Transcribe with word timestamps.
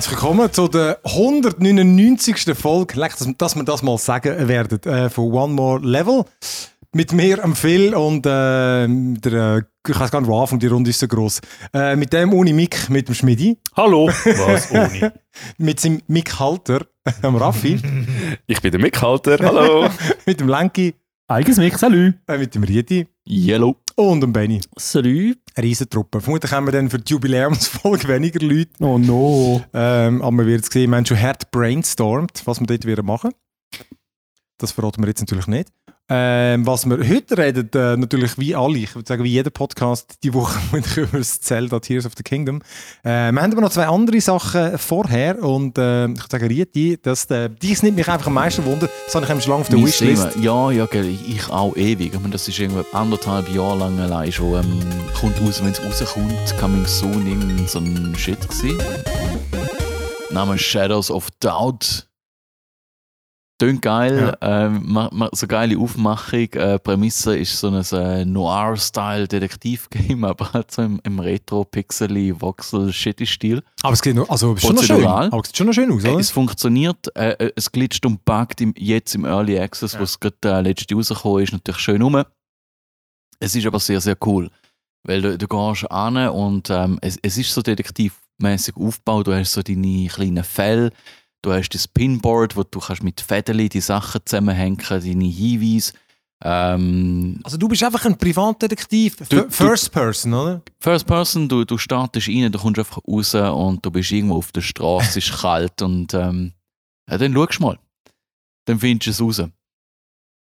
herzlich 0.00 0.18
willkommen 0.18 0.50
zu 0.50 0.66
der 0.66 0.98
199. 1.04 2.56
Folge, 2.56 2.94
dass 3.36 3.54
wir 3.54 3.64
das 3.64 3.82
mal 3.82 3.98
sagen 3.98 4.48
werden, 4.48 4.82
äh, 4.84 5.10
von 5.10 5.30
One 5.30 5.52
More 5.52 5.80
Level. 5.86 6.24
Mit 6.94 7.12
mir, 7.12 7.44
am 7.44 7.54
Phil 7.54 7.94
und 7.94 8.24
äh, 8.24 8.88
der, 8.88 9.58
äh, 9.58 9.62
ich 9.86 10.00
weiß 10.00 10.10
gar 10.10 10.22
nicht, 10.22 10.30
wo 10.30 10.40
Anfang 10.40 10.58
die 10.58 10.68
Runde 10.68 10.88
ist 10.88 11.00
so 11.00 11.06
groß. 11.06 11.42
Äh, 11.74 11.96
mit 11.96 12.14
dem 12.14 12.32
ohne 12.32 12.54
Mick, 12.54 12.88
mit 12.88 13.08
dem 13.08 13.14
Schmidi. 13.14 13.58
Hallo. 13.76 14.06
Was 14.24 14.70
ohne? 14.70 15.12
mit 15.58 15.80
seinem 15.80 16.00
Mick-Halter, 16.06 16.86
am 17.20 17.36
Raffi. 17.36 17.78
Ich 18.46 18.62
bin 18.62 18.70
der 18.70 18.80
Mick-Halter, 18.80 19.36
hallo. 19.42 19.90
mit 20.24 20.40
dem 20.40 20.48
Lenki. 20.48 20.94
Eigenes 21.28 21.58
Mick, 21.58 21.78
salut. 21.78 22.14
Äh, 22.26 22.38
mit 22.38 22.54
dem 22.54 22.62
Riedi. 22.62 23.06
Yellow. 23.28 23.76
Und 24.00 24.22
dem 24.22 24.32
Benny. 24.32 24.62
Salut. 24.78 25.36
Eine 25.54 25.66
Riesentruppe. 25.66 26.22
Vermutlich 26.22 26.50
haben 26.50 26.66
wir 26.66 26.72
dann 26.72 26.88
für 26.88 26.98
die 26.98 27.12
Jubiläumsfolge 27.12 28.08
weniger 28.08 28.40
Leute. 28.40 28.70
Oh 28.78 28.96
no. 28.96 29.62
Ähm, 29.74 30.22
aber 30.22 30.38
wir 30.38 30.46
werden 30.46 30.62
sehen, 30.62 30.88
wir 30.88 30.96
haben 30.96 31.04
schon 31.04 31.20
hart 31.20 31.50
brainstormt, 31.50 32.40
was 32.46 32.60
wir 32.60 32.66
dort 32.66 32.86
wieder 32.86 33.02
machen. 33.02 33.32
Das 34.56 34.72
verraten 34.72 35.02
wir 35.02 35.08
jetzt 35.08 35.20
natürlich 35.20 35.48
nicht. 35.48 35.68
Ähm, 36.12 36.66
was 36.66 36.86
wir 36.86 36.98
heute 37.08 37.38
reden, 37.38 37.70
äh, 37.72 37.96
natürlich 37.96 38.36
wie 38.36 38.56
alle, 38.56 38.78
ich 38.78 38.96
würde 38.96 39.06
sagen 39.06 39.22
wie 39.22 39.28
jeder 39.28 39.50
Podcast 39.50 40.16
die 40.24 40.34
Woche 40.34 40.58
über 40.96 41.18
das 41.18 41.40
Zelda 41.40 41.78
Tears 41.78 42.04
of 42.04 42.14
the 42.16 42.24
Kingdom. 42.24 42.62
Äh, 43.04 43.30
wir 43.30 43.40
haben 43.40 43.52
aber 43.52 43.60
noch 43.60 43.70
zwei 43.70 43.86
andere 43.86 44.20
Sachen 44.20 44.76
vorher 44.76 45.40
und 45.40 45.78
äh, 45.78 46.06
ich 46.06 46.10
würde 46.10 46.26
sagen, 46.28 46.46
Rieti, 46.48 46.98
das, 47.00 47.26
äh, 47.26 47.48
dies 47.62 47.84
nimmt 47.84 47.96
mich 47.96 48.08
einfach 48.08 48.26
am 48.26 48.34
meisten 48.34 48.64
Wunder. 48.64 48.88
Das 49.06 49.14
habe 49.14 49.24
ich 49.24 49.30
schon 49.44 49.50
lange 49.52 49.60
auf 49.60 49.68
der 49.68 49.78
Mein 49.78 49.86
Wishlist. 49.86 50.32
Thema. 50.32 50.44
Ja, 50.44 50.70
ja, 50.72 50.86
gell, 50.86 51.06
ich 51.06 51.48
auch 51.48 51.76
ewig. 51.76 52.12
Ich 52.12 52.18
meine, 52.18 52.32
das 52.32 52.48
ist 52.48 52.58
irgendwie 52.58 52.82
anderthalb 52.92 53.48
Jahre 53.54 53.78
lang 53.78 54.00
allein 54.00 54.32
schon. 54.32 54.54
Ähm, 54.54 54.80
kommt 55.20 55.40
raus, 55.40 55.62
wenn 55.62 55.70
es 55.70 55.80
rauskommt, 55.80 56.58
Coming 56.58 56.86
Soon, 56.86 57.24
irgend 57.24 57.70
so 57.70 57.78
ein 57.78 58.16
Shit 58.16 58.40
gewesen. 58.48 58.82
Name 60.32 60.58
Shadows 60.58 61.08
of 61.08 61.28
Doubt. 61.38 62.09
Tönt 63.60 63.82
geil, 63.82 64.36
ähm, 64.40 64.80
ma, 64.86 65.10
ma, 65.12 65.28
so 65.32 65.46
geile 65.46 65.78
Aufmachung. 65.78 66.50
Äh, 66.54 66.78
Prämisse 66.78 67.36
ist 67.36 67.60
so 67.60 67.68
ein 67.68 67.84
äh, 67.92 68.24
Noir-Style-Detektiv-Game, 68.24 70.24
aber 70.30 70.54
halt 70.54 70.70
so 70.70 70.80
im, 70.80 70.98
im 71.04 71.20
Retro-Pixely-Voxel-Shitty-Stil. 71.20 73.62
Aber 73.82 73.92
es 73.92 74.00
geht 74.00 74.16
noch, 74.16 74.30
also 74.30 74.54
ist 74.54 74.62
schon 74.62 74.76
noch 74.76 74.82
schön. 74.82 75.06
Aber 75.06 75.40
es 75.42 75.48
sieht 75.48 75.58
schon 75.58 75.66
noch 75.66 75.74
schön 75.74 75.92
aus, 75.92 76.02
oder? 76.04 76.18
Es 76.18 76.30
funktioniert, 76.30 77.14
äh, 77.14 77.32
äh, 77.32 77.52
es 77.54 77.70
glitscht 77.70 78.06
und 78.06 78.24
buggt 78.24 78.62
im, 78.62 78.72
jetzt 78.78 79.14
im 79.14 79.26
Early 79.26 79.58
Access, 79.58 79.92
Ja. 79.92 80.00
wo 80.00 80.04
es 80.04 80.18
gerade 80.18 80.36
äh, 80.44 80.62
letzte 80.62 80.94
rausgekommen 80.94 81.44
ist, 81.44 81.52
natürlich 81.52 81.82
schön 81.82 82.00
rum. 82.00 82.24
Es 83.40 83.54
ist 83.54 83.66
aber 83.66 83.78
sehr, 83.78 84.00
sehr 84.00 84.16
cool, 84.24 84.48
weil 85.06 85.20
du, 85.20 85.36
du 85.36 85.46
gehst 85.46 85.90
an 85.90 86.16
und 86.30 86.70
ähm, 86.70 86.98
es, 87.02 87.18
es 87.20 87.36
ist 87.36 87.52
so 87.52 87.60
detektivmäßig 87.60 88.74
aufgebaut, 88.76 89.26
du 89.26 89.34
hast 89.34 89.52
so 89.52 89.62
deine 89.62 90.08
kleinen 90.08 90.44
Fälle, 90.44 90.92
du 91.42 91.52
hast 91.52 91.70
das 91.70 91.88
Pinboard, 91.88 92.56
wo 92.56 92.62
du 92.62 92.80
kannst 92.80 93.02
mit 93.02 93.20
Fädeli 93.20 93.68
die 93.68 93.80
Sachen 93.80 94.20
zusammenhängen, 94.24 94.78
deine 94.88 95.24
Hinweise. 95.24 95.92
Ähm, 96.42 97.38
Also 97.44 97.56
du 97.58 97.68
bist 97.68 97.82
einfach 97.82 98.04
ein 98.06 98.16
Privatdetektiv, 98.16 99.16
Du- 99.28 99.50
First 99.50 99.92
Person, 99.92 100.32
oder? 100.34 100.62
First 100.80 101.06
Person, 101.06 101.48
du, 101.48 101.64
du 101.64 101.76
startest 101.76 102.28
rein, 102.28 102.50
du 102.50 102.58
kommst 102.58 102.78
einfach 102.78 103.00
raus 103.06 103.34
und 103.34 103.84
du 103.84 103.90
bist 103.90 104.10
irgendwo 104.10 104.36
auf 104.36 104.50
der 104.52 104.62
Straße, 104.62 105.18
es 105.18 105.28
ist 105.28 105.32
kalt 105.40 105.82
und 105.82 106.14
ähm, 106.14 106.52
ja, 107.10 107.18
dann 107.18 107.34
schau 107.34 107.62
mal. 107.64 107.78
Dann 108.66 108.78
findest 108.78 109.20
du 109.20 109.28
es 109.28 109.38
raus. 109.40 109.48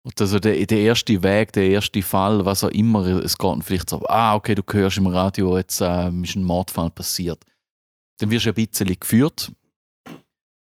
Und 0.06 0.20
also 0.20 0.38
der, 0.38 0.64
der 0.66 0.78
erste 0.80 1.22
Weg, 1.22 1.52
der 1.52 1.68
erste 1.68 2.02
Fall, 2.02 2.44
was 2.44 2.62
auch 2.62 2.68
immer, 2.68 3.06
es 3.06 3.36
geht 3.38 3.64
vielleicht 3.64 3.88
so, 3.90 4.02
ah, 4.06 4.34
okay, 4.34 4.54
du 4.54 4.62
hörst 4.70 4.98
im 4.98 5.06
Radio, 5.06 5.56
jetzt 5.56 5.80
ähm, 5.82 6.24
ist 6.24 6.36
ein 6.36 6.44
Mordfall 6.44 6.90
passiert. 6.90 7.42
Dann 8.18 8.30
wirst 8.30 8.44
du 8.46 8.50
ein 8.50 8.54
bisschen 8.54 8.86
geführt. 9.00 9.50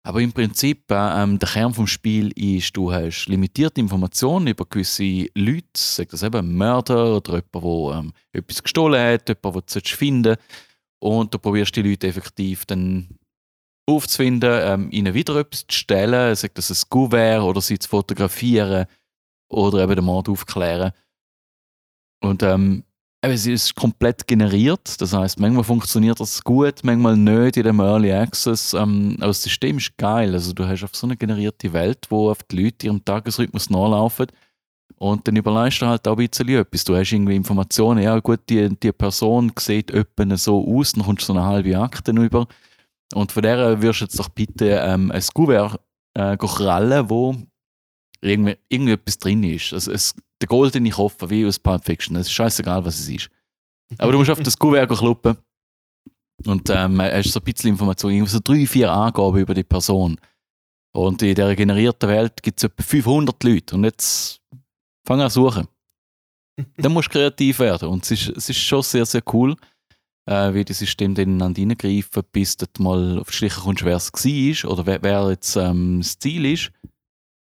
Aber 0.06 0.20
im 0.20 0.34
Prinzip, 0.34 0.92
äh, 0.92 1.24
ähm, 1.24 1.40
der 1.40 1.48
Kern 1.48 1.74
vom 1.74 1.88
Spiel 1.88 2.32
ist, 2.32 2.76
du 2.76 2.92
hast 2.92 3.28
limitierte 3.28 3.80
Informationen 3.80 4.48
über 4.48 4.66
gewisse 4.66 5.28
Leute, 5.34 5.68
sag 5.76 6.10
das 6.10 6.24
eben, 6.24 6.58
Mörder 6.58 7.16
oder 7.16 7.36
jemand, 7.36 7.54
der 7.54 8.00
ähm, 8.00 8.14
etwas 8.34 8.62
gestohlen 8.62 9.02
hat, 9.02 9.30
jemand, 9.30 9.74
den 9.74 9.82
du 9.82 9.90
finden. 9.90 10.36
Und 11.00 11.34
du 11.34 11.40
probierst 11.40 11.76
die 11.76 11.82
Leute 11.84 12.08
effektiv 12.08 12.66
dann 12.66 13.18
aufzufinden, 13.86 14.52
ähm, 14.54 14.92
ihnen 14.92 15.14
wieder 15.14 15.38
etwas 15.38 15.68
zu 15.68 15.78
stellen, 15.78 16.36
sagt 16.36 16.58
das 16.58 16.70
ein 16.70 16.90
Kuvert 16.90 17.42
oder 17.42 17.62
sie 17.62 17.80
zu 17.80 17.90
fotografieren 17.90 18.86
oder 19.50 19.84
eben 19.84 19.96
den 19.96 20.06
Mord 20.06 20.28
aufklären. 20.30 20.92
Und 22.22 22.44
ähm, 22.44 22.84
es 23.32 23.48
ist 23.48 23.76
komplett 23.76 24.28
generiert, 24.28 25.00
das 25.00 25.14
heißt, 25.14 25.40
manchmal 25.40 25.64
funktioniert 25.64 26.20
das 26.20 26.44
gut, 26.44 26.82
manchmal 26.84 27.16
nicht 27.16 27.58
in 27.58 27.64
dem 27.64 27.80
Early 27.80 28.12
Access. 28.12 28.74
Ähm, 28.74 29.16
aber 29.20 29.28
das 29.28 29.44
System 29.44 29.78
ist 29.78 29.98
geil, 29.98 30.34
also 30.34 30.52
du 30.52 30.68
hast 30.68 30.84
auf 30.84 30.96
so 30.96 31.08
eine 31.08 31.16
generierte 31.16 31.72
Welt, 31.72 32.06
wo 32.10 32.30
auf 32.30 32.44
die 32.44 32.64
Leute 32.64 32.88
ihrem 32.88 33.04
Tagesrhythmus 33.04 33.70
nachlaufen 33.70 34.28
und 34.98 35.28
dann 35.28 35.36
überleist 35.36 35.82
du 35.82 35.86
halt 35.86 36.08
auch 36.08 36.18
ein 36.18 36.28
bisschen 36.28 36.50
etwas. 36.50 36.84
Du 36.84 36.96
hast 36.96 37.12
irgendwie 37.12 37.36
Informationen, 37.36 38.04
ja 38.04 38.18
gut, 38.20 38.42
die, 38.50 38.70
die 38.70 38.92
Person 38.92 39.52
sieht 39.60 39.92
etwa 39.92 40.38
so 40.38 40.66
aus, 40.66 40.94
dann 40.94 41.04
kommst 41.04 41.24
du 41.24 41.34
so 41.34 41.34
eine 41.34 41.46
halbe 41.46 41.78
Akte 41.78 42.12
über. 42.12 42.48
Und 43.14 43.32
von 43.32 43.44
der 43.44 43.82
wirst 43.82 44.02
du 44.02 44.06
jetzt 44.06 44.20
doch 44.20 44.30
bitte 44.30 44.82
ähm, 44.84 45.12
ein 45.12 45.24
Kuvert 45.34 45.80
äh, 46.14 46.38
krallen, 46.38 47.10
wo 47.10 47.36
irgendwie, 48.24 48.58
irgendwie 48.70 48.94
etwas 48.94 49.18
drin 49.18 49.44
ist. 49.44 49.74
Also 49.74 49.92
es, 49.92 50.16
der 50.42 50.48
goldene 50.48 50.90
Koffer, 50.90 51.30
wie 51.30 51.46
aus 51.46 51.60
Pulp 51.60 51.84
Fiction. 51.84 52.16
Es 52.16 52.28
ist 52.28 52.34
scheißegal, 52.34 52.84
was 52.86 53.00
es 53.00 53.10
ist. 53.10 53.30
Aber 53.98 54.12
du 54.12 54.18
musst 54.18 54.30
auf 54.30 54.40
das 54.40 54.58
Kuvert 54.58 54.90
kloppen 54.90 55.38
und 56.46 56.70
ähm, 56.70 57.02
hast 57.02 57.32
so 57.32 57.40
ein 57.40 57.44
bisschen 57.44 57.72
Informationen, 57.72 58.26
so 58.26 58.40
drei, 58.44 58.66
vier 58.66 58.92
Angaben 58.92 59.38
über 59.38 59.54
die 59.54 59.64
Person. 59.64 60.18
Und 60.96 61.22
in 61.22 61.36
dieser 61.36 61.56
generierten 61.56 62.10
Welt 62.10 62.42
gibt 62.42 62.60
es 62.60 62.66
etwa 62.66 62.84
500 62.84 63.44
Leute. 63.44 63.76
Und 63.76 63.84
jetzt 63.84 64.42
fang 65.06 65.22
an 65.22 65.30
zu 65.30 65.42
suchen. 65.42 65.68
Dann 66.78 66.94
musst 66.94 67.10
du 67.10 67.20
kreativ 67.20 67.60
werden. 67.60 67.90
Und 67.90 68.04
es 68.04 68.12
ist, 68.12 68.38
es 68.38 68.50
ist 68.50 68.60
schon 68.60 68.84
sehr, 68.84 69.06
sehr 69.06 69.24
cool, 69.34 69.56
äh, 70.28 70.54
wie 70.54 70.64
das 70.64 70.80
System 70.80 71.16
dann 71.16 71.42
an 71.42 71.56
reingreifen, 71.56 72.24
bis 72.32 72.58
du 72.58 72.66
mal 72.80 73.20
auf 73.20 73.32
die 73.32 73.34
Schliche 73.34 73.62
kommst, 73.62 73.84
wer 73.84 73.96
es 73.96 74.12
war 74.14 74.72
oder 74.72 74.86
wer, 74.86 75.02
wer 75.02 75.30
jetzt 75.30 75.56
ähm, 75.56 76.00
das 76.00 76.20
Ziel 76.20 76.46
ist. 76.46 76.72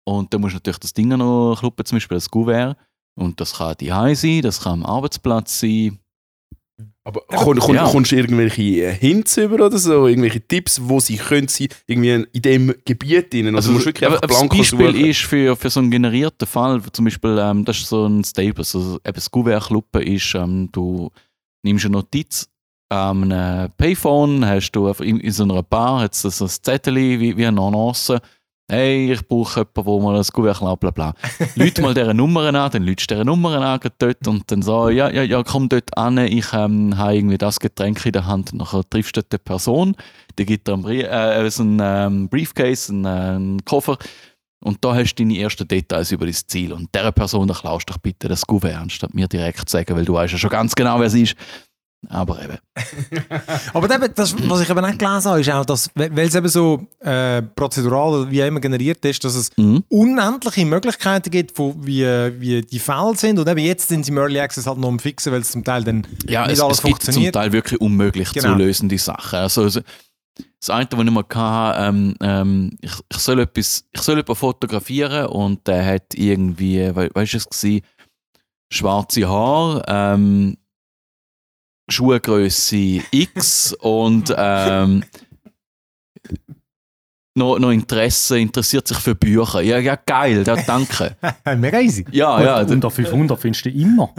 Und 0.07 0.33
dann 0.33 0.41
musst 0.41 0.53
du 0.53 0.57
natürlich 0.57 0.79
das 0.79 0.93
Ding 0.93 1.07
noch 1.09 1.57
kloppen, 1.59 1.85
zum 1.85 1.95
Beispiel 1.97 2.15
das 2.17 2.29
Kuvert. 2.29 2.77
Und 3.17 3.39
das 3.39 3.53
kann 3.57 3.75
die 3.79 3.87
sein, 4.15 4.41
das 4.41 4.61
kann 4.61 4.83
am 4.83 4.85
Arbeitsplatz 4.85 5.59
sein. 5.59 5.99
Aber 7.05 7.21
komm, 7.27 7.57
komm, 7.59 7.75
Ja. 7.75 7.87
kommst 7.87 8.11
du 8.11 8.15
irgendwelche 8.17 8.61
äh, 8.61 8.93
Hints 8.93 9.37
über 9.37 9.63
oder 9.65 9.77
so? 9.77 10.07
Irgendwelche 10.07 10.41
Tipps, 10.45 10.81
wo 10.83 10.99
sie 10.99 11.17
können 11.17 11.47
sein, 11.47 11.67
irgendwie 11.87 12.25
in 12.33 12.41
dem 12.41 12.73
Gebiet 12.83 13.31
drin? 13.31 13.55
Also, 13.55 13.69
du 13.69 13.75
musst 13.75 13.85
wirklich 13.85 14.05
aber, 14.07 14.21
einfach 14.21 14.39
aber 14.41 14.47
das 14.49 14.57
Beispiel 14.57 14.91
suchen. 14.91 15.05
ist 15.05 15.21
für, 15.21 15.55
für 15.55 15.69
so 15.69 15.79
einen 15.79 15.91
generierten 15.91 16.47
Fall, 16.47 16.81
zum 16.91 17.05
Beispiel, 17.05 17.37
ähm, 17.39 17.63
das 17.63 17.77
ist 17.77 17.87
so 17.89 18.05
ein 18.05 18.23
Stable, 18.23 18.57
also 18.57 18.95
eben 18.95 19.13
das 19.13 19.31
Kuvert-Kluppen 19.31 20.01
ist, 20.01 20.33
ähm, 20.35 20.69
du 20.71 21.11
nimmst 21.63 21.85
eine 21.85 21.93
Notiz 21.93 22.49
an 22.89 23.31
einem 23.31 23.71
Payphone, 23.77 24.45
hast 24.45 24.71
du 24.71 24.87
in, 24.89 25.19
in 25.19 25.31
so 25.31 25.43
einer 25.43 25.63
Bar, 25.63 26.01
jetzt 26.03 26.21
so 26.23 26.45
ein 26.45 26.49
Zettel 26.49 26.95
wie, 26.95 27.37
wie 27.37 27.45
eine 27.45 27.61
Annonce, 27.61 28.19
hey, 28.69 29.11
ich 29.11 29.27
brauche 29.27 29.59
jemanden, 29.59 29.83
der 29.85 30.03
mal 30.03 30.17
ein 30.17 30.25
Kuvert 30.25 30.57
klaut, 30.57 30.79
bla 30.79 30.91
bla. 30.91 31.13
Leute 31.55 31.81
mal 31.83 31.93
diese 31.93 32.13
Nummern 32.13 32.55
an, 32.55 32.71
dann 32.71 32.85
du 33.11 33.15
diese 33.15 33.25
Nummern 33.25 33.61
an 33.61 33.79
dort 33.99 34.27
und 34.27 34.49
dann 34.51 34.61
so, 34.61 34.89
ja, 34.89 35.09
ja, 35.09 35.23
ja, 35.23 35.43
komm 35.43 35.69
dort 35.69 35.97
an, 35.97 36.17
ich 36.17 36.51
ähm, 36.53 36.97
habe 36.97 37.15
irgendwie 37.15 37.37
das 37.37 37.59
Getränk 37.59 38.05
in 38.05 38.11
der 38.13 38.25
Hand. 38.25 38.53
Nachher 38.53 38.83
triffst 38.89 39.17
du 39.17 39.21
die 39.21 39.37
Person, 39.37 39.95
die 40.37 40.45
gibt 40.45 40.67
dir 40.67 40.73
einen, 40.73 40.83
Brie 40.83 41.03
äh, 41.03 41.49
so 41.49 41.63
einen 41.63 41.79
ähm, 41.81 42.29
Briefcase, 42.29 42.91
einen, 42.91 43.05
äh, 43.05 43.09
einen 43.09 43.65
Koffer 43.65 43.97
und 44.65 44.83
da 44.83 44.95
hast 44.95 45.13
du 45.13 45.23
deine 45.23 45.37
ersten 45.37 45.67
Details 45.67 46.11
über 46.11 46.25
das 46.25 46.47
Ziel. 46.47 46.73
Und 46.73 46.89
dieser 46.93 47.11
Person, 47.11 47.47
da 47.47 47.53
klaust 47.53 47.87
du 47.87 47.93
doch 47.93 47.99
bitte 47.99 48.27
das 48.27 48.47
Kuvert, 48.47 48.77
anstatt 48.77 49.13
mir 49.13 49.27
direkt 49.27 49.69
zu 49.69 49.77
sagen, 49.77 49.95
weil 49.95 50.05
du 50.05 50.13
weißt 50.13 50.33
ja 50.33 50.39
schon 50.39 50.49
ganz 50.49 50.73
genau, 50.73 50.99
wer 50.99 51.05
es 51.05 51.13
ist. 51.13 51.35
Aber 52.09 52.41
eben. 52.43 52.57
Aber 53.73 53.93
eben, 53.93 54.13
das, 54.15 54.35
was 54.49 54.61
ich 54.61 54.69
eben 54.69 54.79
auch 54.85 54.97
gelesen 54.97 55.25
habe, 55.29 55.41
ist 55.41 55.49
auch, 55.51 55.65
dass, 55.65 55.89
weil 55.95 56.19
es 56.27 56.35
eben 56.35 56.47
so 56.47 56.85
äh, 56.99 57.41
prozedural 57.41 58.29
wie 58.29 58.39
immer 58.41 58.59
generiert 58.59 59.03
ist, 59.05 59.23
dass 59.23 59.35
es 59.35 59.49
Mhm. 59.57 59.83
unendliche 59.89 60.65
Möglichkeiten 60.65 61.29
gibt, 61.31 61.55
von, 61.55 61.75
wie, 61.85 62.03
wie 62.39 62.61
die 62.61 62.79
Fälle 62.79 63.15
sind. 63.15 63.39
Und 63.39 63.47
eben 63.47 63.59
jetzt 63.59 63.87
sind 63.89 64.05
sie 64.05 64.11
im 64.11 64.17
Early 64.17 64.39
Access 64.39 64.67
halt 64.67 64.77
noch 64.77 64.89
am 64.89 64.99
Fixen, 64.99 65.31
weil 65.31 65.41
es 65.41 65.51
zum 65.51 65.63
Teil 65.63 65.83
dann 65.83 66.05
Ja, 66.27 66.43
nicht 66.43 66.53
es, 66.53 66.61
alles 66.61 66.77
es 66.77 66.83
gibt 66.83 66.97
zum 67.01 67.05
funktioniert. 67.05 67.35
Teil 67.35 67.51
wirklich 67.51 67.79
unmöglich 67.81 68.31
Genau. 68.33 68.49
zu 68.53 68.55
lösende 68.55 68.97
Sachen. 68.97 69.39
Also, 69.39 69.67
so- 69.69 69.81
das 70.59 70.69
eine, 70.69 70.87
was 70.91 71.05
ich 71.05 71.11
mal 71.11 71.23
hatte, 71.33 71.79
ähm, 71.81 72.15
ähm, 72.21 72.77
ich, 72.81 72.91
ich, 73.09 73.17
soll 73.19 73.39
etwas, 73.39 73.85
ich 73.93 74.01
soll 74.01 74.15
jemanden 74.15 74.35
fotografieren 74.35 75.27
und 75.27 75.65
der 75.65 75.85
hat 75.85 76.13
irgendwie, 76.13 76.79
we, 76.93 77.09
weißt 77.13 77.33
du 77.33 77.37
es 77.37 77.49
gewesen, 77.49 77.85
schwarze 78.69 79.27
Haare, 79.29 79.83
ähm, 79.87 80.57
Schuhgröße 81.87 83.01
X 83.11 83.73
und 83.73 84.33
ähm, 84.35 85.03
noch, 87.35 87.59
noch 87.59 87.71
Interesse, 87.71 88.39
interessiert 88.39 88.87
sich 88.87 88.97
für 88.97 89.13
Bücher. 89.13 89.61
Ja, 89.61 89.77
ja, 89.77 89.95
geil, 89.95 90.43
ja, 90.45 90.55
danke. 90.55 91.15
Mega 91.57 91.79
easy. 91.79 92.05
Ja, 92.11 92.41
ja, 92.41 92.59
und 92.61 92.71
unter 92.71 92.89
500 92.89 93.39
findest 93.39 93.65
du 93.65 93.69
immer. 93.69 94.13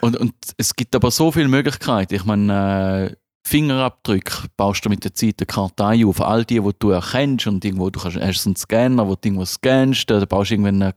Und, 0.00 0.16
und 0.16 0.34
es 0.56 0.74
gibt 0.74 0.94
aber 0.94 1.10
so 1.10 1.32
viele 1.32 1.48
Möglichkeiten. 1.48 2.14
Ich 2.14 2.24
meine, 2.24 3.10
äh, 3.10 3.16
Fingerabdrücke 3.46 4.48
baust 4.56 4.84
du 4.84 4.88
mit 4.88 5.04
der 5.04 5.14
Zeit 5.14 5.36
eine 5.38 5.46
Kartei 5.46 6.04
auf. 6.04 6.20
All 6.20 6.44
die, 6.44 6.60
die 6.60 6.70
du 6.78 6.90
erkennst 6.90 7.46
und 7.46 7.64
irgendwo, 7.64 7.90
du 7.90 8.00
kannst, 8.00 8.18
hast 8.20 8.46
einen 8.46 8.56
Scanner, 8.56 9.06
wo 9.06 9.14
du 9.14 9.20
irgendwo 9.24 9.44
scannst, 9.44 10.10
da 10.10 10.24
baust 10.24 10.50
du 10.50 10.54
irgendwann 10.54 10.82
eine 10.82 10.94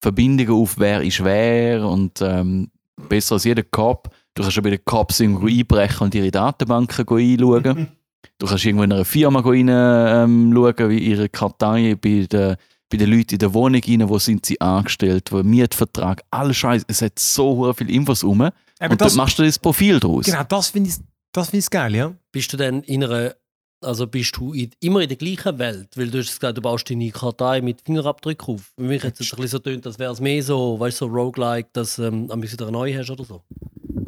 Verbindungen 0.00 0.52
auf, 0.52 0.78
wer 0.78 1.02
ist 1.02 1.22
wer 1.22 1.86
und 1.86 2.20
ähm, 2.20 2.70
besser 3.08 3.34
als 3.34 3.44
jeder 3.44 3.62
Cop. 3.62 4.10
Du 4.38 4.44
kannst 4.44 4.56
ja 4.56 4.62
bei 4.62 4.70
den 4.70 4.84
Cops 4.84 5.18
irgendwo 5.18 5.48
einbrechen 5.48 6.04
und 6.04 6.14
ihre 6.14 6.30
Datenbanken 6.30 7.04
go 7.04 7.16
einschauen. 7.16 7.88
du 8.38 8.46
kannst 8.46 8.64
irgendwo 8.64 8.84
in 8.84 8.92
einer 8.92 9.04
Firma 9.04 9.40
go 9.40 9.50
rein, 9.50 9.68
ähm, 9.68 10.52
schauen, 10.54 10.90
wie 10.90 10.98
ihre 10.98 11.28
Kartei 11.28 11.96
bei 11.96 12.24
den, 12.30 12.54
bei 12.88 12.98
den 12.98 13.10
Leuten 13.10 13.32
in 13.32 13.38
der 13.40 13.52
Wohnung 13.52 13.82
rein, 13.84 14.08
wo 14.08 14.16
sind 14.20 14.46
sie 14.46 14.60
angestellt, 14.60 15.32
wo 15.32 15.42
Mietvertrag, 15.42 16.22
alles 16.30 16.56
Scheiß. 16.56 16.84
Es 16.86 17.02
hat 17.02 17.18
so 17.18 17.72
viele 17.72 17.90
Infos 17.90 18.22
rum. 18.22 18.42
Aber 18.42 18.52
und 18.92 19.00
das, 19.00 19.14
dann 19.14 19.16
machst 19.16 19.40
du 19.40 19.42
das 19.42 19.58
Profil 19.58 19.98
draus. 19.98 20.26
genau, 20.26 20.44
das 20.44 20.68
finde 20.68 20.90
ich, 20.90 20.96
das 21.32 21.50
find 21.50 21.64
ich 21.64 21.70
geil, 21.70 21.96
ja. 21.96 22.14
Bist 22.30 22.52
du 22.52 22.56
dann 22.56 22.84
in 22.84 23.02
einer, 23.02 23.34
also 23.84 24.06
bist 24.06 24.36
du 24.36 24.52
in, 24.52 24.70
immer 24.78 25.00
in 25.00 25.08
der 25.08 25.16
gleichen 25.16 25.58
Welt? 25.58 25.88
Weil 25.96 26.10
du 26.10 26.18
hast 26.18 26.28
gesagt, 26.28 26.56
du 26.56 26.62
baust 26.62 26.88
deine 26.88 27.10
Kartei 27.10 27.60
mit 27.60 27.80
Fingerabdrücken 27.80 28.54
auf. 28.54 28.72
Für 28.76 28.84
mich 28.84 29.02
hat 29.02 29.18
es 29.18 29.32
ein 29.32 29.36
bisschen 29.36 29.48
so 29.48 29.58
tönt, 29.58 29.84
als 29.84 29.98
wäre 29.98 30.12
es 30.12 30.20
mehr 30.20 30.40
so, 30.44 30.78
weißt 30.78 31.00
du, 31.00 31.06
so 31.06 31.10
roguelike, 31.10 31.70
dass 31.72 31.98
ähm, 31.98 32.30
ein 32.30 32.40
bisschen 32.40 32.70
neu 32.70 32.94
hast 32.94 33.10
oder 33.10 33.24
so. 33.24 33.42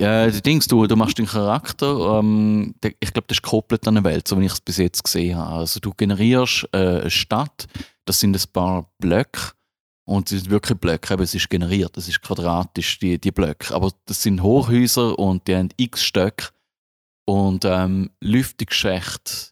Ja, 0.01 0.31
die 0.31 0.41
Dings, 0.41 0.67
du, 0.67 0.87
du 0.87 0.97
machst 0.97 1.19
den 1.19 1.27
Charakter, 1.27 2.19
ähm, 2.19 2.75
der, 2.83 2.93
ich 3.01 3.13
glaube, 3.13 3.27
das 3.29 3.37
ist 3.37 3.43
gekoppelt 3.43 3.87
an 3.87 3.99
eine 3.99 4.05
Welt, 4.05 4.27
so 4.27 4.41
wie 4.41 4.47
ich 4.47 4.53
es 4.53 4.61
bis 4.63 4.79
jetzt 4.79 5.05
gesehen 5.05 5.37
habe. 5.37 5.57
Also 5.57 5.79
du 5.79 5.93
generierst 5.93 6.67
äh, 6.73 7.01
eine 7.01 7.11
Stadt, 7.11 7.67
das 8.07 8.19
sind 8.19 8.35
ein 8.35 8.51
paar 8.51 8.91
Blöcke 8.99 9.53
und 10.07 10.33
es 10.33 10.41
sind 10.41 10.51
wirklich 10.51 10.79
Blöcke, 10.79 11.13
eben, 11.13 11.23
es 11.23 11.35
ist 11.35 11.51
generiert, 11.51 11.99
es 11.99 12.09
ist 12.09 12.23
quadratisch, 12.23 12.99
die, 12.99 13.21
die 13.21 13.31
Blöcke. 13.31 13.75
Aber 13.75 13.93
das 14.07 14.23
sind 14.23 14.43
Hochhäuser 14.43 15.19
und 15.19 15.47
die 15.47 15.55
haben 15.55 15.69
x 15.77 16.03
Stöcke 16.03 16.47
und 17.27 17.67
ähm, 17.67 18.09
Lüftungsschächte. 18.23 19.50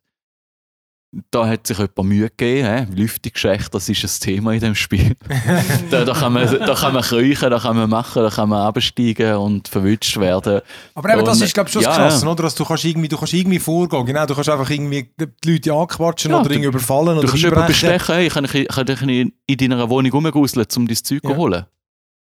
Da 1.31 1.49
hat 1.49 1.67
sich 1.67 1.79
jemand 1.79 2.05
Mühe 2.05 2.29
gegeben, 2.29 2.87
he? 2.93 2.95
Lüftungsschächte, 3.01 3.71
das 3.71 3.89
ist 3.89 4.05
ein 4.05 4.21
Thema 4.21 4.53
in 4.53 4.61
dem 4.61 4.75
Spiel. 4.75 5.17
da, 5.91 6.05
da, 6.05 6.13
kann 6.13 6.35
man, 6.35 6.47
da 6.59 6.75
kann 6.75 6.93
man 6.93 7.03
kriechen, 7.03 7.49
da 7.51 7.59
kann 7.59 7.77
man 7.77 7.89
machen, 7.89 8.23
da 8.23 8.29
kann 8.29 8.51
man 8.51 8.67
absteigen 8.67 9.37
und 9.37 9.69
verwünscht 9.69 10.19
werden. 10.19 10.61
Aber 10.95 11.11
eben, 11.15 11.25
das 11.25 11.39
Und- 11.39 11.45
ist, 11.47 11.55
glaube 11.55 11.69
ich, 11.69 11.73
schon 11.73 11.83
das 11.83 11.97
ja, 11.97 12.03
Krasse, 12.03 12.27
ja. 12.27 12.31
oder? 12.33 12.43
Dass 12.43 12.55
du 12.55 12.65
kannst 12.67 12.85
irgendwie, 12.85 13.09
du 13.09 13.17
kannst 13.17 13.33
irgendwie 13.33 13.59
vorgehen. 13.59 14.05
Genau, 14.05 14.27
du 14.27 14.35
kannst 14.35 14.51
einfach 14.51 14.69
irgendwie 14.69 15.11
die 15.19 15.51
Leute 15.51 15.73
anquatschen 15.73 16.31
Ja, 16.31 16.41
oder 16.41 16.49
du- 16.51 16.55
irgendwie 16.55 16.69
überfallen 16.69 17.07
Du 17.15 17.19
oder 17.21 17.29
kannst 17.29 17.43
jemanden 17.43 17.67
bestechen, 17.69 18.15
hey, 18.15 18.29
kann 18.29 18.45
ich, 18.45 18.69
kann 18.69 18.87
ich 18.89 19.03
in 19.03 19.33
in 19.47 19.57
deiner 19.57 19.89
Wohnung 19.89 20.13
rumgauseln, 20.13 20.67
um 20.77 20.87
dein 20.87 20.97
Zeug 20.97 21.21
Ja. 21.25 21.31
zu 21.31 21.37
holen? 21.37 21.65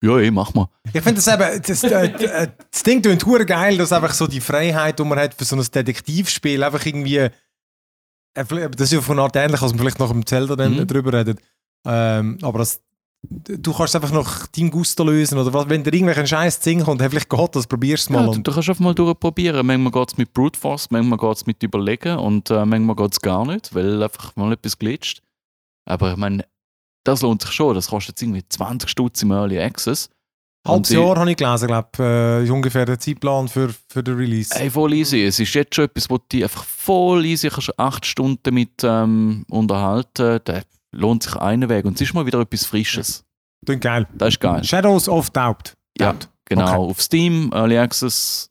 Ja, 0.00 0.16
ey, 0.18 0.30
mach 0.30 0.54
mal. 0.54 0.68
Ich 0.92 1.02
finde 1.02 1.20
das 1.20 1.26
eben, 1.26 1.62
das, 1.62 1.82
äh, 1.82 2.48
das 2.70 2.82
Ding 2.84 3.02
klingt 3.02 3.46
geil, 3.48 3.76
dass 3.76 3.92
einfach 3.92 4.14
so 4.14 4.26
die 4.26 4.40
Freiheit, 4.40 4.98
die 4.98 5.04
man 5.04 5.18
hat 5.18 5.34
für 5.34 5.44
so 5.44 5.56
ein 5.56 5.62
Detektivspiel, 5.74 6.62
einfach 6.62 6.86
irgendwie, 6.86 7.28
das 8.34 8.50
ist 8.80 8.92
ja 8.92 9.00
von 9.00 9.18
Art 9.18 9.36
ähnlich, 9.36 9.60
als 9.60 9.72
man 9.72 9.80
vielleicht 9.80 9.98
nach 9.98 10.10
dem 10.10 10.24
Zelda 10.24 10.56
dann 10.56 10.76
Mhm. 10.76 10.86
drüber 10.86 11.12
redet. 11.12 11.40
Ähm, 11.86 12.38
aber 12.42 12.58
das, 12.60 12.80
du 13.22 13.72
kannst 13.72 13.94
einfach 13.96 14.12
nach 14.12 14.46
deinem 14.48 14.70
Gusto 14.70 15.02
lösen 15.04 15.38
oder 15.38 15.52
was, 15.52 15.68
wenn 15.68 15.82
dir 15.82 15.92
irgendwelchen 15.92 16.26
Scheiß 16.26 16.62
Sinn 16.62 16.82
kommt, 16.84 17.00
hey, 17.00 17.10
vielleicht 17.10 17.28
geht 17.30 17.56
das, 17.56 17.66
probier's 17.66 18.08
mal. 18.10 18.26
Ja, 18.26 18.32
du, 18.32 18.40
du 18.40 18.52
kannst 18.52 18.68
einfach 18.68 18.82
mal 18.84 18.94
durchprobieren. 18.94 19.66
Manchmal 19.66 19.92
geht 19.92 20.12
es 20.12 20.18
mit 20.18 20.32
Brute 20.32 20.58
Force, 20.58 20.90
manchmal 20.90 21.18
geht 21.18 21.36
es 21.36 21.46
mit 21.46 21.62
Überlegen 21.62 22.18
und 22.18 22.50
äh, 22.50 22.64
manchmal 22.64 22.96
geht 22.96 23.12
es 23.12 23.20
gar 23.20 23.44
nicht, 23.46 23.74
weil 23.74 24.02
einfach 24.02 24.34
mal 24.36 24.52
etwas 24.52 24.78
glitscht. 24.78 25.22
Aber 25.86 26.12
ich 26.12 26.16
meine, 26.16 26.44
das 27.04 27.22
lohnt 27.22 27.42
sich 27.42 27.52
schon. 27.52 27.74
Das 27.74 27.88
kostet 27.88 28.10
jetzt 28.16 28.22
irgendwie 28.22 28.44
20 28.48 28.88
Stutz 28.90 29.22
im 29.22 29.30
Early 29.30 29.58
Access. 29.58 30.10
Halbes 30.68 30.90
Jahr 30.90 31.16
habe 31.16 31.30
ich 31.30 31.36
gelesen, 31.36 31.66
glaube 31.66 31.88
äh, 31.98 32.44
ist 32.44 32.50
ungefähr 32.50 32.84
der 32.84 32.98
Zeitplan 32.98 33.48
für, 33.48 33.70
für 33.88 34.02
den 34.02 34.16
Release. 34.16 34.54
Ey, 34.58 34.70
voll 34.70 34.92
easy. 34.94 35.24
Es 35.24 35.40
ist 35.40 35.54
jetzt 35.54 35.74
schon 35.74 35.86
etwas, 35.86 36.08
wo 36.08 36.18
du 36.18 36.24
dich 36.30 36.42
einfach 36.44 36.64
voll 36.64 37.24
easy 37.24 37.48
kannst 37.48 37.78
acht 37.78 38.06
Stunden 38.06 38.40
damit 38.42 38.82
ähm, 38.82 39.44
unterhalten. 39.50 40.40
Da 40.44 40.60
lohnt 40.92 41.22
sich 41.22 41.36
einen 41.36 41.68
Weg. 41.68 41.84
Und 41.84 41.94
es 41.94 42.02
ist 42.02 42.14
mal 42.14 42.26
wieder 42.26 42.40
etwas 42.40 42.64
Frisches. 42.64 43.24
Klingt 43.64 43.82
geil. 43.82 44.06
Das 44.14 44.28
ist 44.28 44.40
geil. 44.40 44.62
Shadows 44.64 45.08
of 45.08 45.30
Doubt. 45.30 45.74
Ja, 45.98 46.12
Doubt. 46.12 46.28
genau. 46.44 46.62
Okay. 46.62 46.90
Auf 46.90 47.02
Steam, 47.02 47.50
Early 47.52 47.78
Access, 47.78 48.50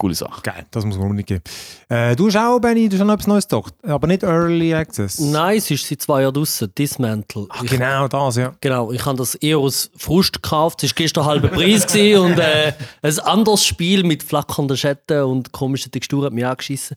coole 0.00 0.14
Sache. 0.14 0.40
Geil, 0.42 0.66
das 0.70 0.84
muss 0.84 0.96
man 0.96 1.06
unbedingt 1.10 1.28
geben. 1.28 1.42
Äh, 1.88 2.16
du 2.16 2.26
hast 2.26 2.36
auch, 2.36 2.58
Benny, 2.58 2.88
du 2.88 2.96
hast 2.96 3.02
auch 3.02 3.06
noch 3.06 3.14
etwas 3.14 3.26
Neues 3.26 3.46
gedacht, 3.48 3.74
aber 3.84 4.06
nicht 4.06 4.22
Early 4.22 4.74
Access. 4.74 5.18
Nein, 5.20 5.58
es 5.58 5.70
ist 5.70 5.86
seit 5.86 6.02
zwei 6.02 6.22
Jahren 6.22 6.34
draussen, 6.34 6.72
Dismantle. 6.76 7.46
Ach, 7.50 7.62
Ich- 7.62 7.70
genau 7.70 8.08
das, 8.08 8.36
ja. 8.36 8.54
Genau, 8.60 8.90
ich 8.92 9.04
habe 9.04 9.18
das 9.18 9.34
eher 9.36 9.58
aus 9.58 9.90
Frust 9.96 10.42
gekauft. 10.42 10.82
Es 10.82 10.90
war 10.90 10.94
gestern 10.96 11.24
halber 11.26 11.48
Preis 11.48 11.86
gewesen 11.86 12.20
und 12.32 12.38
äh, 12.38 12.72
ein 13.02 13.18
anderes 13.20 13.64
Spiel 13.64 14.02
mit 14.04 14.22
flackernden 14.22 14.76
Schatten 14.76 15.22
und 15.22 15.52
komischen 15.52 15.92
Texturen 15.92 16.24
hat 16.24 16.32
mich 16.32 16.46
angeschissen. 16.46 16.96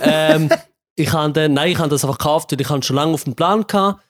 ähm, 0.00 0.48
ich 0.96 1.12
habe 1.12 1.32
dann, 1.32 1.54
nein, 1.54 1.72
ich 1.72 1.78
habe 1.78 1.88
das 1.88 2.04
einfach 2.04 2.18
gekauft, 2.18 2.52
weil 2.52 2.60
ich 2.60 2.68
habe 2.70 2.82
schon 2.82 2.96
lange 2.96 3.14
auf 3.14 3.24
dem 3.24 3.34
Plan 3.34 3.66
gehabt, 3.66 4.00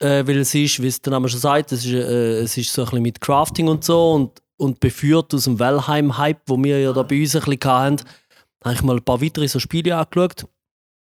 äh, 0.00 0.24
weil 0.26 0.38
es 0.38 0.54
ist, 0.54 0.80
wie 0.80 0.86
es 0.86 1.02
der 1.02 1.10
Name 1.10 1.28
schon 1.28 1.40
sagt, 1.40 1.72
es 1.72 1.84
ist, 1.84 1.92
äh, 1.92 2.38
es 2.42 2.56
ist 2.56 2.72
so 2.72 2.82
ein 2.82 2.84
bisschen 2.86 3.02
mit 3.02 3.20
Crafting 3.20 3.66
und 3.66 3.82
so 3.84 4.12
und, 4.12 4.40
und 4.58 4.80
beführt 4.80 5.32
aus 5.32 5.44
dem 5.44 5.58
Valheim-Hype, 5.58 6.42
wo 6.46 6.62
wir 6.62 6.80
ja 6.80 6.92
da 6.92 7.02
bei 7.02 7.20
uns 7.20 7.34
ein 7.34 7.42
bisschen 7.42 7.70
hatten, 7.70 7.96
habe 8.62 8.74
ich 8.74 8.82
mal 8.82 8.96
ein 8.96 9.02
paar 9.02 9.22
weitere 9.22 9.48
so 9.48 9.58
Spiele 9.58 9.96
angeschaut. 9.96 10.46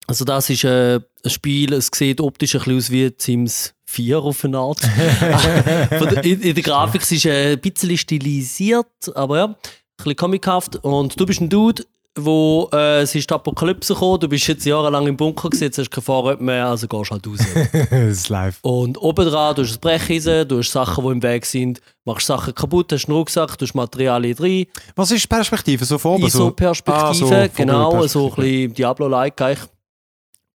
Also 0.06 0.24
das 0.24 0.50
ist 0.50 0.64
äh, 0.64 1.00
ein 1.24 1.30
Spiel, 1.30 1.72
es 1.74 1.90
sieht 1.92 2.20
optisch 2.20 2.54
ein 2.54 2.60
bisschen 2.60 2.76
aus 2.76 2.90
wie 2.90 3.12
Sims 3.16 3.74
4 3.84 4.18
auf 4.18 4.44
eine 4.44 4.58
Art. 4.58 4.80
In, 6.24 6.40
in 6.40 6.54
der 6.54 6.62
Grafik 6.62 7.02
es 7.02 7.12
ist 7.12 7.26
äh, 7.26 7.52
ein 7.52 7.60
bisschen 7.60 7.96
stilisiert, 7.98 8.86
aber 9.14 9.36
ja, 9.36 9.44
ein 9.46 9.56
bisschen 9.96 10.16
comichaft. 10.16 10.76
Und 10.76 11.18
du 11.20 11.26
bist 11.26 11.40
ein 11.40 11.48
Dude, 11.48 11.84
wo 12.18 12.68
äh, 12.72 13.02
es 13.02 13.14
ist 13.14 13.30
die 13.30 13.34
Apokalypse 13.34 13.94
gekommen, 13.94 14.20
du 14.20 14.28
bist 14.28 14.46
jetzt 14.46 14.66
jahrelang 14.66 15.06
im 15.06 15.16
Bunker 15.16 15.48
gewesen, 15.48 15.64
jetzt 15.64 15.78
hast 15.78 15.88
du 15.88 15.94
kein 15.94 16.04
Fahrrad 16.04 16.40
mehr, 16.40 16.66
also 16.66 16.86
gehst 16.86 17.10
halt 17.10 17.26
raus. 17.26 17.38
das 17.72 17.90
ist 17.90 18.28
live. 18.28 18.58
Und 18.62 18.98
oben 18.98 19.26
dran, 19.26 19.54
du 19.54 19.62
hast 19.62 19.74
ein 19.74 19.80
Brecheisen, 19.80 20.46
du 20.46 20.58
hast 20.58 20.72
Sachen, 20.72 21.04
die 21.04 21.10
im 21.10 21.22
Weg 21.22 21.46
sind, 21.46 21.80
machst 22.04 22.26
Sachen 22.26 22.54
kaputt, 22.54 22.92
hast 22.92 23.08
einen 23.08 23.16
Rucksack, 23.16 23.56
du 23.56 23.64
hast 23.64 23.74
Materialien 23.74 24.36
drin. 24.36 24.66
Was 24.94 25.10
ist 25.10 25.22
die 25.22 25.28
Perspektive? 25.28 25.84
So 25.86 25.96
oben? 25.96 26.26
ISO-Perspektive, 26.26 27.06
Ah, 27.06 27.14
so, 27.14 27.48
genau, 27.56 28.06
so 28.06 28.28
ein 28.28 28.34
bisschen 28.34 28.74
Diablo-like 28.74 29.40
eigentlich. 29.40 29.68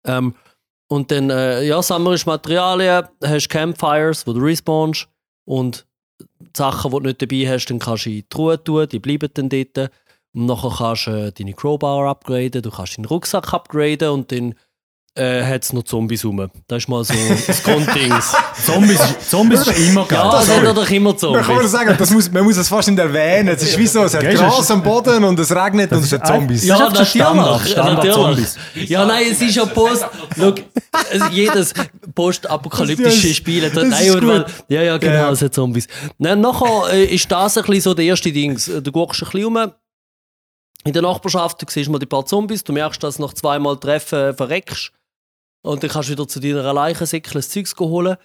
Ähm, 0.06 0.36
und 0.90 1.12
dann, 1.12 1.30
äh, 1.32 1.64
ja, 1.64 1.82
sammelst 1.82 2.28
Materialien, 2.28 3.06
hast 3.24 3.50
Campfires, 3.50 4.26
wo 4.28 4.34
du 4.34 4.40
respawnst 4.42 5.08
und 5.46 5.86
die 6.20 6.50
Sachen, 6.56 6.92
die 6.92 6.98
du 6.98 7.04
nicht 7.04 7.22
dabei 7.22 7.48
hast, 7.50 7.66
dann 7.66 7.80
kannst 7.80 8.06
du 8.06 8.10
in 8.10 8.16
die 8.18 8.30
Truhe 8.30 8.64
tun, 8.64 8.88
die 8.88 9.00
bleiben 9.00 9.30
dann 9.34 9.50
dort. 9.50 9.92
Und 10.38 10.46
nachher 10.46 10.72
kannst 10.78 11.08
du 11.08 11.12
äh, 11.12 11.32
deine 11.32 11.54
Crowbar 11.54 12.08
upgraden, 12.10 12.62
du 12.62 12.70
kannst 12.70 12.98
deinen 12.98 13.06
Rucksack 13.06 13.54
upgraden 13.54 14.10
und 14.10 14.32
dann 14.32 14.54
äh, 15.16 15.44
hat 15.44 15.64
es 15.64 15.74
noch 15.74 15.82
Zombies 15.82 16.24
rum. 16.24 16.48
Das 16.68 16.84
ist 16.84 16.90
mal 16.90 17.04
so 17.04 17.12
das 17.48 17.64
Grunddings. 17.68 18.36
Zombies, 18.64 19.00
Zombies 19.28 19.62
ist 19.66 19.80
immer 19.90 20.06
geil. 20.06 20.20
ja, 20.20 20.40
hat 20.48 20.64
ja 20.64 20.74
doch 20.74 20.88
immer 20.92 21.10
Man 21.10 21.18
kann 21.20 21.32
man 21.34 21.44
Zombies. 21.44 21.72
sagen, 21.72 21.96
das 21.98 22.12
muss, 22.12 22.32
man 22.32 22.44
muss 22.44 22.56
es 22.58 22.70
fast 22.70 22.88
nicht 22.88 23.00
erwähnen. 23.00 23.48
Es 23.48 23.64
ist 23.64 23.76
wie 23.80 23.88
so, 23.88 24.04
es 24.04 24.14
hat 24.14 24.22
Gras 24.22 24.60
ist- 24.60 24.70
am 24.70 24.84
Boden 24.84 25.24
und 25.24 25.40
es 25.40 25.50
regnet 25.56 25.92
und 25.92 26.04
es 26.04 26.12
hat 26.14 26.28
Zombies. 26.28 26.66
Ja, 26.66 26.88
das 26.88 27.00
ist 27.02 27.10
Standard. 27.16 27.68
Standard. 27.68 28.14
Zombies. 28.14 28.56
Ja, 28.76 29.06
nein, 29.08 29.24
es 29.32 29.42
ist 29.42 29.56
ja 29.56 29.66
Post. 29.66 30.06
Schau, 30.38 30.54
es- 31.12 31.24
jedes 31.32 31.74
postapokalyptische 32.14 33.28
Das- 33.30 33.36
Spiel 33.38 33.66
hat 33.66 33.76
das 33.76 33.86
nein. 33.88 34.46
Ja, 34.70 34.82
ja, 34.84 34.98
genau, 34.98 35.14
Ja. 35.14 35.32
es 35.32 35.42
hat 35.42 35.54
Zombies. 35.56 35.88
Dann 36.20 36.42
nachher 36.42 36.94
äh, 36.94 37.06
ist 37.06 37.32
das 37.32 37.58
ein 37.58 37.64
bisschen 37.64 37.82
so 37.82 37.94
der 37.96 38.06
erste 38.06 38.32
Ding. 38.32 38.60
Du 38.84 38.92
guckst 38.92 39.24
ein 39.24 39.30
bisschen 39.32 39.46
um. 39.46 39.72
In 40.84 40.94
der 40.94 41.02
Nachbarschaft, 41.02 41.62
du 41.62 41.66
siehst 41.70 41.90
mal 41.90 42.00
die 42.00 42.06
paar 42.06 42.26
Zombies, 42.26 42.64
du 42.64 42.74
merkst, 42.74 43.04
dass 43.04 43.18
du 43.18 43.24
nach 43.24 43.34
zweimal 43.34 43.78
Treffen 43.78 44.20
äh, 44.20 44.34
verreckst. 44.34 44.92
Und 45.64 45.84
dann 45.84 45.90
kannst 45.90 46.10
du 46.10 46.14
wieder 46.14 46.28
zu 46.28 46.40
deiner 46.40 46.74
Leichensäckel 46.74 47.34
das 47.34 47.50
Zeugs 47.50 47.76
holen. 47.78 48.16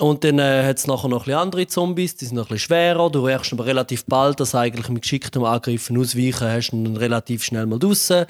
Und 0.00 0.24
dann 0.24 0.38
äh, 0.38 0.66
hat 0.66 0.78
es 0.78 0.86
nachher 0.86 1.08
noch 1.08 1.26
ein 1.26 1.34
andere 1.34 1.66
Zombies, 1.66 2.16
die 2.16 2.24
sind 2.26 2.36
noch 2.36 2.50
ein 2.50 2.58
schwerer. 2.58 3.10
Du 3.10 3.22
merkst 3.22 3.52
aber 3.52 3.64
relativ 3.64 4.04
bald, 4.06 4.40
dass 4.40 4.54
eigentlich 4.54 4.88
mit 4.88 5.02
geschicktem 5.02 5.44
Angriffen 5.44 5.98
ausweichen 5.98 6.48
hast 6.48 6.70
du 6.70 6.82
dann 6.82 6.96
relativ 6.96 7.44
schnell 7.44 7.66
mal 7.66 7.78
draussen. 7.78 8.26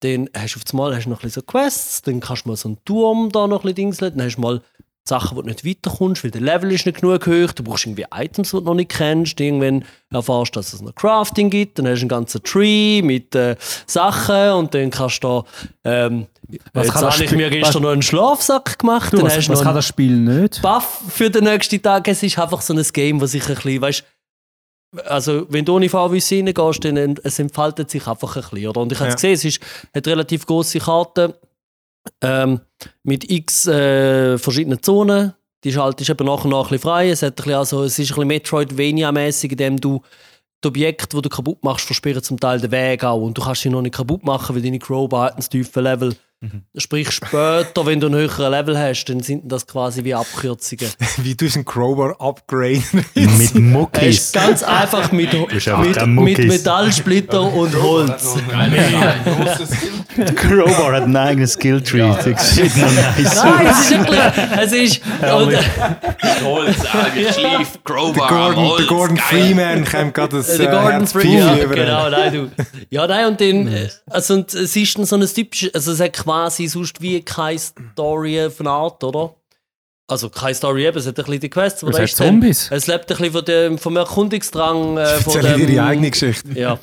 Dann 0.00 0.30
hast 0.34 0.54
du 0.54 0.60
auf 0.60 0.72
einmal 0.72 1.00
noch 1.06 1.22
ein 1.22 1.30
so 1.30 1.42
Quests, 1.42 2.02
dann 2.02 2.20
kannst 2.20 2.44
du 2.44 2.50
mal 2.50 2.56
so 2.56 2.68
einen 2.68 2.84
Turm 2.84 3.30
da 3.30 3.46
noch 3.46 3.64
ein 3.64 3.74
dingseln, 3.74 4.16
dann 4.16 4.26
hast 4.26 4.36
du 4.36 4.40
mal 4.40 4.62
Sachen, 5.04 5.36
wo 5.36 5.42
du 5.42 5.48
nicht 5.48 5.64
weiterkommst, 5.66 6.22
weil 6.22 6.30
der 6.30 6.40
Level 6.42 6.70
ist 6.70 6.86
nicht 6.86 7.00
genug 7.00 7.26
hoch, 7.26 7.52
du 7.52 7.64
brauchst 7.64 7.86
irgendwie 7.86 8.04
Items, 8.14 8.50
die 8.50 8.56
du 8.58 8.62
noch 8.62 8.74
nicht 8.74 8.90
kennst, 8.90 9.40
irgendwann 9.40 9.84
erfährst 10.12 10.54
du, 10.54 10.60
dass 10.60 10.72
es 10.72 10.80
noch 10.80 10.94
Crafting 10.94 11.50
gibt, 11.50 11.78
dann 11.78 11.88
hast 11.88 11.98
du 12.00 12.02
einen 12.02 12.08
ganzen 12.08 12.42
Tree 12.44 13.02
mit 13.02 13.34
äh, 13.34 13.56
Sachen 13.86 14.50
und 14.52 14.72
dann 14.74 14.90
kannst 14.90 15.24
du 15.24 15.28
da, 15.28 15.44
ähm, 16.06 16.26
Was 16.72 16.86
jetzt 16.86 16.96
habe 17.02 17.24
ich 17.24 17.32
mir 17.32 17.50
gestern 17.50 17.74
was- 17.74 17.82
noch 17.82 17.90
einen 17.90 18.02
Schlafsack 18.02 18.78
gemacht, 18.78 19.12
Du, 19.12 19.16
dann 19.16 19.26
was, 19.26 19.36
hast 19.36 19.48
was 19.48 19.58
noch 19.58 19.64
kann 19.66 19.74
das 19.74 19.86
Spiel 19.86 20.16
nicht? 20.16 20.62
Buff 20.62 21.00
für 21.08 21.30
den 21.30 21.44
nächsten 21.44 21.82
Tag. 21.82 22.06
Es 22.06 22.22
ist 22.22 22.38
einfach 22.38 22.60
so 22.60 22.72
ein 22.72 22.82
Game, 22.92 23.20
was 23.20 23.32
sich 23.32 23.42
ein 23.48 23.54
bisschen, 23.56 23.82
weißt 23.82 24.04
also 25.06 25.46
wenn 25.48 25.64
du 25.64 25.74
ohne 25.76 25.88
Fahrweise 25.88 26.36
reingehst, 26.36 26.84
dann 26.84 27.16
es 27.24 27.38
entfaltet 27.38 27.90
sich 27.90 28.06
einfach 28.06 28.36
ein 28.36 28.42
bisschen. 28.42 28.68
Oder? 28.68 28.82
Und 28.82 28.92
ich 28.92 28.98
habe 28.98 29.08
Ja. 29.08 29.14
es 29.14 29.20
gesehen, 29.22 29.32
es 29.32 29.44
ist, 29.46 29.60
hat 29.94 30.06
relativ 30.06 30.44
große 30.46 30.78
Karten 30.80 31.32
ähm, 32.20 32.60
mit 33.02 33.30
x 33.30 33.66
äh, 33.66 34.38
verschiedenen 34.38 34.82
Zonen. 34.82 35.34
Die 35.64 35.72
schaltest 35.72 36.10
eben 36.10 36.26
nachher 36.26 36.48
noch 36.48 36.72
ein 36.72 36.78
frei. 36.78 37.10
Es, 37.10 37.22
hat 37.22 37.32
ein 37.32 37.36
bisschen, 37.36 37.54
also, 37.54 37.84
es 37.84 37.98
ist 37.98 38.10
ein 38.10 38.14
bisschen 38.14 38.28
Metroidvania-mäßig, 38.28 39.52
in 39.52 39.56
dem 39.56 39.80
du 39.80 40.02
die 40.64 40.68
Objekte, 40.68 41.16
die 41.16 41.22
du 41.22 41.28
kaputt 41.28 41.62
machst, 41.62 41.86
versperren 41.86 42.22
zum 42.22 42.38
Teil 42.38 42.60
den 42.60 42.70
Weg 42.70 43.04
auch. 43.04 43.22
Und 43.22 43.38
du 43.38 43.42
kannst 43.42 43.62
sie 43.62 43.70
noch 43.70 43.82
nicht 43.82 43.94
kaputt 43.94 44.24
machen, 44.24 44.54
weil 44.54 44.62
deine 44.62 44.78
Crowbar 44.78 45.26
hat 45.26 45.36
ein 45.36 45.42
tiefes 45.42 45.74
Level. 45.74 46.16
Sprich, 46.76 47.10
später, 47.12 47.86
wenn 47.86 48.00
du 48.00 48.08
einen 48.08 48.16
höheren 48.16 48.50
Level 48.50 48.76
hast, 48.78 49.04
dann 49.04 49.20
sind 49.20 49.50
das 49.50 49.66
quasi 49.66 50.02
wie 50.02 50.14
Abkürzungen. 50.14 50.88
Wie 51.18 51.34
du 51.36 51.46
einen 51.54 51.64
Crowbar 51.64 52.20
upgraden. 52.20 53.04
Mit 53.14 53.40
ist 53.40 53.54
Muckis. 53.54 54.32
ganz 54.32 54.62
einfach 54.64 55.12
mit, 55.12 55.32
mit, 55.32 56.38
mit. 56.38 56.48
Metallsplitter 56.48 57.42
und 57.42 57.80
Holz. 57.80 58.34
Crowbar 60.34 60.92
hat 60.94 61.02
einen 61.04 61.16
eigenen 61.16 61.46
Skilltree. 61.48 62.12
Das 62.24 62.54
sieht 62.56 62.76
man 62.76 62.94
nice 63.16 63.34
Nein, 63.44 63.66
es 63.66 63.80
ist 63.80 63.90
wirklich. 63.90 64.20
Es 64.60 64.72
ist. 64.72 65.00
Und, 65.20 66.44
Holz, 66.44 66.76
Alge, 66.92 67.32
Schleif, 67.32 67.72
Der 67.72 67.80
Crowbar, 67.84 68.28
Gordon, 68.28 68.56
Holz, 68.56 68.76
der 68.78 68.86
Gordon. 68.86 69.16
Freeman 69.16 69.84
kommt 69.84 70.14
gerade 70.14 70.36
das 70.38 70.56
der 70.56 70.68
äh, 70.68 70.70
Gordon 70.72 71.06
Freeman. 71.06 71.58
Ja, 71.58 71.64
genau, 71.66 72.10
nein, 72.10 72.32
du. 72.32 72.50
Ja, 72.90 73.06
nein, 73.06 73.26
und 73.26 73.40
dann. 73.40 73.68
äh, 73.68 73.88
Also, 74.10 74.34
und 74.34 74.52
es 74.52 74.74
ist 74.76 74.98
dann 74.98 75.04
so 75.04 75.16
ein 75.16 75.26
typisches. 75.26 75.72
Also, 75.74 75.92
es 75.92 76.00
hat 76.00 76.12
quasi 76.14 76.31
sonst 76.68 77.00
wie 77.00 77.22
keine 77.22 77.58
Story 77.58 78.50
von 78.50 78.66
Art, 78.66 79.02
oder? 79.04 79.34
Also, 80.08 80.28
keine 80.28 80.54
Story 80.54 80.86
eben, 80.86 80.98
es 80.98 81.06
hat 81.06 81.18
ein 81.18 81.24
bisschen 81.24 81.40
die 81.40 81.48
Quests. 81.48 81.82
Es 81.82 81.94
hat 81.96 82.04
ist 82.04 82.20
dann- 82.20 82.26
Zombies. 82.26 82.68
Es 82.70 82.86
lebt 82.86 83.10
ein 83.10 83.16
bisschen 83.16 83.32
von 83.32 83.44
dem, 83.44 83.78
vom 83.78 83.96
Erkundungsdrang. 83.96 84.98
Äh, 84.98 85.06
von 85.20 85.36
Erzähl 85.36 85.56
dem, 85.58 85.68
ihre 85.74 85.84
eigene 85.86 86.10
Geschichte. 86.10 86.48
Ja. 86.58 86.78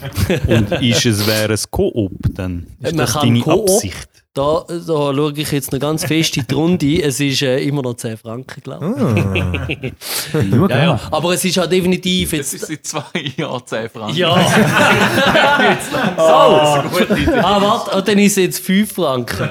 Und 0.47 0.71
ist 0.81 1.05
es 1.05 1.27
wäre 1.27 1.53
es 1.53 1.69
Koop, 1.69 2.11
dann 2.33 2.65
ist 2.79 2.95
Man 2.95 2.97
das 2.97 3.13
kann 3.13 3.27
deine 3.27 3.41
Koop. 3.41 3.69
Absicht. 3.69 4.09
Da, 4.35 4.63
da 4.67 4.77
schaue 4.85 5.33
ich 5.35 5.51
jetzt 5.51 5.71
noch 5.71 5.79
ganz 5.79 6.05
fest 6.05 6.37
in 6.37 6.45
die 6.47 6.53
Runde. 6.53 7.01
Es 7.03 7.19
ist 7.19 7.41
äh, 7.41 7.59
immer 7.63 7.81
noch 7.81 7.95
10 7.95 8.15
Franken, 8.17 8.61
glaube 8.61 9.65
ich. 9.67 9.93
Schau, 10.31 10.67
Ja, 10.67 10.77
ja. 10.83 10.99
Aber 11.09 11.33
es 11.33 11.43
ist 11.43 11.55
ja 11.55 11.65
definitiv 11.65 12.33
jetzt. 12.33 12.53
ist 12.53 12.67
seit 12.67 12.85
zwei 12.85 13.19
Jahren 13.37 13.65
10 13.65 13.89
Franken. 13.89 14.15
Ja. 14.15 14.35
so. 16.15 16.23
Ah, 16.23 17.61
warte, 17.61 17.97
und 17.97 18.07
dann 18.07 18.19
ist 18.19 18.37
es 18.37 18.43
jetzt 18.43 18.65
5 18.65 18.93
Franken. 18.93 19.49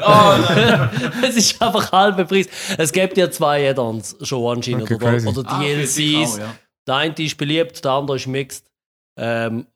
es 1.29 1.37
ist 1.37 1.61
einfach 1.61 1.91
halber 1.91 2.25
Preis. 2.25 2.47
Es 2.79 2.93
gibt 2.93 3.17
ja 3.17 3.31
zwei 3.31 3.69
Add-ons 3.71 4.17
schon 4.23 4.57
anscheinend. 4.59 4.83
Okay, 4.85 4.95
oder, 4.95 5.11
crazy. 5.11 5.29
oder 5.29 5.43
Ah, 5.51 5.61
DLCs. 5.61 6.35
auch, 6.35 6.39
ja. 6.39 6.55
Der 6.87 6.95
eine 6.95 7.15
ist 7.19 7.37
beliebt, 7.37 7.85
der 7.85 7.91
andere 7.93 8.17
ist 8.17 8.27
mixed. 8.29 8.65
Ähm, 9.19 9.67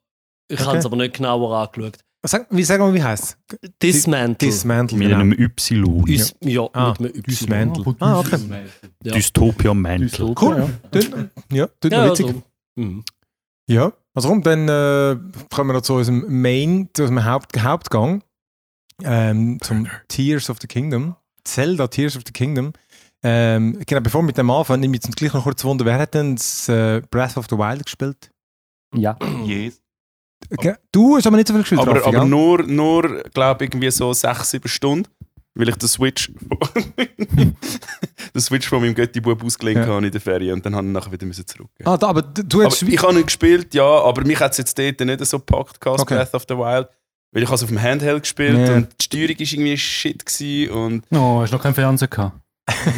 ich 0.49 0.61
habe 0.61 0.78
es 0.78 0.87
aber 0.87 0.97
nicht 0.97 1.14
genauer 1.16 1.56
angeschaut. 1.59 1.99
Sag, 2.25 2.47
wie 2.50 2.62
sagen 2.62 2.85
wir, 2.85 2.95
wie 2.95 3.02
heißt 3.02 3.37
es? 3.49 3.71
Dismantle. 3.83 4.37
Dismantle. 4.49 4.97
Mit 4.99 5.09
genau. 5.09 5.21
einem 5.21 5.33
Y. 5.33 5.85
Us, 6.09 6.35
ja, 6.41 6.69
Ah, 6.73 6.95
mit 7.00 7.14
einem 7.14 7.19
Y. 7.19 7.23
Dismantle. 7.26 7.97
Ah, 7.99 8.19
okay. 8.21 8.38
Ja. 9.02 9.12
Dystopia 9.14 9.75
Mantle. 9.75 10.35
Cool. 10.41 10.71
Ja, 11.52 11.67
tut 11.81 11.91
mir 11.91 11.97
Ja, 11.97 12.11
witzig. 12.11 12.26
also, 12.26 12.43
mhm. 12.76 13.05
Ja, 13.69 13.93
also 14.14 14.29
komm, 14.29 14.43
dann 14.43 14.69
äh, 14.69 15.17
kommen 15.52 15.71
wir 15.71 15.75
noch 15.75 15.83
zu 15.83 15.95
unserem 15.95 16.25
Main, 16.43 16.88
zu 16.95 17.02
unserem 17.02 17.25
Haupt 17.25 17.61
Hauptgang, 17.61 18.23
ähm, 19.02 19.59
zum 19.61 19.88
Tears 20.09 20.49
of 20.49 20.59
the 20.61 20.69
Kingdom. 20.69 21.17
Zelda 21.45 21.88
Tears 21.88 22.17
of 22.17 22.23
the 22.25 22.33
Kingdom. 22.33 22.73
Ähm, 23.25 23.81
genau, 23.87 24.00
bevor 24.00 24.23
wir 24.23 24.26
mit 24.26 24.38
dem 24.38 24.50
anfangen, 24.50 24.81
nehme 24.81 24.97
ich 24.97 25.02
jetzt 25.05 25.17
gleich 25.17 25.33
noch 25.33 25.43
kurz 25.45 25.64
Wunder, 25.64 25.85
wer 25.85 25.99
hat 25.99 26.14
denn 26.14 26.37
das 26.37 26.69
äh, 26.69 27.02
Breath 27.11 27.37
of 27.37 27.47
the 27.50 27.57
Wild 27.57 27.85
gespielt? 27.85 28.31
Ja. 28.95 29.17
Yes. 29.45 29.81
Du 30.92 31.16
hast 31.16 31.26
aber 31.26 31.37
nicht 31.37 31.49
so 31.49 31.54
viel 31.54 31.62
gespielt, 31.62 31.80
Aber, 31.80 31.96
Raffi, 31.96 32.08
aber 32.16 32.25
nur, 32.26 32.62
nur 32.62 33.22
glaube 33.34 33.64
irgendwie 33.64 33.90
so 33.90 34.12
6, 34.12 34.50
7 34.50 34.68
Stunden, 34.68 35.08
weil 35.54 35.68
ich 35.68 35.76
den 35.76 35.88
Switch, 35.88 36.30
den 38.34 38.40
Switch 38.40 38.68
von 38.68 38.80
meinem 38.82 38.94
Götti-Bub 38.94 39.42
ausgelegt 39.44 39.80
Ja. 39.80 39.87
habe 39.87 40.06
in 40.06 40.12
der 40.12 40.20
Ferien 40.20 40.54
und 40.54 40.66
dann 40.66 40.75
habe 40.76 40.87
ich 40.87 40.92
nachher 40.92 41.12
wieder 41.12 41.26
müssen 41.26 41.46
zurück. 41.46 41.68
Ah, 41.84 41.96
da, 41.96 42.08
aber 42.08 42.22
du 42.22 42.61
Aber 42.61 42.70
hast... 42.70 42.82
ich 42.82 43.02
habe 43.02 43.14
nicht 43.14 43.26
gespielt, 43.26 43.75
ja, 43.75 43.84
aber 43.84 44.25
mich 44.25 44.38
hat 44.40 44.52
es 44.52 44.58
jetzt 44.58 44.78
dort 44.78 45.00
nicht 45.00 45.25
so 45.26 45.38
gepackt, 45.38 45.80
gehabt, 45.80 46.00
Okay. 46.00 46.14
Breath 46.16 46.34
of 46.34 46.44
the 46.49 46.56
Wild. 46.56 46.88
Weil 47.34 47.44
ich 47.44 47.49
habe 47.49 47.56
es 47.56 47.62
auf 47.62 47.70
dem 47.70 47.80
Handheld 47.80 48.22
gespielt 48.25 48.58
Ja. 48.68 48.75
und 48.75 48.88
die 49.00 49.04
Steuerung 49.04 49.37
war 49.38 49.40
irgendwie 49.40 49.78
shit 49.78 50.26
gewesen 50.26 50.70
und 50.72 51.04
Oh, 51.12 51.40
hast 51.40 51.50
du 51.50 51.56
noch 51.56 51.62
keinen 51.62 51.75
Fernseher 51.75 52.08
gehabt? 52.08 52.37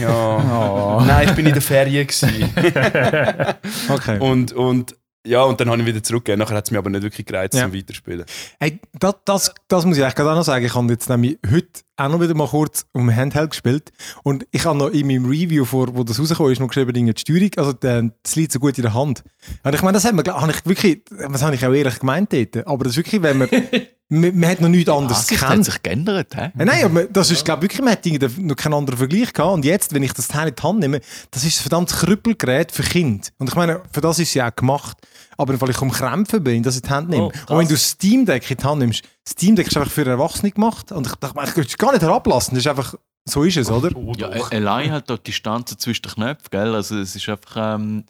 ja. 0.00 0.10
Oh. 1.00 1.04
Nein, 1.06 1.28
ich 1.28 1.34
bin 1.36 1.46
in 1.46 1.52
der 1.52 1.62
Ferien 1.62 2.06
okay. 3.88 4.18
und, 4.20 4.52
und 4.52 4.96
ja, 5.26 5.42
und 5.42 5.60
dann 5.60 5.70
habe 5.70 5.80
ich 5.80 5.86
wieder 5.86 6.02
zurückgegeben. 6.02 6.40
Nachher 6.40 6.56
hat 6.56 6.64
es 6.66 6.70
mich 6.70 6.78
aber 6.78 6.90
nicht 6.90 7.02
wirklich 7.02 7.26
gereizt 7.26 7.54
Ja. 7.54 7.62
zum 7.62 7.74
Weiterspielen. 7.74 8.24
Hey, 8.60 8.78
das, 8.98 9.14
das, 9.24 9.54
das 9.68 9.84
muss 9.84 9.96
ich 9.96 10.02
eigentlich 10.02 10.14
gerade 10.16 10.30
auch 10.32 10.36
noch 10.36 10.44
sagen. 10.44 10.64
Ich 10.64 10.74
habe 10.74 10.86
jetzt 10.92 11.08
nämlich 11.08 11.38
heute 11.50 11.68
auch 11.96 12.08
noch 12.08 12.20
wieder 12.20 12.34
mal 12.34 12.48
kurz 12.48 12.86
um 12.92 13.14
Handheld 13.14 13.50
gespielt. 13.50 13.92
Und 14.22 14.46
ich 14.50 14.64
habe 14.64 14.76
noch 14.78 14.88
in 14.88 15.06
meinem 15.06 15.26
Review, 15.26 15.64
vor, 15.64 15.94
wo 15.96 16.04
das 16.04 16.18
rausgekommen 16.20 16.52
ist, 16.52 16.58
noch 16.60 16.68
geschrieben, 16.68 16.92
Dinge, 16.92 17.14
die 17.14 17.20
Steuerung, 17.20 17.50
also 17.56 17.72
der- 17.72 18.10
das 18.22 18.36
liegt 18.36 18.52
so 18.52 18.58
gut 18.58 18.76
in 18.78 18.82
der 18.82 18.94
Hand. 18.94 19.22
Und 19.62 19.74
ich 19.74 19.82
meine, 19.82 19.94
das 19.94 20.04
hat 20.04 20.14
man, 20.14 20.24
glaub- 20.24 20.40
habe 20.40 20.52
ich 20.52 20.66
wirklich, 20.66 21.02
was 21.10 21.42
habe 21.42 21.54
ich 21.54 21.64
auch 21.64 21.72
ehrlich 21.72 21.98
gemeint 22.00 22.32
dort. 22.32 22.66
Aber 22.66 22.84
das 22.84 22.92
ist 22.92 22.96
wirklich, 22.98 23.22
wenn 23.22 23.38
man, 23.38 23.48
man, 24.20 24.38
man 24.38 24.50
hat 24.50 24.60
noch 24.60 24.68
nichts 24.68 24.90
anderes 24.90 25.26
Das 25.26 25.30
hat 25.30 25.40
gekannt. 25.40 25.64
sich 25.64 25.82
geändert, 25.82 26.34
hä? 26.36 26.52
Ja, 26.58 26.64
nein, 26.64 26.84
aber 26.84 27.04
das 27.04 27.30
ist, 27.30 27.44
glaube 27.44 27.62
wirklich, 27.62 27.80
man 27.80 27.92
hat 27.92 28.04
noch 28.38 28.56
keinen 28.56 28.74
anderen 28.74 28.98
Vergleich 28.98 29.32
gehabt. 29.32 29.52
Und 29.54 29.64
jetzt, 29.64 29.92
wenn 29.94 30.02
ich 30.02 30.12
das 30.12 30.28
Teil 30.28 30.48
in 30.48 30.54
die 30.54 30.62
Hand 30.62 30.80
nehme, 30.80 31.00
das 31.30 31.44
ist 31.44 31.58
ein 31.58 31.62
verdammtes 31.62 31.96
Krüppelgerät 31.98 32.72
für 32.72 32.82
Kinder. 32.82 33.26
Und 33.38 33.48
ich 33.48 33.54
meine, 33.54 33.82
für 33.92 34.00
das 34.00 34.18
ist 34.18 34.28
es 34.28 34.34
ja 34.34 34.48
auch 34.50 34.56
gemacht. 34.56 34.96
Aber 35.36 35.60
weil 35.60 35.70
ich 35.70 35.80
um 35.82 35.90
Krämpfen 35.90 36.44
bin, 36.44 36.62
dass 36.62 36.76
ich 36.76 36.82
die 36.82 36.90
Hand 36.90 37.08
nehme. 37.10 37.24
Oh, 37.48 37.52
und 37.52 37.58
wenn 37.58 37.68
du 37.68 37.76
Steam 37.76 38.24
Deck 38.24 38.48
in 38.50 38.56
die 38.56 38.64
Hand 38.64 38.78
nimmst, 38.78 39.02
Steam 39.28 39.56
Deck 39.56 39.66
ist 39.66 39.76
einfach 39.76 39.90
für 39.90 40.06
Erwachsene 40.06 40.52
gemacht. 40.52 40.92
Und 40.92 41.06
ich 41.08 41.14
dachte, 41.16 41.40
ich 41.44 41.54
könnte 41.54 41.68
es 41.68 41.78
gar 41.78 41.92
nicht 41.92 42.02
herablassen. 42.02 42.54
Das 42.54 42.64
ist 42.64 42.68
einfach, 42.70 42.94
so 43.28 43.42
ist 43.42 43.56
es, 43.56 43.70
oder? 43.70 43.90
Ja, 44.16 44.28
allein 44.28 44.92
halt 44.92 45.10
dort 45.10 45.26
die 45.26 45.30
Distanz 45.32 45.74
zwischen 45.76 46.02
den 46.02 46.12
Knöpfen, 46.12 46.46
gell? 46.50 46.74
Also 46.74 46.98
es 46.98 47.16
ist 47.16 47.28
einfach, 47.28 47.74
ähm, 47.74 48.04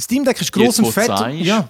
Steam 0.00 0.24
Deck 0.24 0.40
ist 0.40 0.52
groß 0.52 0.64
Jetzt, 0.64 0.78
und 0.80 0.92
fett. 0.92 1.06
sagst. 1.06 1.38
Ja. 1.40 1.68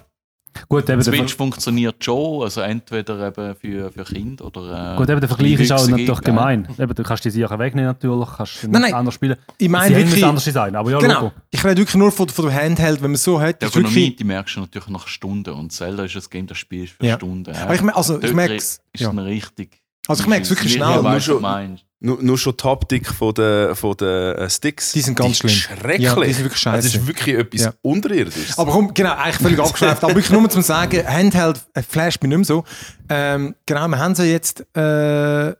Gut, 0.69 0.89
eben 0.89 1.01
Switch 1.03 1.33
Ver 1.33 1.37
funktioniert 1.37 2.03
schon, 2.03 2.43
also 2.43 2.61
entweder 2.61 3.27
eben 3.27 3.55
für, 3.55 3.91
für 3.91 4.03
Kinder 4.03 4.45
oder... 4.45 4.93
Äh, 4.93 4.97
gut, 4.97 5.09
eben 5.09 5.19
der 5.19 5.29
Vergleich 5.29 5.59
ist 5.59 5.71
auch 5.71 5.87
natürlich 5.87 6.07
gell? 6.07 6.33
gemein. 6.33 6.67
Eben, 6.79 6.93
du 6.95 7.03
kannst 7.03 7.25
die 7.25 7.29
Sachen 7.29 7.59
wegnehmen 7.59 7.87
natürlich, 7.87 8.27
kannst 8.35 8.63
Nein, 8.67 8.81
nein. 8.81 8.93
anders 8.93 9.13
spielen. 9.15 9.35
Ich 9.57 9.69
meine 9.69 9.95
wirklich, 9.95 10.23
ein 10.23 10.29
anderes 10.29 10.45
Design, 10.45 10.75
aber 10.75 10.91
ja, 10.91 10.99
genau. 10.99 11.21
Logo. 11.21 11.31
Ich 11.51 11.63
rede 11.63 11.77
wirklich 11.77 11.95
nur 11.95 12.11
von, 12.11 12.27
von 12.29 12.45
dem 12.45 12.53
Handheld, 12.53 12.97
wenn 13.01 13.11
man 13.11 13.15
es 13.15 13.23
so 13.23 13.39
hat. 13.39 13.61
Die 13.61 13.65
ist 13.65 13.75
Ergonomie, 13.75 13.95
wirklich, 13.95 14.15
die 14.17 14.23
merkst 14.23 14.55
du 14.55 14.59
natürlich 14.61 14.87
nach 14.89 15.07
Stunden 15.07 15.49
und 15.53 15.71
Zelda 15.71 16.03
ist 16.05 16.15
ein 16.15 16.23
Game, 16.29 16.47
das 16.47 16.57
spielst 16.57 16.93
du 16.93 16.97
für 17.03 17.05
Ja. 17.05 17.15
Stunden. 17.15 17.55
aber 17.55 17.75
ich, 17.75 17.81
me- 17.81 17.95
also, 17.95 18.21
ich 18.21 18.33
merke 18.33 18.55
es. 18.55 18.81
Ist 18.93 19.01
Ja. 19.01 19.09
richtig. 19.11 19.81
Also 20.07 20.23
ich 20.23 20.27
merke 20.29 20.43
es 20.43 20.49
wirklich 20.49 20.73
schnell. 20.73 21.03
weißt, 21.03 21.25
schon-. 21.25 21.79
Nur, 21.99 22.21
nur 22.21 22.37
schon 22.37 22.55
die 22.55 22.63
Haptik 22.63 23.07
von 23.07 23.33
den, 23.33 23.75
von 23.75 23.97
den 23.97 24.07
äh, 24.35 24.49
Sticks. 24.49 24.91
Die 24.91 25.01
sind 25.01 25.15
ganz 25.15 25.31
ist 25.31 25.37
schlimm. 25.39 25.51
Schrecklich. 25.51 26.01
Ja, 26.01 26.15
die 26.15 26.31
sind 26.33 26.43
wirklich 26.45 26.67
Also, 26.67 26.77
Das 26.85 26.91
scheiße. 26.93 26.97
ist 26.99 27.07
wirklich 27.07 27.35
etwas 27.37 27.61
Ja. 27.61 27.73
Unterirdisches. 27.81 28.59
Aber 28.59 28.71
komm, 28.71 28.93
genau, 28.93 29.13
eigentlich 29.15 29.35
völlig 29.37 29.59
abgeschweift. 29.63 30.03
Aber 30.03 30.13
wirklich 30.15 30.29
nur 30.31 30.47
zum 30.49 30.61
Sagen, 30.61 31.05
Handheld 31.07 31.59
äh, 31.73 31.81
flasht 31.81 32.21
mich 32.21 32.29
nicht 32.29 32.37
mehr 32.37 32.45
so. 32.45 32.63
Ähm, 33.09 33.55
genau, 33.65 33.87
wir 33.87 33.97
haben 33.97 34.13
sie 34.13 34.25
jetzt 34.31 34.61
äh, 34.75 34.79
alle 34.79 35.55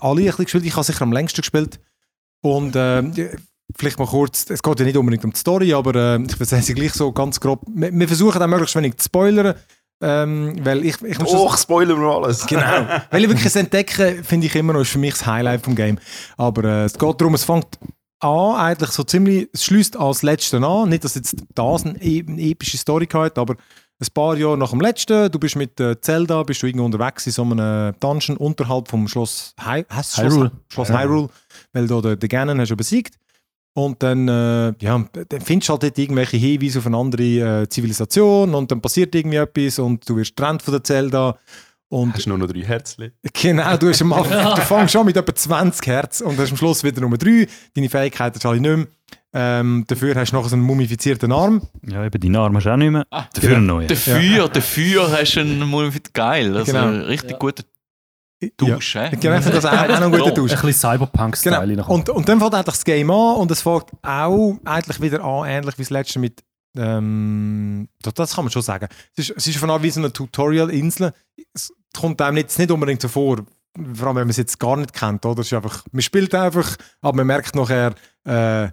ein 0.00 0.24
bisschen 0.24 0.44
gespielt. 0.44 0.64
Ich 0.64 0.74
habe 0.74 0.84
sicher 0.84 1.02
am 1.02 1.12
längsten 1.12 1.42
gespielt. 1.42 1.78
Und 2.40 2.74
ja, 2.74 3.02
vielleicht 3.76 3.98
mal 3.98 4.06
kurz, 4.06 4.46
es 4.50 4.62
geht 4.62 4.78
ja 4.80 4.84
nicht 4.86 4.96
unbedingt 4.96 5.24
um 5.24 5.32
die 5.32 5.38
Story, 5.38 5.72
aber 5.74 5.94
äh, 5.94 6.22
ich 6.22 6.40
erzähle 6.40 6.62
sie 6.62 6.74
gleich 6.74 6.92
so 6.94 7.12
ganz 7.12 7.40
grob. 7.40 7.60
Wir, 7.74 7.92
wir 7.92 8.06
versuchen 8.08 8.40
auch 8.42 8.46
möglichst 8.46 8.74
wenig 8.76 8.96
zu 8.96 9.04
spoilern, 9.04 9.54
ähm, 10.00 10.56
weil 10.64 10.84
ich, 10.84 11.00
ich 11.02 11.18
muss 11.18 11.30
das- 11.30 11.40
Och, 11.40 11.56
spoilern 11.58 12.00
wir 12.00 12.08
alles. 12.16 12.46
Genau. 12.46 12.62
Weil 13.10 13.22
ich 13.22 13.28
wirklich 13.28 13.44
das 13.44 13.56
Entdecken, 13.56 14.22
finde 14.24 14.46
ich 14.46 14.54
immer 14.56 14.72
noch, 14.72 14.80
ist 14.80 14.90
für 14.90 14.98
mich 14.98 15.12
das 15.14 15.24
Highlight 15.26 15.62
vom 15.62 15.74
Game. 15.74 15.98
Aber 16.36 16.64
äh, 16.64 16.84
es 16.84 16.94
geht 16.98 17.20
darum, 17.20 17.34
es 17.34 17.44
fängt 17.44 17.66
an, 18.20 18.56
eigentlich 18.56 18.90
so 18.90 19.02
ziemlich, 19.04 19.48
es 19.52 19.64
schließt 19.64 19.96
als 19.96 20.22
letzten 20.22 20.64
an. 20.64 20.88
Nicht, 20.88 21.04
dass 21.04 21.14
jetzt 21.14 21.36
das 21.54 21.84
eine, 21.86 22.02
e- 22.02 22.24
eine 22.26 22.40
epische 22.42 22.76
Story 22.76 23.06
hat, 23.12 23.38
aber 23.38 23.54
ein 24.00 24.06
paar 24.12 24.36
Jahre 24.36 24.58
nach 24.58 24.70
dem 24.70 24.80
letzten, 24.80 25.30
du 25.30 25.38
bist 25.38 25.56
mit 25.56 25.78
äh, 25.80 25.98
Zelda, 26.00 26.42
bist 26.42 26.62
du 26.62 26.66
irgendwo 26.66 26.84
unterwegs 26.86 27.26
in 27.26 27.32
so 27.32 27.42
einem 27.42 27.94
Dungeon 28.00 28.36
unterhalb 28.36 28.88
vom 28.88 29.06
Schloss, 29.08 29.54
heisst 29.64 29.88
es 29.92 30.18
Hyrule. 30.18 30.50
Schloss, 30.68 30.88
Schloss 30.88 31.00
Hyrule, 31.00 31.28
weil 31.72 31.86
du 31.86 32.00
den, 32.00 32.18
den 32.18 32.28
Ganon 32.28 32.60
hast 32.60 32.70
du 32.70 32.76
besiegt. 32.76 33.14
Und 33.76 34.02
dann, 34.04 34.28
äh, 34.28 34.72
ja, 34.78 35.04
dann 35.28 35.40
findest 35.40 35.68
du 35.68 35.72
halt 35.72 35.82
dort 35.82 35.98
irgendwelche 35.98 36.36
Hinweise 36.36 36.78
auf 36.78 36.86
eine 36.86 36.96
andere 36.96 37.62
äh, 37.62 37.68
Zivilisation 37.68 38.54
und 38.54 38.70
dann 38.70 38.80
passiert 38.80 39.12
irgendwie 39.14 39.36
etwas 39.38 39.80
und 39.80 40.08
du 40.08 40.16
wirst 40.16 40.36
getrennt 40.36 40.62
von 40.62 40.72
der 40.72 40.84
Zelda. 40.84 41.36
Und 41.88 42.14
Hast 42.14 42.26
nur 42.26 42.38
noch 42.38 42.46
drei 42.46 42.60
Herzchen? 42.62 43.12
Genau, 43.40 43.76
du, 43.76 43.88
hast 43.88 44.00
am 44.02 44.12
Anfang, 44.14 44.54
du 44.56 44.62
fängst 44.62 44.92
schon 44.92 45.04
mit 45.06 45.16
etwa 45.16 45.34
20 45.34 45.86
Hertz 45.86 46.20
und 46.20 46.38
hast 46.38 46.50
am 46.52 46.56
Schluss 46.56 46.82
wieder 46.84 47.00
Nummer 47.00 47.18
3. 47.18 47.46
Deine 47.74 47.88
Fähigkeiten 47.88 48.34
hast 48.36 48.44
du 48.44 48.48
alle 48.48 48.60
nicht 48.60 48.76
mehr. 48.76 48.86
Ähm, 49.36 49.84
dafür 49.88 50.14
hast 50.14 50.30
du 50.30 50.36
noch 50.36 50.48
so 50.48 50.54
einen 50.54 50.64
mumifizierten 50.64 51.32
Arm. 51.32 51.62
Ja, 51.86 52.04
eben 52.04 52.20
deine 52.20 52.38
Arme 52.38 52.58
hast 52.58 52.64
du 52.66 52.70
auch 52.72 52.76
nicht 52.76 52.90
mehr. 52.92 53.04
Ah, 53.10 53.24
Dafür 53.34 53.56
einen 53.56 53.66
neuen. 53.66 53.88
Dafür, 53.88 54.48
dafür 54.48 55.10
hast 55.10 55.34
du 55.34 55.40
einen 55.40 55.68
Mulfit 55.68 56.14
geil. 56.14 56.56
Also 56.56 56.72
Genau. 56.72 57.04
richtig 57.06 57.32
Ja. 57.32 57.36
guter 57.38 57.64
Ja. 58.60 58.74
Dusch, 58.74 58.94
hä? 58.94 59.10
Genau, 59.20 59.36
das 59.36 59.46
ist 59.46 59.66
auch, 59.66 59.72
auch 59.72 59.88
noch 59.88 60.00
ein 60.02 60.10
guter 60.10 60.26
Ein 60.26 60.34
Tausch. 60.34 60.50
bisschen 60.50 60.72
Cyberpunk-Style 60.72 61.66
Genau. 61.66 61.86
Und, 61.88 62.08
und 62.08 62.28
dann 62.28 62.38
fängt 62.40 62.54
eigentlich 62.54 62.64
das 62.66 62.84
Game 62.84 63.10
an 63.10 63.36
und 63.36 63.50
es 63.50 63.62
fängt 63.62 63.86
auch 64.02 64.56
eigentlich 64.64 65.00
wieder 65.00 65.22
an, 65.24 65.48
ähnlich 65.48 65.78
wie 65.78 65.82
das 65.82 65.90
letzte 65.90 66.18
mit. 66.18 66.42
Ähm, 66.76 67.88
das, 68.02 68.14
das 68.14 68.34
kann 68.34 68.44
man 68.44 68.52
schon 68.52 68.62
sagen. 68.62 68.88
Es 69.16 69.30
ist, 69.30 69.36
es 69.36 69.46
ist 69.46 69.58
von 69.58 69.70
an 69.70 69.82
wie 69.82 69.90
so 69.90 70.00
eine 70.00 70.12
Tutorial-Insel. 70.12 71.12
Es 71.52 71.72
kommt 71.96 72.20
einem 72.20 72.38
jetzt 72.38 72.58
nicht 72.58 72.70
unbedingt 72.70 73.00
so 73.00 73.08
vor, 73.08 73.36
vor 73.94 74.06
allem 74.08 74.16
wenn 74.16 74.24
man 74.24 74.30
es 74.30 74.36
jetzt 74.36 74.58
gar 74.58 74.76
nicht 74.76 74.92
kennt. 74.92 75.24
Oder? 75.24 75.40
Es 75.40 75.46
ist 75.46 75.52
einfach, 75.52 75.84
man 75.92 76.02
spielt 76.02 76.34
einfach, 76.34 76.76
aber 77.00 77.16
man 77.16 77.26
merkt 77.26 77.54
nachher, 77.54 77.94
äh, 78.24 78.68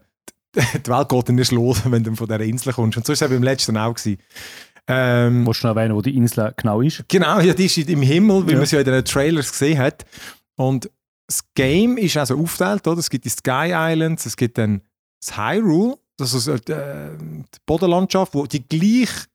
die 0.56 0.90
Welt 0.90 1.10
geht 1.10 1.30
dann 1.30 1.36
nicht 1.36 1.52
los, 1.52 1.82
wenn 1.86 2.04
du 2.04 2.16
von 2.16 2.28
dieser 2.28 2.40
Insel 2.42 2.74
kommst. 2.74 2.98
Und 2.98 3.06
so 3.06 3.10
war 3.10 3.14
es 3.14 3.22
eben 3.22 3.34
beim 3.36 3.44
letzten 3.44 3.78
auch. 3.78 3.94
Gewesen. 3.94 4.20
Ähm, 4.88 5.46
Willst 5.46 5.64
du 5.64 5.68
noch 5.68 5.76
erwähnen, 5.76 5.96
wo 5.96 6.02
die 6.02 6.16
Insel 6.18 6.54
genau 6.58 6.82
ist? 6.82 7.04
Genau, 7.08 7.40
ja, 7.40 7.54
die 7.54 7.66
ist 7.66 7.78
im 7.78 8.02
Himmel, 8.02 8.46
weil 8.46 8.54
Ja. 8.54 8.58
man 8.58 8.66
sie 8.66 8.76
ja 8.76 8.82
in 8.82 8.88
den 8.88 9.06
Trailers 9.06 9.52
gesehen 9.52 9.78
hat. 9.80 10.06
Und 10.56 10.90
das 11.28 11.42
Game 11.56 11.98
ist 11.98 12.18
also 12.18 12.38
aufgeteilt, 12.38 12.86
oder? 12.88 13.00
Es 13.00 13.10
gibt 13.10 13.26
die 13.26 13.30
Sky 13.30 13.72
Islands, 13.74 14.26
es 14.26 14.36
gibt 14.36 14.58
dann 14.58 14.82
das 15.24 15.38
Hyrule, 15.38 15.98
das 16.18 16.34
ist 16.34 16.48
äh, 16.48 16.60
die 16.68 17.44
Bodenlandschaft, 17.66 18.34
wo 18.34 18.46
die 18.46 18.68
gleiche 18.68 19.28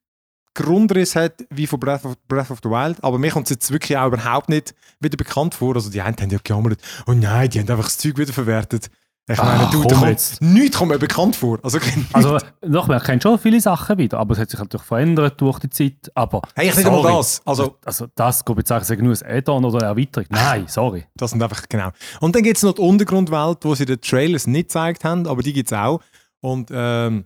Grundriss 0.55 1.15
hat 1.17 1.45
wie 1.51 1.67
von 1.67 1.79
Breath 1.79 2.05
of, 2.05 2.15
Breath 2.29 2.51
of 2.51 2.61
the 2.63 2.69
Wild. 2.71 3.03
Aber 3.05 3.19
mir 3.19 3.31
kommt 3.31 3.47
es 3.47 3.51
jetzt 3.51 3.71
wirklich 3.71 3.97
auch 3.97 4.07
überhaupt 4.09 4.49
nicht 4.49 4.75
wieder 5.01 5.17
bekannt 5.17 5.55
vor. 5.55 5.75
Also 5.75 5.91
die 5.91 6.01
einen 6.01 6.17
haben 6.19 6.31
ja 6.31 6.39
gejammert, 6.43 6.81
oh 7.07 7.13
nein, 7.13 7.51
die 7.51 7.61
haben 7.61 7.69
einfach 7.71 7.85
das 7.85 7.99
Zeug 7.99 8.17
wieder 8.19 8.33
verwertet. 8.33 8.91
Ich 9.29 9.39
meine, 9.39 9.65
Ach, 9.65 9.71
du, 9.73 9.83
komm 9.83 9.99
kommt, 9.99 10.11
jetzt. 10.11 10.41
nichts 10.41 10.77
kommt 10.77 10.93
mir 10.93 10.99
bekannt 11.01 11.35
vor. 11.35 11.59
Also, 11.65 11.81
Also, 12.13 12.39
noch, 12.65 12.87
man 12.87 13.01
kennt 13.03 13.25
schon 13.25 13.37
viele 13.41 13.61
Sachen 13.61 13.99
wieder, 13.99 14.19
aber 14.19 14.35
es 14.35 14.39
hat 14.39 14.51
sich 14.51 14.61
natürlich 14.61 14.87
verändert 14.87 15.41
durch 15.41 15.59
die 15.59 15.69
Zeit. 15.69 16.13
Aber 16.15 16.43
hey, 16.55 16.69
ich 16.69 16.77
nicht 16.77 16.87
einmal 16.87 17.03
sorry. 17.03 17.17
das. 17.17 17.43
Also, 17.45 17.77
Also, 17.85 18.07
das, 18.15 18.45
go 18.45 18.57
ich 18.57 18.67
sagen, 18.69 19.05
nur 19.05 19.17
ein 19.21 19.37
Add-on 19.39 19.65
oder 19.65 19.79
eine 19.79 19.87
Erweiterung. 19.89 20.27
Nein, 20.31 20.67
sorry. 20.69 21.07
Das 21.17 21.33
sind 21.33 21.43
einfach, 21.43 21.69
genau. 21.69 21.91
Und 22.21 22.37
dann 22.37 22.45
gibt 22.45 22.57
es 22.57 22.63
noch 22.63 22.75
die 22.75 22.83
Untergrundwelt, 22.83 23.65
die 23.65 23.75
sie 23.75 23.85
den 23.85 24.01
Trailers 24.01 24.47
nicht 24.47 24.69
gezeigt 24.69 25.03
haben, 25.03 25.27
aber 25.27 25.43
die 25.43 25.53
gibt 25.53 25.73
es 25.73 25.77
auch. 25.77 26.01
Und 26.41 26.71
ähm, 26.73 27.25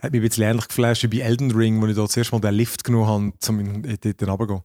hat 0.00 0.12
mich 0.12 0.20
ein 0.20 0.28
bisschen 0.28 0.44
ähnlich 0.44 0.68
geflasht 0.68 1.02
wie 1.02 1.08
bei 1.08 1.24
Elden 1.24 1.50
Ring, 1.50 1.82
wo 1.82 1.86
ich 1.86 1.96
da 1.96 2.06
zuerst 2.06 2.30
mal 2.30 2.40
den 2.40 2.54
Lift 2.54 2.84
genommen 2.84 3.06
habe, 3.08 3.16
um 3.48 3.82
dort 3.82 4.22
runterzugehen. 4.22 4.62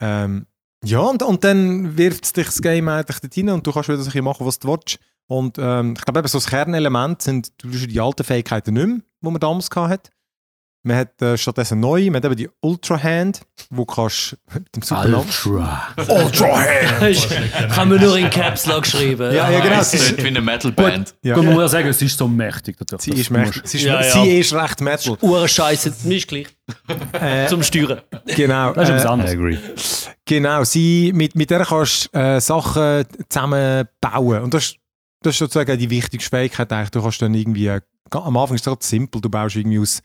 Ähm, 0.00 0.46
ja, 0.84 1.00
und, 1.00 1.22
und 1.22 1.44
dann 1.44 1.98
wirft 1.98 2.34
dich 2.36 2.46
das 2.46 2.62
Game 2.62 2.88
eigentlich 2.88 3.20
dort 3.20 3.36
rein 3.36 3.50
und 3.50 3.66
du 3.66 3.72
kannst 3.72 3.88
wieder 3.90 3.98
so 3.98 4.04
ein 4.04 4.06
bisschen 4.06 4.24
machen, 4.24 4.46
was 4.46 4.58
du 4.58 4.68
willst. 4.68 4.98
Und 5.28 5.58
ähm, 5.58 5.94
ich 5.96 6.04
glaube, 6.04 6.20
eben 6.20 6.28
so 6.28 6.38
das 6.38 6.46
Kernelement 6.46 7.20
sind 7.22 7.52
du 7.62 7.68
hast 7.72 7.86
die 7.88 8.00
alten 8.00 8.22
Fähigkeiten 8.24 8.74
nicht 8.74 8.86
mehr, 8.86 8.96
die 9.22 9.30
man 9.30 9.40
damals 9.40 9.68
hatte. 9.74 10.10
Man 10.84 10.98
hat 10.98 11.20
äh, 11.20 11.36
stattdessen 11.36 11.80
neue, 11.80 12.12
man 12.12 12.18
hat 12.18 12.26
eben 12.26 12.36
die 12.36 12.48
Ultra 12.60 13.02
Hand, 13.02 13.40
wo 13.70 13.84
du 13.84 13.86
kannst 13.92 14.36
mit 14.54 14.76
dem 14.76 14.82
Supernamen. 14.82 15.16
Ultra. 15.26 15.88
Ultra 16.08 16.46
Hand! 17.00 17.28
Kann 17.74 17.88
man 17.88 18.00
nur 18.00 18.16
in 18.16 18.30
Caps 18.30 18.66
Lock 18.66 18.86
schreiben. 18.86 19.34
Ja, 19.34 19.50
ja, 19.50 19.58
genau. 19.58 19.80
Es 19.80 19.92
ist, 19.94 20.16
wie 20.22 20.28
eine 20.28 20.40
Metalband. 20.40 21.16
ja. 21.24 21.34
Gut, 21.34 21.44
man 21.44 21.54
muss 21.54 21.62
ja 21.62 21.68
sagen, 21.70 21.88
es 21.88 22.00
ist 22.00 22.16
so 22.16 22.28
mächtig. 22.28 22.76
Natürlich. 22.78 23.02
Sie 23.02 23.10
Das 23.10 23.18
ist 23.18 23.30
mächtig. 23.30 23.62
Sie 23.64 23.78
ist, 23.78 23.82
Ja, 23.84 24.00
ja. 24.00 24.12
sie 24.12 24.38
ist 24.38 24.54
recht 24.54 24.80
metal. 24.80 25.18
Uhrenscheiße, 25.22 25.92
mir 26.04 26.18
ist 26.18 26.28
gleich. 26.28 26.46
Äh, 27.20 27.48
Zum 27.48 27.64
Steuern. 27.64 28.02
genau. 28.36 28.72
Das 28.72 28.84
ist 28.88 28.90
etwas 28.90 29.04
Äh, 29.04 29.08
anderes. 29.08 29.32
Agree. 29.32 29.58
genau. 30.24 30.62
Sie, 30.62 31.10
mit, 31.12 31.34
mit 31.34 31.50
der 31.50 31.64
kannst 31.64 32.14
du 32.14 32.16
äh, 32.20 32.40
Sachen 32.40 33.04
zusammenbauen. 33.28 34.42
Und 34.44 34.54
das, 34.54 34.62
ist- 34.66 34.76
das 35.22 35.34
ist 35.34 35.38
sozusagen 35.38 35.78
die 35.78 35.90
wichtigste 35.90 36.30
Fähigkeit. 36.30 36.72
Eigentlich. 36.72 36.90
Du 36.90 37.02
kannst 37.02 37.22
dann 37.22 37.34
irgendwie, 37.34 37.70
am 37.70 38.36
Anfang 38.36 38.54
ist 38.54 38.66
es 38.66 38.66
ganz 38.66 38.88
simpel, 38.88 39.20
du 39.20 39.28
baust 39.28 39.56
irgendwie 39.56 39.78
aus 39.78 40.02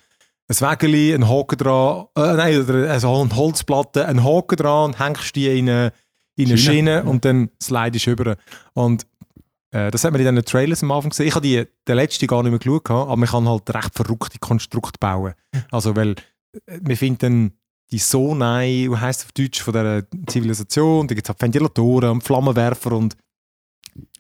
ein 0.48 0.60
Wägeli, 0.60 1.14
einen 1.14 1.30
Haken 1.30 1.58
dran, 1.58 2.06
äh, 2.16 2.34
nein, 2.34 2.62
oder 2.62 2.92
also 2.92 3.22
eine 3.22 3.36
Holzplatte, 3.36 4.06
einen 4.06 4.24
Haken 4.24 4.58
dran 4.58 4.86
und 4.86 5.00
hängst 5.00 5.36
die 5.36 5.48
in 5.48 5.70
eine, 5.70 5.94
in 6.36 6.48
eine 6.48 6.58
Schiene. 6.58 7.00
Schiene 7.00 7.04
und 7.04 7.24
dann 7.26 7.50
slidest 7.62 8.08
du 8.08 8.12
über. 8.12 8.36
Und 8.74 9.06
äh, 9.72 9.92
das 9.92 10.04
hat 10.04 10.12
man 10.12 10.22
in 10.22 10.36
den 10.36 10.46
Trailers 10.46 10.84
am 10.84 10.92
Anfang 10.92 11.12
gesehen. 11.12 11.28
Ich 11.28 11.36
habe 11.36 11.48
die, 11.48 11.66
den 11.88 11.96
letzten 11.96 12.28
gar 12.28 12.44
nicht 12.44 12.52
mehr 12.52 12.60
geschaut, 12.60 12.90
aber 12.90 13.16
man 13.16 13.30
kann 13.30 13.48
halt 13.48 13.74
recht 13.74 13.96
verrückte 13.96 14.40
Konstrukte 14.40 14.98
bauen. 15.00 15.34
Also, 15.72 15.96
weil 15.96 16.12
äh, 16.66 16.80
wir 16.82 16.98
finden 16.98 17.58
die 17.92 18.00
Sonai, 18.00 18.88
wie 18.90 18.98
heisst 18.98 19.22
es 19.22 19.26
auf 19.26 19.32
Deutsch, 19.34 19.62
von 19.62 19.74
dieser 19.74 20.04
Zivilisation, 20.28 21.08
da 21.08 21.16
gibt 21.16 21.26
es 21.26 21.30
halt 21.30 21.42
Ventilatoren 21.42 22.10
und 22.10 22.24
Flammenwerfer 22.24 22.94
und 22.94 23.16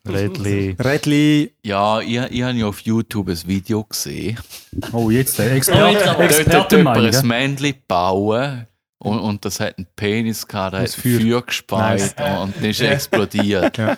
Redli. 0.07 0.75
Rädli. 0.79 1.53
Ja, 1.63 1.99
ich, 2.01 2.15
ich 2.17 2.41
habe 2.41 2.53
ja 2.57 2.65
auf 2.65 2.79
YouTube 2.81 3.29
ein 3.29 3.39
Video 3.47 3.83
gesehen. 3.83 4.39
Oh, 4.91 5.09
jetzt 5.11 5.37
der 5.37 5.51
Oh, 5.51 5.55
Experte, 5.55 5.91
jetzt 5.91 6.07
aber. 6.07 6.27
Dort 6.27 6.73
hat 6.73 7.15
ein? 7.21 7.27
Männchen 7.27 7.75
bauen 7.87 8.67
und, 8.97 9.19
und 9.19 9.45
das 9.45 9.59
hat 9.59 9.77
einen 9.77 9.87
Penis 9.95 10.47
gehabt, 10.47 10.73
der 10.73 10.81
hat 10.81 10.89
Feuer. 10.89 11.19
Feuer, 11.19 11.41
gespeit 11.43 12.15
und 12.41 12.55
dann 12.55 12.65
ist 12.65 12.81
er 12.81 12.91
explodiert. 12.93 13.77
Ja. 13.77 13.97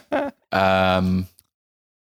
Ähm, 0.51 1.27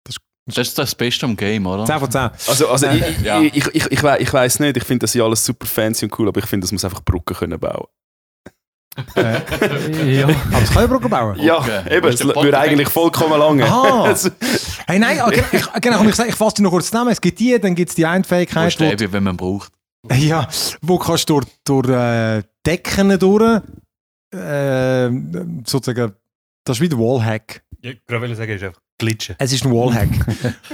Das- 0.05 0.17
das 0.47 0.69
ist 0.69 0.79
das 0.79 0.95
Beste 0.95 1.25
am 1.27 1.37
Game, 1.37 1.67
oder? 1.67 1.85
10 1.87 1.99
von 2.01 2.11
10. 2.11 2.21
Also, 2.49 2.69
also 2.69 2.87
ich, 2.89 3.01
ich, 3.03 3.21
Ja. 3.25 3.41
ich, 3.41 3.55
ich, 3.57 3.87
ich, 3.87 4.03
ich 4.03 4.33
weiß 4.33 4.59
nicht, 4.61 4.77
ich 4.77 4.85
finde 4.85 5.05
das 5.05 5.15
ja 5.15 5.25
alles 5.25 5.45
super 5.45 5.67
fancy 5.67 6.07
und 6.07 6.19
cool, 6.19 6.27
aber 6.29 6.41
ich 6.41 6.47
finde, 6.47 6.65
das 6.65 6.73
muss 6.73 6.85
einfach 6.85 7.03
Brücken 7.05 7.35
können 7.37 7.59
bauen. 7.61 7.87
Ja. 9.17 10.25
Aber 10.25 10.61
das 10.61 10.71
kann 10.71 10.83
ja 10.83 10.87
Brücken 10.87 11.09
bauen. 11.11 11.39
Ja, 11.41 11.59
Okay. 11.59 11.97
eben, 11.97 12.17
der 12.17 12.27
würde 12.37 12.59
eigentlich 12.59 12.89
vollkommen 12.89 13.39
lange. 13.39 13.65
Aha. 13.65 14.15
Hey, 14.87 14.99
nein, 14.99 15.19
ah, 15.21 15.31
ich, 15.31 15.81
genau, 15.81 16.03
ich, 16.05 16.19
ich 16.19 16.35
fasse 16.35 16.57
die 16.57 16.63
noch 16.63 16.71
kurz 16.71 16.87
zusammen. 16.91 17.11
Es 17.11 17.21
gibt 17.21 17.39
die, 17.39 17.59
dann 17.59 17.75
gibt 17.75 17.89
es 17.91 17.95
die 17.95 18.05
eine 18.07 18.25
Wo 18.25 18.29
Fähigkeit, 18.29 18.69
ist 18.69 18.81
wo, 18.81 18.95
der, 18.95 19.13
wenn 19.13 19.23
man 19.25 19.37
braucht? 19.37 19.73
ja, 20.15 20.49
wo 20.83 20.99
kannst 20.99 21.29
du 21.31 21.41
durch, 21.41 21.87
durch 21.87 21.89
äh, 21.89 22.43
Decken 22.67 23.19
durch, 23.19 23.63
äh, 24.35 25.11
sozusagen, 25.67 26.13
das 26.65 26.77
ist 26.77 26.81
wie 26.81 26.89
der 26.89 26.99
Wallhack. 26.99 27.63
Ich 27.81 28.05
gerade 28.07 28.35
sagen, 28.35 28.53
ist 28.53 28.63
einfach 28.63 28.81
glitschen. 28.99 29.37
Es 29.39 29.53
ist 29.53 29.65
ein 29.65 29.73
Wallhack. 29.73 30.09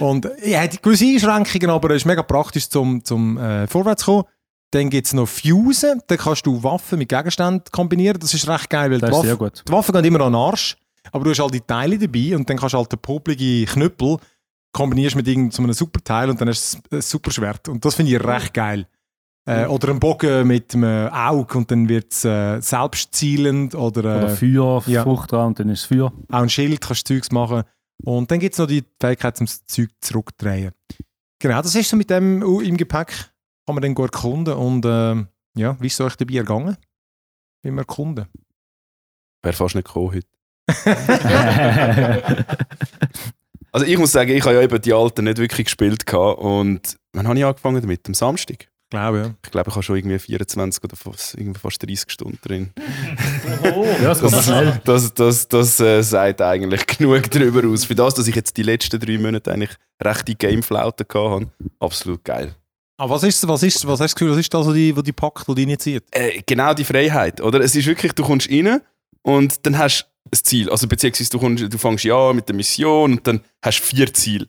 und 0.01 0.27
er 0.43 0.63
hat 0.63 0.83
gewisse 0.83 1.05
Einschränkungen, 1.07 1.71
aber 1.71 1.91
es 1.91 1.97
ist 1.99 2.05
mega 2.07 2.23
praktisch 2.23 2.69
zum, 2.69 3.05
zum 3.05 3.39
äh, 3.39 3.67
vorwärts 3.67 4.05
zu 4.05 4.13
kommen. 4.23 4.25
Dann 4.71 4.91
gibt 4.91 5.07
es 5.07 5.15
noch 5.15 5.27
Fusen, 5.27 6.03
da 6.07 6.17
kannst 6.17 6.45
du 6.47 6.63
Waffen 6.63 6.99
mit 6.99 7.09
Gegenständen 7.09 7.63
kombinieren. 7.73 8.21
Das 8.21 8.35
ist 8.35 8.47
recht 8.49 8.69
geil, 8.69 8.91
weil 8.91 8.99
Das 8.99 9.09
die, 9.11 9.17
Waffe, 9.17 9.37
gut. 9.37 9.65
die 9.67 9.73
Waffen 9.73 9.93
gehen 9.95 10.05
immer 10.05 10.21
an 10.21 10.33
den 10.33 10.41
Arsch, 10.41 10.77
aber 11.11 11.25
du 11.25 11.31
hast 11.31 11.41
all 11.41 11.51
die 11.51 11.61
Teile 11.63 11.99
dabei 11.99 12.37
und 12.37 12.49
dann 12.49 12.59
kannst 12.59 12.75
du 12.75 12.79
halt 12.79 12.93
den 12.93 12.99
popligen 12.99 13.65
Knüppel 13.67 14.19
kombinierst 14.73 15.17
mit 15.17 15.27
irgendeinem 15.27 15.73
Superteil 15.73 16.29
und 16.29 16.41
dann 16.41 16.49
hast 16.49 16.81
du 16.91 16.97
ein 16.97 17.01
Superschwert. 17.03 17.69
Und 17.69 17.83
das 17.85 17.95
finde 17.95 18.13
ich 18.15 18.23
recht 18.23 18.53
geil. 18.53 18.87
Äh, 19.47 19.65
oder 19.65 19.89
ein 19.89 19.99
Bogen 19.99 20.47
mit 20.47 20.75
einem 20.75 21.09
Auge 21.09 21.57
und 21.57 21.71
dann 21.71 21.89
wird 21.89 22.13
es 22.13 22.27
äh, 22.27 22.61
selbstzielend 22.61 23.75
oder, 23.75 24.05
äh, 24.05 24.19
Oder 24.19 24.29
Feuer, 24.37 24.83
ja. 24.87 25.03
Frucht 25.03 25.33
dran 25.33 25.47
und 25.49 25.59
dann 25.59 25.71
ist 25.71 25.81
es 25.81 25.87
Feuer. 25.87 26.13
auch 26.31 26.43
ein 26.43 26.51
Schild, 26.51 26.83
kannst 26.83 27.09
du 27.09 27.15
Zeugs 27.15 27.33
machen. 27.33 27.63
Und 28.05 28.31
dann 28.31 28.39
gibt 28.41 28.53
es 28.53 28.59
noch 28.59 28.67
die 28.67 28.85
Fähigkeit, 29.01 29.39
zum 29.39 29.47
das 29.47 29.65
Zeug 29.65 29.89
zurückzudrehen. 30.03 30.73
Genau, 31.39 31.63
das 31.63 31.75
ist 31.75 31.89
so 31.89 31.97
mit 31.97 32.11
dem 32.11 32.43
uh, 32.43 32.61
im 32.61 32.77
Gepäck. 32.77 33.31
Kann 33.69 33.75
man 33.75 33.83
dann 33.83 33.95
gut 33.95 34.15
erkunden. 34.15 34.55
Und 34.55 34.87
ähm, 34.87 35.29
ja, 35.55 35.77
wie 35.79 35.89
ist 35.89 36.01
es 36.01 36.01
euch 36.01 36.17
dabei 36.17 36.37
ergangen? 36.37 36.79
Beim 37.63 37.77
Erkunden? 37.77 38.25
wäre 39.43 39.55
fast 39.55 39.75
nicht 39.75 39.87
gekommen 39.87 40.15
heute. 40.15 40.27
Also 43.71 43.85
ich 43.85 43.99
muss 43.99 44.13
sagen, 44.13 44.31
ich 44.31 44.43
habe 44.45 44.55
ja 44.55 44.63
eben 44.63 44.81
die 44.81 44.95
alten 44.95 45.25
nicht 45.25 45.37
wirklich 45.37 45.67
gespielt 45.67 46.07
gehabt 46.07 46.41
und 46.41 46.97
wann 47.13 47.29
habe 47.29 47.39
ich 47.39 47.45
angefangen 47.45 47.83
damit? 47.83 48.09
Am 48.09 48.15
Samstag? 48.15 48.63
Ich 48.63 48.91
glaube, 48.91 49.19
ja. 49.19 49.35
Ich 49.45 49.51
glaube, 49.51 49.69
ich 49.69 49.75
habe 49.75 49.83
schon 49.83 49.97
irgendwie 49.97 50.19
24 50.19 50.83
oder 50.83 50.97
fast, 50.97 51.35
irgendwie 51.35 51.61
fast 51.61 51.83
30 51.83 52.11
Stunden 52.11 52.39
drin. 52.43 52.73
ja, 54.03 54.13
es 54.13 54.23
geht 54.23 54.31
noch 54.31 54.43
schnell. 54.43 54.81
Das, 54.85 55.13
das, 55.13 55.49
das 55.49 55.79
äh, 55.81 56.01
sagt 56.01 56.41
eigentlich 56.41 56.87
genug 56.99 57.31
darüber 57.31 57.69
aus. 57.69 57.85
Für 57.85 57.95
das, 57.95 58.15
dass 58.15 58.27
ich 58.27 58.35
jetzt 58.35 58.57
die 58.57 58.63
letzten 58.63 58.99
drei 58.99 59.19
Monate 59.19 59.53
eigentlich 59.53 59.77
rechte 60.03 60.35
Gameflauten 60.35 61.07
gehabt 61.07 61.31
habe, 61.31 61.51
absolut 61.79 62.25
geil. 62.25 62.55
Aber 63.01 63.15
was 63.15 63.23
ist, 63.23 63.47
was 63.47 63.63
ist, 63.63 63.87
was 63.87 64.01
hast 64.01 64.01
du 64.01 64.05
das 64.05 64.15
Gefühl, 64.17 64.31
was 64.33 64.39
ist 64.39 64.53
das, 64.53 64.67
was 64.67 64.75
die, 64.75 64.95
was 64.95 65.05
die 65.05 65.13
packt, 65.13 65.49
was 65.49 65.55
die 65.55 65.63
initiiert? 65.63 66.05
Äh, 66.11 66.43
genau 66.45 66.75
die 66.75 66.85
Freiheit, 66.85 67.41
oder? 67.41 67.61
Es 67.61 67.77
ist 67.77 67.87
wirklich, 67.87 68.13
du 68.13 68.25
kommst 68.25 68.51
rein 68.51 68.81
und 69.23 69.65
dann 69.65 69.79
hast 69.79 70.11
du 70.25 70.37
ein 70.37 70.45
Ziel. 70.45 70.69
Also 70.69 70.89
beziehungsweise 70.89 71.31
du, 71.31 71.39
kommst, 71.39 71.73
du 71.73 71.79
fängst 71.79 72.05
ja 72.05 72.31
an 72.31 72.37
mit 72.37 72.49
der 72.49 72.57
Mission 72.57 73.13
und 73.13 73.27
dann 73.27 73.41
hast 73.63 73.79
du 73.79 73.85
vier 73.85 74.13
Ziele. 74.13 74.49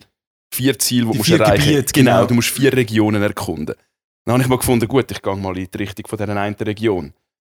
Vier 0.51 0.79
Ziele, 0.79 1.05
die 1.05 1.11
Die 1.11 1.13
du 1.13 1.17
musst 1.19 1.29
erreichen 1.29 1.69
Gebiete, 1.69 1.93
genau. 1.93 2.11
genau. 2.11 2.25
du 2.25 2.33
musst 2.33 2.49
vier 2.49 2.73
Regionen 2.73 3.21
erkunden. 3.21 3.75
Dann 4.25 4.33
habe 4.33 4.41
ich 4.43 4.49
mal 4.49 4.57
gefunden, 4.57 4.87
gut, 4.87 5.11
ich 5.11 5.21
gehe 5.21 5.35
mal 5.35 5.55
in 5.55 5.67
die 5.71 5.77
Richtung 5.77 6.07
von 6.07 6.17
dieser 6.17 6.35
einen 6.35 6.55
Region. 6.55 7.13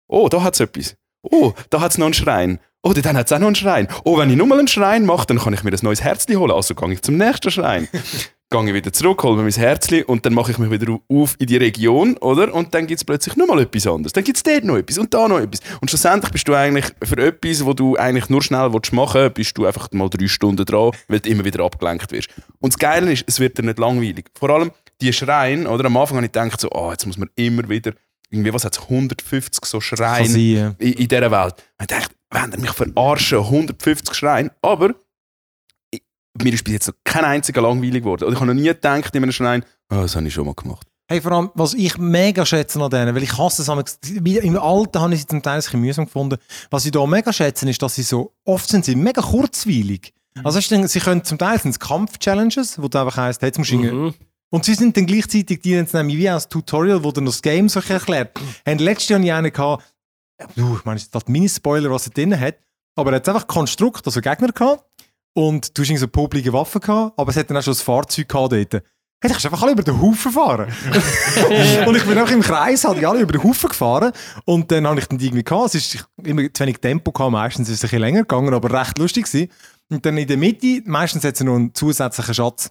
Oh, 0.09 0.29
da 0.29 0.43
hat 0.43 0.55
es 0.55 0.61
etwas. 0.61 0.97
Oh, 1.23 1.53
da 1.71 1.81
hat 1.81 1.93
es 1.93 1.99
noch 1.99 2.07
einen 2.07 2.15
Schrein. 2.15 2.59
Oh, 2.83 2.93
dann 2.93 3.17
hat 3.17 3.27
es 3.27 3.33
auch 3.33 3.39
noch 3.39 3.47
einen 3.47 3.55
Schrein. 3.55 3.87
Oh, 4.05 4.19
wenn 4.19 4.31
ich 4.31 4.37
nochmal 4.37 4.59
einen 4.59 4.67
Schrein 4.67 5.07
mache, 5.07 5.27
dann 5.27 5.39
kann 5.39 5.53
ich 5.53 5.63
mir 5.63 5.71
ein 5.71 5.79
neues 5.83 6.03
Herzli 6.03 6.35
holen. 6.35 6.51
Also 6.51 6.75
gehe 6.75 6.93
ich 6.93 7.03
zum 7.03 7.17
nächsten 7.17 7.53
Schrein. 7.53 7.89
gehe 8.51 8.67
ich 8.67 8.75
wieder 8.75 8.93
zurück, 8.93 9.23
hole 9.23 9.37
mir 9.37 9.43
mein 9.45 9.53
Herzli 9.53 10.03
und 10.03 10.27
dann 10.27 10.35
mache 10.35 10.51
ich 10.51 10.59
mich 10.59 10.71
wieder 10.71 10.99
auf 11.09 11.37
in 11.39 11.47
die 11.47 11.57
Region, 11.57 12.17
oder? 12.19 12.53
Und 12.53 12.75
dann 12.75 12.87
gibt 12.89 13.01
es 13.01 13.05
plötzlich 13.05 13.37
nochmal 13.37 13.61
etwas 13.61 13.87
anderes. 13.87 14.13
Dann 14.13 14.25
gibt 14.25 14.37
es 14.37 14.43
dort 14.43 14.65
noch 14.65 14.77
etwas 14.77 14.99
und 14.99 15.15
da 15.15 15.29
noch 15.29 15.39
etwas. 15.39 15.61
Und 15.81 15.89
schlussendlich 15.89 16.33
bist 16.33 16.49
du 16.49 16.55
eigentlich 16.55 16.87
für 17.03 17.17
etwas, 17.19 17.65
wo 17.65 17.75
du 17.75 17.97
eigentlich 17.97 18.29
nur 18.29 18.43
schnell 18.43 18.73
willst 18.73 18.93
machen 18.93 19.21
willst, 19.21 19.35
bist 19.35 19.59
du 19.59 19.67
einfach 19.67 19.89
mal 19.93 20.09
drei 20.09 20.27
Stunden 20.27 20.65
dran, 20.65 20.91
weil 21.07 21.21
du 21.21 21.31
immer 21.31 21.45
wieder 21.45 21.65
abgelenkt 21.65 22.11
wirst. 22.11 22.29
Und 22.59 22.73
das 22.73 22.79
Geile 22.79 23.13
ist, 23.13 23.25
es 23.29 23.39
wird 23.39 23.57
dir 23.57 23.63
nicht 23.63 23.79
langweilig. 23.79 24.27
Vor 24.35 24.51
allem 24.51 24.73
die 25.01 25.13
Schreine, 25.13 25.69
oder? 25.71 25.85
Am 25.85 25.97
Anfang 25.97 26.17
habe 26.17 26.27
ich 26.27 26.33
gedacht, 26.33 26.61
so, 26.61 26.69
oh, 26.73 26.91
jetzt 26.91 27.07
muss 27.07 27.19
man 27.19 27.31
immer 27.37 27.69
wieder, 27.69 27.93
irgendwie, 28.31 28.53
was 28.53 28.65
hat 28.65 28.77
es, 28.77 28.83
150 28.83 29.65
so 29.65 29.81
Schreine 29.81 30.39
ja. 30.39 30.75
in, 30.79 30.93
in 30.95 31.09
dieser 31.09 31.31
Welt. 31.31 31.55
Und 31.79 31.83
ich 31.83 31.87
dachte, 31.87 32.15
wenn 32.31 32.53
ihr 32.53 32.59
mich 32.59 32.73
verarschen, 32.73 33.39
150 33.39 34.15
Schreine. 34.15 34.51
Aber 34.61 34.95
mir 36.43 36.53
ist 36.53 36.65
bis 36.65 36.75
jetzt 36.75 36.89
noch 36.89 36.95
kein 37.05 37.25
einziger 37.25 37.63
langweilig 37.63 38.03
geworden. 38.03 38.25
Oder 38.25 38.33
ich 38.33 38.41
habe 38.41 38.47
noch 38.47 38.61
nie 38.61 38.69
gedacht 38.69 39.15
in 39.15 39.23
einem 39.23 39.33
Schrein, 39.33 39.65
oh, 39.91 39.97
das 39.97 40.17
habe 40.17 40.27
ich 40.27 40.35
schon 40.35 40.47
mal 40.47 40.55
gemacht. 40.55 40.87
Hey, 41.09 41.21
vor 41.21 41.33
allem, 41.33 41.51
was 41.55 41.75
ich 41.75 41.99
mega 41.99 42.47
schätze 42.47 42.81
an 42.81 42.89
denen, 42.89 43.15
weil 43.17 43.25
ich 43.25 43.37
hasse 43.37 43.63
es, 43.63 43.99
im 44.23 44.59
Alten 44.59 45.01
habe 45.01 45.13
ich 45.13 45.21
sie 45.21 45.27
zum 45.27 45.43
Teil 45.43 45.55
ein 45.55 45.61
bisschen 45.61 45.81
mühsam 45.81 46.05
gefunden. 46.05 46.39
Was 46.71 46.85
ich 46.85 46.93
da 46.93 47.05
mega 47.05 47.33
schätze, 47.33 47.69
ist, 47.69 47.83
dass 47.83 47.97
sie 47.97 48.03
so, 48.03 48.33
oft 48.45 48.69
sind 48.69 48.85
sie 48.85 48.95
mega 48.95 49.21
kurzweilig. 49.21 50.15
Also, 50.45 50.59
weißt 50.59 50.71
du, 50.71 50.89
sie 50.89 51.01
können 51.01 51.25
zum 51.25 51.37
Teil 51.39 51.59
sind 51.59 51.73
es 51.73 51.81
Kampf-Challenges, 51.81 52.81
wo 52.81 52.87
du 52.87 52.99
einfach 52.99 53.17
heisst, 53.17 53.43
hey, 53.43 53.49
jetzt 53.49 53.59
musst 53.59 53.73
du 53.73 53.75
irgendwie 53.75 53.95
Mhm. 53.95 54.15
Und 54.53 54.65
sie 54.65 54.75
sind 54.75 54.97
dann 54.97 55.07
gleichzeitig, 55.07 55.61
die 55.61 55.81
nämlich 55.93 56.17
wie 56.17 56.29
als 56.29 56.49
Tutorial, 56.49 57.05
wo 57.05 57.13
dann 57.13 57.25
noch 57.25 57.33
das 57.33 57.43
Game 57.43 57.69
so 57.69 57.81
erklärt. 57.81 58.37
Haben 58.67 58.79
letztes 58.79 59.09
Jahr 59.09 59.21
nicht 59.21 59.33
einen 59.33 59.53
gehabt, 59.53 59.85
ja, 60.41 60.47
du, 60.57 60.77
ich 60.77 60.85
meine, 60.85 60.97
es 60.97 61.05
ist 61.05 61.15
das 61.15 61.29
Mini-Spoiler, 61.29 61.91
was 61.91 62.09
er 62.09 62.13
drin 62.13 62.39
hat, 62.39 62.57
aber 62.97 63.13
er 63.13 63.17
hat 63.17 63.29
einfach 63.29 63.47
Konstrukt, 63.47 64.05
also 64.07 64.21
Gegner 64.21 64.51
gehabt, 64.51 64.85
und 65.35 65.77
du 65.77 65.83
hast 65.83 65.99
so 65.99 66.09
publige 66.09 66.53
Waffen 66.53 66.81
gehabt, 66.81 67.19
aber 67.19 67.31
es 67.31 67.37
hat 67.37 67.51
dann 67.51 67.57
auch 67.57 67.63
schon 67.63 67.73
das 67.73 67.83
Fahrzeug 67.83 68.29
gehabt 68.29 68.53
dort. 68.53 68.83
Hey, 69.23 69.29
du 69.29 69.35
kannst 69.35 69.45
einfach 69.45 69.63
alle 69.63 69.73
über 69.73 69.83
den 69.83 70.01
Haufen 70.01 70.33
fahren. 70.33 70.73
und 71.87 71.95
ich 71.95 72.05
bin 72.05 72.17
einfach 72.17 72.33
im 72.33 72.41
Kreis, 72.41 72.85
halt 72.85 73.05
alle 73.05 73.21
über 73.21 73.33
den 73.33 73.45
Haufen 73.45 73.69
gefahren. 73.69 74.13
Und 74.47 74.71
dann 74.71 74.87
habe 74.87 74.99
ich 74.99 75.07
dann 75.07 75.21
irgendwie 75.21 75.45
gehabt. 75.45 75.67
Es 75.67 75.75
ist 75.75 76.09
immer 76.25 76.43
zu 76.55 76.63
wenig 76.63 76.79
Tempo 76.79 77.13
gehabt, 77.13 77.33
meistens 77.33 77.69
ist 77.69 77.75
es 77.75 77.81
ein 77.81 77.89
bisschen 77.89 78.01
länger 78.01 78.21
gegangen, 78.21 78.55
aber 78.55 78.73
recht 78.73 78.97
lustig 78.97 79.27
gewesen. 79.27 79.51
Und 79.91 80.07
dann 80.07 80.17
in 80.17 80.27
der 80.27 80.39
Mitte, 80.39 80.83
meistens 80.87 81.23
hat 81.25 81.35
es 81.35 81.41
noch 81.43 81.55
einen 81.55 81.75
zusätzlichen 81.75 82.33
Schatz. 82.33 82.71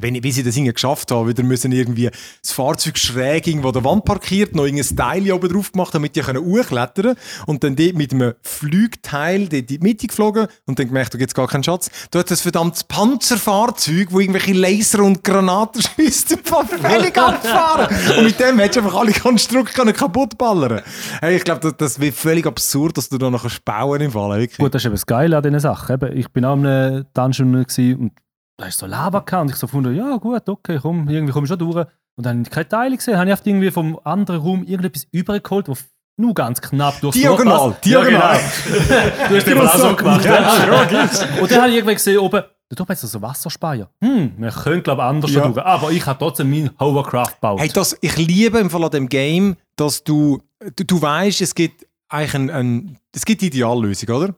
Bin 0.00 0.14
ich, 0.14 0.22
wie 0.22 0.32
sie 0.32 0.42
das 0.42 0.56
irgendwie 0.56 0.74
geschafft 0.74 1.10
haben, 1.10 1.28
wieder 1.28 1.42
müssen 1.42 1.72
irgendwie 1.72 2.10
das 2.42 2.52
Fahrzeug 2.52 2.98
schräg 2.98 3.46
irgendwo 3.46 3.68
an 3.68 3.74
der 3.74 3.84
Wand 3.84 4.04
parkiert, 4.04 4.54
noch 4.54 4.64
irgendein 4.64 4.96
Teil 4.96 5.32
oben 5.32 5.52
drauf 5.52 5.72
gemacht, 5.72 5.94
damit 5.94 6.14
die 6.16 6.20
können 6.20 6.44
hochklettern 6.44 7.16
und 7.46 7.64
dann 7.64 7.76
dort 7.76 7.94
mit 7.94 8.12
einem 8.12 8.34
Flugteil 8.42 9.48
dort 9.48 9.52
in 9.52 9.66
die 9.66 9.78
Mitte 9.78 10.06
geflogen 10.06 10.46
und 10.66 10.78
dann 10.78 10.86
gemerkt, 10.88 11.14
da 11.14 11.18
gibt 11.18 11.30
es 11.30 11.34
gar 11.34 11.46
keinen 11.46 11.64
Schatz. 11.64 11.90
Da 12.10 12.20
hat 12.20 12.30
das 12.30 12.42
verdammtes 12.42 12.84
Panzerfahrzeug, 12.84 14.08
wo 14.10 14.20
irgendwelche 14.20 14.52
Laser 14.52 15.02
und 15.02 15.24
Granaten 15.24 15.82
schießt, 15.82 16.38
völlig 16.44 17.16
abgefahren. 17.16 17.88
Und 18.18 18.24
mit 18.24 18.38
dem 18.40 18.58
hättest 18.58 18.76
du 18.76 18.80
einfach 18.80 19.00
alle 19.00 19.12
Konstrukte 19.12 19.72
können 19.72 19.94
kaputt 19.94 20.36
ballern 20.38 20.82
hey, 21.20 21.36
Ich 21.36 21.44
glaube, 21.44 21.60
das, 21.60 21.76
das 21.76 22.00
wird 22.00 22.14
völlig 22.14 22.46
absurd, 22.46 22.96
dass 22.96 23.08
du 23.08 23.18
da 23.18 23.30
noch 23.30 23.48
bauen 23.60 24.00
im 24.00 24.12
Fall. 24.12 24.38
Wirklich. 24.40 24.58
Gut, 24.58 24.74
das 24.74 24.82
ist 24.82 24.86
eben 24.86 24.94
das 24.94 25.06
Geile 25.06 25.36
an 25.36 25.42
diesen 25.42 25.60
Sachen. 25.60 25.98
Ich 26.14 26.28
bin 26.30 26.44
auch 26.44 26.56
in 26.56 26.66
einem 26.66 27.04
Dungeon 27.14 27.54
und 27.54 28.12
da 28.58 28.66
ist 28.66 28.78
so 28.78 28.86
Lava 28.86 29.20
gehabt 29.20 29.42
und 29.42 29.50
ich 29.50 29.56
so 29.56 29.66
gefunden, 29.66 29.94
ja 29.94 30.16
gut, 30.16 30.48
okay, 30.48 30.78
komm, 30.82 31.08
irgendwie 31.08 31.32
komme 31.32 31.44
ich 31.44 31.48
schon 31.48 31.58
durch. 31.58 31.86
Und 32.16 32.26
dann 32.26 32.42
keine 32.44 32.68
Teile 32.68 32.96
gesehen, 32.96 33.16
habe 33.16 33.28
ich 33.28 33.32
oft 33.34 33.46
irgendwie 33.46 33.70
vom 33.70 33.98
anderen 34.04 34.40
Raum 34.40 34.64
irgendetwas 34.64 35.06
übergeholt, 35.12 35.68
was 35.68 35.84
nur 36.16 36.34
ganz 36.34 36.60
knapp 36.60 37.00
durchs 37.00 37.16
Loch 37.22 37.36
Diagonal, 37.36 37.70
passt. 37.70 37.84
diagonal. 37.84 38.12
Ja, 38.36 38.40
genau. 38.66 39.28
Du 39.28 39.36
hast 39.36 39.46
den 39.46 39.60
auch 39.60 39.76
so 39.76 39.94
gemacht. 39.96 40.24
Ja, 40.24 41.08
Und 41.40 41.50
dann 41.50 41.60
habe 41.60 41.70
ich 41.70 41.76
irgendwie 41.76 41.94
gesehen, 41.94 42.18
oben, 42.18 42.42
da 42.70 42.82
oben 42.82 42.92
ist 42.92 43.00
so 43.02 43.22
Wasserspeier. 43.22 43.88
Hm, 44.02 44.32
wir 44.36 44.50
können 44.50 44.82
glaube 44.82 45.02
ich 45.02 45.06
anders 45.08 45.30
Ja. 45.30 45.46
durch. 45.48 45.64
Aber 45.64 45.92
ich 45.92 46.04
habe 46.04 46.18
trotzdem 46.18 46.50
mein 46.50 46.70
Hovercraft 46.80 47.34
gebaut. 47.34 47.60
Hey, 47.60 47.68
das, 47.72 47.96
ich 48.00 48.16
liebe 48.16 48.58
im 48.58 48.68
Fall 48.68 48.82
an 48.82 48.90
dem 48.90 49.08
Game, 49.08 49.54
dass 49.76 50.02
du, 50.02 50.42
du, 50.74 50.84
du 50.84 51.00
weißt, 51.00 51.40
es 51.40 51.54
gibt 51.54 51.86
eigentlich 52.08 52.34
ein, 52.34 52.50
ein, 52.50 52.98
es 53.14 53.24
gibt 53.24 53.40
die 53.42 53.46
Ideallösung, 53.46 54.08
oder? 54.16 54.34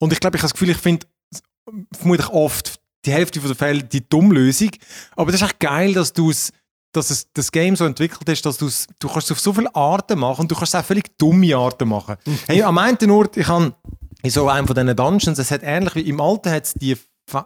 Und 0.00 0.14
ich 0.14 0.20
glaube, 0.20 0.38
ich 0.38 0.42
habe 0.42 0.48
das 0.48 0.54
Gefühl, 0.54 0.70
ich 0.70 0.78
finde 0.78 1.06
vermutlich 1.92 2.28
oft 2.30 2.77
die 3.04 3.12
Hälfte 3.12 3.40
der 3.40 3.54
Fälle 3.54 3.84
die 3.84 4.08
dumme 4.08 4.34
Lösung. 4.34 4.70
Aber 5.16 5.30
das 5.32 5.40
ist 5.40 5.48
echt 5.48 5.60
geil, 5.60 5.92
dass 5.92 6.12
du 6.12 6.30
es, 6.30 6.52
dass 6.92 7.10
es 7.10 7.32
das 7.32 7.52
Game 7.52 7.76
so 7.76 7.84
entwickelt 7.84 8.28
ist, 8.28 8.44
dass 8.44 8.58
du's, 8.58 8.86
du 8.98 9.08
kannst 9.08 9.26
es 9.26 9.32
auf 9.32 9.40
so 9.40 9.52
viele 9.52 9.74
Arten 9.74 10.18
machen 10.18 10.42
und 10.42 10.50
du 10.50 10.54
kannst 10.54 10.74
es 10.74 10.80
auch 10.80 10.84
völlig 10.84 11.16
dumme 11.18 11.56
Arten 11.56 11.88
machen. 11.88 12.16
Hey, 12.46 12.62
am 12.62 12.78
einen 12.78 13.10
Ort, 13.10 13.36
ich 13.36 13.46
habe 13.46 13.74
in 14.22 14.30
so 14.30 14.48
einem 14.48 14.66
von 14.66 14.74
diesen 14.74 14.96
Dungeons, 14.96 15.38
es 15.38 15.50
hat 15.50 15.62
ähnlich 15.62 15.94
wie 15.94 16.08
im 16.08 16.20
Alten 16.20 16.50
hat 16.50 16.64
es 16.64 16.74
die 16.74 16.96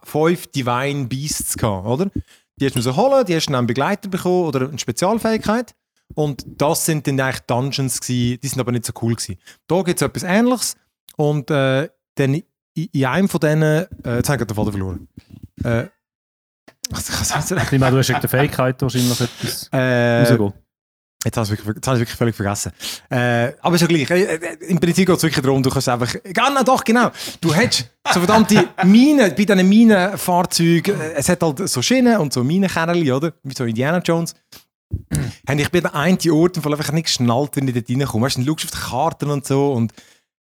fünf 0.05 0.47
Divine 0.49 1.07
Beasts 1.07 1.57
gehabt, 1.57 1.87
oder? 1.87 2.11
Die 2.59 2.67
hast 2.67 2.77
du 2.77 2.81
so 2.81 2.97
holen, 2.97 3.25
die 3.27 3.35
hast 3.35 3.47
du 3.47 3.57
einen 3.57 3.67
Begleiter 3.67 4.09
bekommen 4.09 4.47
oder 4.47 4.69
eine 4.69 4.79
Spezialfähigkeit. 4.79 5.75
Und 6.15 6.45
das 6.47 6.85
sind 6.85 7.07
dann 7.07 7.19
eigentlich 7.21 7.41
Dungeons 7.41 8.01
gewesen, 8.01 8.39
die 8.43 8.49
sind 8.49 8.61
aber 8.61 8.73
nicht 8.73 8.85
so 8.85 8.93
cool 9.03 9.15
gewesen. 9.15 9.39
Da 9.67 9.83
gibt 9.83 10.01
es 10.01 10.07
etwas 10.07 10.23
Ähnliches 10.23 10.77
und 11.17 11.51
äh, 11.51 11.89
dann 12.17 12.43
in, 12.75 12.89
in 12.93 13.05
einem 13.05 13.29
von 13.29 13.41
denen, 13.41 13.87
äh, 14.05 14.17
jetzt 14.17 14.29
habe 14.29 14.43
ich 14.43 14.47
den 14.47 14.55
Faden 14.55 14.73
verloren. 14.73 15.09
Äh, 15.65 15.87
was, 16.91 17.11
was 17.21 17.35
heißt 17.35 17.53
Ich 17.53 17.59
an, 17.59 17.93
du 17.93 17.99
hast 17.99 18.09
wegen 18.09 18.21
der 18.21 18.31
Fähigkeit 18.31 18.81
wahrscheinlich 18.83 19.21
etwas 19.21 19.69
äh, 19.73 20.23
rausgehen. 20.23 20.53
Jetzt 21.25 21.37
habe 21.37 21.45
ich 21.47 21.53
es 21.53 21.67
wirklich, 21.67 21.87
habe 21.87 22.03
ich 22.03 22.09
völlig 22.09 22.35
vergessen. 22.35 22.73
Äh, 23.09 23.53
aber 23.61 23.77
ist 23.77 23.83
ja 23.83 23.87
gleich. 23.87 24.11
Äh, 24.11 24.25
äh, 24.25 24.55
Im 24.67 24.81
Prinzip 24.81 25.07
geht 25.07 25.17
es 25.17 25.23
wirklich 25.23 25.43
darum, 25.43 25.63
du 25.63 25.71
kannst 25.71 25.89
einfach. 25.89 26.13
Na 26.37 26.65
doch, 26.65 26.83
genau. 26.83 27.11
Du 27.41 27.55
hättest 27.55 27.91
so 28.13 28.19
verdammte 28.19 28.69
Minen, 28.85 29.33
bei 29.37 29.45
diesen 29.45 29.69
Minenfahrzeugen, 29.69 31.01
äh, 31.01 31.13
es 31.15 31.29
hat 31.29 31.43
halt 31.43 31.69
so 31.69 31.81
Schienen 31.81 32.19
und 32.19 32.33
so 32.33 32.43
Minenkerli, 32.43 33.13
oder? 33.13 33.33
Wie 33.45 33.55
so 33.55 33.65
Indiana 33.65 33.99
Jones. 33.99 34.35
Und 35.49 35.59
ich 35.59 35.71
bin 35.71 35.83
der 35.83 35.95
einen 35.95 36.19
Ort 36.31 36.57
einfach 36.59 36.93
nicht 36.93 37.05
geschnallt, 37.05 37.51
wenn 37.55 37.69
ich 37.69 37.75
dort 37.75 37.89
reinkomme. 37.89 38.27
Weißt 38.27 38.37
du, 38.37 38.41
dann 38.41 38.49
schaust 38.49 38.65
du 38.65 38.69
auf 38.69 38.83
die 38.83 38.91
Karten 38.91 39.31
und 39.31 39.47
so 39.47 39.73
und 39.73 39.93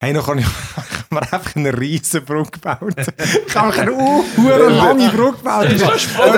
hey, 0.01 0.13
noch 0.13 0.27
habe 0.27 0.39
ich 0.41 0.45
mir 1.11 1.21
einfach 1.21 1.55
eine 1.55 1.77
riesen 1.77 2.23
Brücke 2.25 2.51
gebaut. 2.59 2.95
Ich 3.47 3.55
habe 3.55 3.81
eine 3.81 3.91
uh, 3.93 4.23
lange 4.69 5.09
Brücke 5.09 5.37
gebaut. 5.37 5.67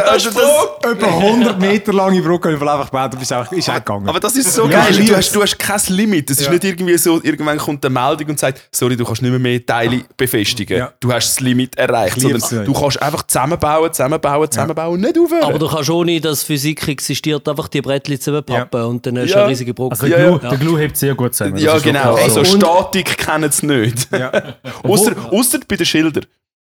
Also 0.10 0.30
das- 0.32 0.91
Etwa 0.91 1.08
100 1.08 1.60
Meter 1.60 1.93
lange 1.93 2.21
Brücke 2.21 2.49
habe 2.52 2.58
ich 2.58 2.69
einfach 2.69 2.86
gebaut 2.88 3.13
und 3.15 3.21
ist 3.21 3.32
auch, 3.32 3.52
ist 3.52 3.69
auch 3.69 3.76
gegangen. 3.76 4.10
Aber 4.10 4.19
das 4.19 4.36
ist 4.36 4.52
so 4.52 4.63
Ja, 4.67 4.82
geil. 4.84 5.06
Du 5.06 5.15
hast, 5.15 5.32
du 5.34 5.41
hast 5.41 5.58
kein 5.58 5.80
Limit. 5.89 6.30
Es 6.30 6.39
ist 6.39 6.47
Ja. 6.47 6.52
nicht 6.52 6.63
irgendwie 6.65 6.97
so, 6.97 7.21
irgendwann 7.23 7.58
kommt 7.58 7.86
eine 7.86 7.93
Meldung 7.93 8.30
und 8.30 8.39
sagt, 8.39 8.67
sorry, 8.71 8.97
du 8.97 9.06
kannst 9.06 9.21
nicht 9.21 9.32
mehr 9.32 9.39
mehr 9.39 9.65
Teile 9.65 10.02
befestigen. 10.17 10.78
Ja. 10.80 10.91
Du 10.99 11.13
hast 11.13 11.30
das 11.30 11.39
Limit 11.39 11.78
erreicht. 11.78 12.19
Sondern 12.19 12.41
es, 12.41 12.49
du 12.49 12.73
kannst 12.73 13.02
einfach 13.02 13.23
zusammenbauen, 13.28 13.93
zusammenbauen, 13.93 14.52
zusammenbauen, 14.52 14.99
nicht 14.99 15.17
aufhören. 15.17 15.43
Aber 15.43 15.60
du 15.60 15.67
kannst 15.69 15.89
ohne, 15.89 16.19
dass 16.19 16.43
Physik 16.43 16.86
existiert, 16.88 17.47
einfach 17.47 17.67
die 17.69 17.82
Brettchen 17.82 18.19
zusammenpappen 18.19 18.84
und 18.84 19.06
dann 19.06 19.19
hast 19.19 19.28
du 19.30 19.36
Ja. 19.36 19.41
eine 19.43 19.49
riesige 19.52 19.73
Brücke. 19.73 19.91
Also 19.93 20.08
Ja, 20.08 20.17
der, 20.17 20.26
ja. 20.32 20.38
Glue, 20.38 20.49
der 20.49 20.58
Glue 20.60 20.80
hebt 20.80 20.97
sehr 20.97 21.15
gut 21.15 21.34
zusammen. 21.36 21.58
Ja, 21.58 21.78
genau. 21.78 22.15
Also 22.15 22.43
so. 22.43 22.58
Statik 22.58 23.17
kennen 23.17 23.52
sie 23.57 23.65
nicht. 23.67 24.07
ja. 24.11 24.55
Ausser 24.83 25.59
bei 25.67 25.75
den 25.75 25.85
Schildern. 25.85 26.25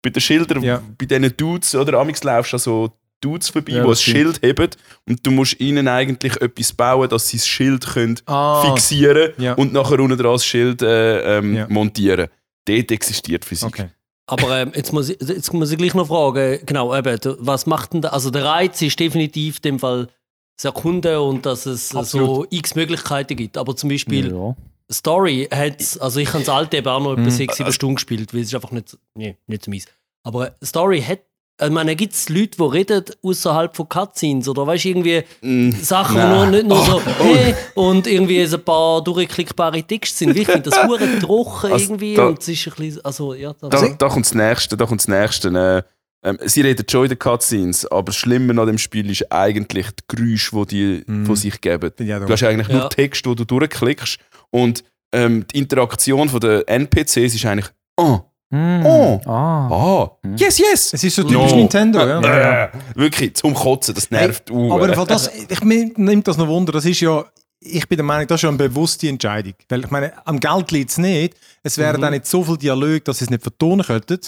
Bei 0.02 0.10
den 0.10 0.20
Schildern, 0.20 0.62
Ja. 0.62 0.82
bei 0.98 1.06
diesen 1.06 1.36
Dudes, 1.36 1.74
oder 1.74 1.98
amix 1.98 2.22
laufst 2.24 2.52
du 2.52 2.56
an 2.56 2.60
so 2.60 2.90
Dudes 3.20 3.50
vorbei, 3.50 3.72
Ja, 3.72 3.82
die 3.84 3.90
ein. 3.90 3.96
Schild 3.96 4.40
heben 4.42 4.70
und 5.06 5.26
du 5.26 5.30
musst 5.30 5.60
ihnen 5.60 5.86
eigentlich 5.88 6.40
etwas 6.40 6.72
bauen, 6.72 7.06
dass 7.08 7.28
sie 7.28 7.36
das 7.36 7.46
Schild 7.46 7.86
können 7.86 8.18
Ah. 8.26 8.62
fixieren 8.64 9.32
Ja. 9.36 9.52
und 9.54 9.72
nachher 9.74 10.00
unten 10.00 10.16
dran 10.16 10.32
das 10.32 10.44
Schild 10.44 10.80
äh, 10.80 11.38
ähm, 11.38 11.54
Ja. 11.54 11.66
montieren. 11.68 12.28
Dort 12.64 12.90
existiert 12.90 13.44
Physik. 13.44 13.68
Okay. 13.68 13.88
Aber 14.26 14.58
ähm, 14.60 14.72
jetzt, 14.74 14.92
muss 14.92 15.10
ich, 15.10 15.18
jetzt 15.20 15.52
muss 15.52 15.70
ich 15.70 15.76
gleich 15.76 15.92
noch 15.94 16.06
fragen, 16.06 16.60
genau, 16.64 16.96
eben, 16.96 17.18
was 17.40 17.66
macht 17.66 17.92
denn 17.92 18.00
da, 18.00 18.08
also 18.10 18.30
der 18.30 18.44
Reiz 18.44 18.80
ist 18.80 18.98
definitiv 18.98 19.56
in 19.56 19.62
dem 19.62 19.78
Fall 19.80 20.08
das 20.56 20.64
Erkunden 20.66 21.16
und 21.18 21.44
dass 21.44 21.66
es 21.66 21.88
so 21.90 21.98
Absolut. 21.98 22.46
x 22.52 22.74
Möglichkeiten 22.74 23.36
gibt. 23.36 23.58
Aber 23.58 23.74
zum 23.76 23.90
Beispiel 23.90 24.30
Ja. 24.32 24.56
Story 24.92 25.48
hat 25.50 25.98
also 26.00 26.20
ich 26.20 26.29
habe 26.29 26.40
das 26.44 26.48
alte 26.48 26.76
eben 26.79 26.88
auch 26.88 27.00
noch 27.00 27.12
etwa 27.12 27.22
Mhm. 27.22 27.31
sechs, 27.31 27.57
sieben 27.57 27.72
Stunden 27.72 27.94
gespielt, 27.96 28.33
weil 28.35 28.40
es 28.40 28.48
ist 28.48 28.55
einfach 28.55 28.72
nicht, 28.72 28.88
so- 28.88 28.98
nee, 29.14 29.37
nicht 29.46 29.64
so 29.64 29.70
mies. 29.70 29.87
Aber 30.24 30.55
Story 30.64 31.00
hat, 31.03 31.20
ich 31.62 31.70
meine, 31.70 31.94
gibt 31.94 32.14
es 32.14 32.29
Leute, 32.29 32.57
die 32.57 32.62
reden 32.62 33.05
außerhalb 33.22 33.76
von 33.76 33.88
Cutscenes 33.88 34.48
oder 34.48 34.66
weißt 34.66 34.85
du, 34.85 34.88
irgendwie 34.88 35.22
Mm, 35.42 35.70
Sachen, 35.72 36.16
die 36.16 36.22
nur, 36.26 36.46
nicht 36.46 36.66
nur 36.66 36.85
so, 36.85 36.96
Oh, 37.20 37.24
hey, 37.35 37.55
und 37.74 38.07
irgendwie 38.07 38.44
so 38.46 38.57
ein 38.57 38.64
paar 38.64 39.05
durchklickbare 39.05 39.83
Texte 39.83 40.18
sind. 40.18 40.37
Ich 40.37 40.46
finde 40.46 40.70
das 40.70 40.83
hure 40.87 41.18
trocken 41.20 41.72
Also, 41.72 41.85
irgendwie 41.92 42.14
da- 42.14 42.26
und 42.29 42.40
es 42.40 42.48
ist 42.48 42.66
ein 42.66 42.74
bisschen, 42.76 43.05
also 43.05 43.35
ja. 43.35 43.53
das- 43.61 43.68
Da, 43.81 43.88
da 43.88 44.09
kommt 44.09 44.24
das 44.26 44.35
Nächste, 44.35 44.76
da 44.76 44.87
kommt 44.87 45.00
das 45.03 45.09
Nächste. 45.09 45.48
Äh, 45.85 46.29
ähm, 46.29 46.38
sie 46.44 46.61
reden 46.61 46.85
schon 46.90 47.05
in 47.05 47.09
den 47.11 47.18
Cutscenes, 47.18 47.87
aber 47.87 48.05
das 48.07 48.16
Schlimme 48.16 48.59
an 48.61 48.66
dem 48.66 48.76
Spiel 48.79 49.09
ist 49.11 49.31
eigentlich 49.33 49.87
die 49.87 50.16
Geräusche, 50.16 50.66
die 50.66 51.03
die 51.05 51.11
Mhm. 51.11 51.24
von 51.26 51.35
sich 51.37 51.59
geben. 51.62 51.90
Auch 51.90 52.26
Du 52.26 52.29
hast 52.33 52.42
eigentlich 52.42 52.68
Ja. 52.68 52.76
nur 52.79 52.90
Text, 52.90 53.24
wo 53.26 53.35
du 53.35 53.44
durchklickst 53.46 54.18
und 54.50 54.84
ähm, 55.12 55.46
die 55.52 55.58
Interaktion 55.58 56.28
von 56.28 56.40
der 56.40 56.68
NPCs 56.68 57.34
ist 57.34 57.44
eigentlich 57.46 57.70
oh, 57.96 58.20
Mm. 58.52 58.84
Oh. 58.84 59.20
Ah. 59.26 59.68
ah, 59.70 60.18
yes, 60.36 60.58
yes. 60.58 60.92
Es 60.92 61.04
ist 61.04 61.14
so 61.14 61.22
typisch 61.22 61.52
No. 61.52 61.56
Nintendo, 61.56 62.00
ja. 62.04 62.64
Äh, 62.64 62.68
wirklich 62.96 63.36
zum 63.36 63.54
Kotzen, 63.54 63.94
das 63.94 64.10
nervt. 64.10 64.50
uh. 64.50 64.72
Aber 64.74 64.88
im 64.88 64.94
Fall 64.94 65.06
das, 65.06 65.30
ich 65.48 65.60
nimmt 65.62 66.26
das 66.26 66.36
noch 66.36 66.48
Wunder, 66.48 66.72
das 66.72 66.84
ist 66.84 66.98
ja, 66.98 67.24
ich 67.60 67.86
bin 67.88 67.96
der 67.98 68.04
Meinung, 68.04 68.26
das 68.26 68.40
ist 68.40 68.42
ja 68.42 68.48
eine 68.48 68.58
bewusste 68.58 69.08
Entscheidung. 69.08 69.52
Weil 69.68 69.84
ich 69.84 69.90
meine, 69.92 70.12
am 70.26 70.40
Geld 70.40 70.72
liegt 70.72 70.90
es 70.90 70.98
nicht. 70.98 71.36
Es 71.62 71.78
wären 71.78 71.98
Mhm. 71.98 72.00
dann 72.00 72.12
nicht 72.12 72.26
so 72.26 72.42
viel 72.42 72.56
Dialog, 72.56 73.04
dass 73.04 73.18
sie 73.18 73.24
es 73.26 73.30
nicht 73.30 73.42
vertonen 73.42 73.86
könnten. 73.86 74.18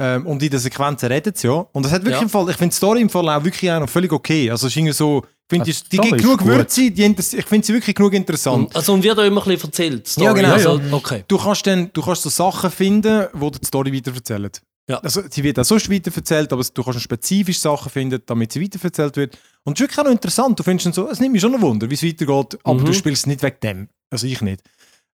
Ähm, 0.00 0.26
und 0.26 0.42
in 0.42 0.50
den 0.50 0.58
Sequenzen 0.58 1.06
redet 1.06 1.36
es 1.36 1.44
ja. 1.44 1.52
Und 1.52 1.84
das 1.84 1.92
hat 1.92 2.00
wirklich 2.02 2.16
Ja. 2.16 2.22
im 2.22 2.28
Fall, 2.30 2.50
ich 2.50 2.56
finde 2.56 2.72
die 2.72 2.76
Story 2.76 3.02
im 3.02 3.08
Fall 3.08 3.28
auch 3.28 3.44
wirklich 3.44 3.70
auch 3.70 3.78
noch 3.78 3.88
völlig 3.88 4.10
okay. 4.12 4.50
Also 4.50 4.66
es 4.66 4.72
ist 4.72 4.76
irgendwie 4.78 4.94
so, 4.94 5.24
finde, 5.48 5.70
Ja, 5.70 5.76
die, 5.76 5.88
die 5.88 5.96
die 6.02 6.08
gibt 6.10 6.22
genug 6.22 6.38
gut. 6.38 6.48
Würze, 6.48 6.90
die, 6.90 7.04
ich 7.04 7.44
finde 7.46 7.66
sie 7.66 7.72
wirklich 7.74 7.94
genug 7.94 8.12
interessant. 8.12 8.68
Und, 8.68 8.76
also 8.76 8.92
und 8.94 9.02
wird 9.02 9.18
auch 9.18 9.24
immer 9.24 9.42
ein 9.42 9.48
bisschen 9.52 9.68
erzählt. 9.70 10.06
Story. 10.08 10.26
Ja, 10.26 10.32
genau. 10.32 10.52
Also, 10.52 10.80
okay. 10.92 11.24
Du 11.28 11.38
kannst 11.38 11.66
dann, 11.66 11.90
du 11.92 12.02
kannst 12.02 12.22
so 12.22 12.30
Sachen 12.30 12.70
finden, 12.70 13.26
wo 13.32 13.50
dir 13.50 13.58
die 13.58 13.66
Story 13.66 13.92
weitererzählen. 13.94 14.50
Ja. 14.88 14.98
Also, 14.98 15.22
sie 15.30 15.42
wird 15.42 15.58
auch 15.58 15.64
sonst 15.64 15.90
weitererzählt, 15.90 16.52
aber 16.52 16.62
du 16.62 16.82
kannst 16.82 17.00
spezifische 17.00 17.58
Sachen 17.60 17.90
finden, 17.90 18.20
damit 18.26 18.52
sie 18.52 18.62
weitererzählt 18.62 19.16
wird. 19.16 19.38
Und 19.64 19.74
es 19.74 19.80
ist 19.80 19.84
wirklich 19.84 19.98
auch 19.98 20.04
noch 20.04 20.12
interessant. 20.12 20.58
Du 20.58 20.62
findest 20.62 20.86
dann 20.86 20.92
so, 20.92 21.08
es 21.08 21.20
nimmt 21.20 21.32
mich 21.32 21.40
schon 21.40 21.54
ein 21.54 21.62
Wunder, 21.62 21.88
wie 21.88 21.94
es 21.94 22.02
weitergeht, 22.02 22.58
aber 22.64 22.80
Mhm. 22.80 22.84
du 22.84 22.92
spielst 22.92 23.22
es 23.22 23.26
nicht 23.26 23.42
wegen 23.42 23.56
dem. 23.62 23.88
Also 24.10 24.26
ich 24.26 24.40
nicht. 24.42 24.60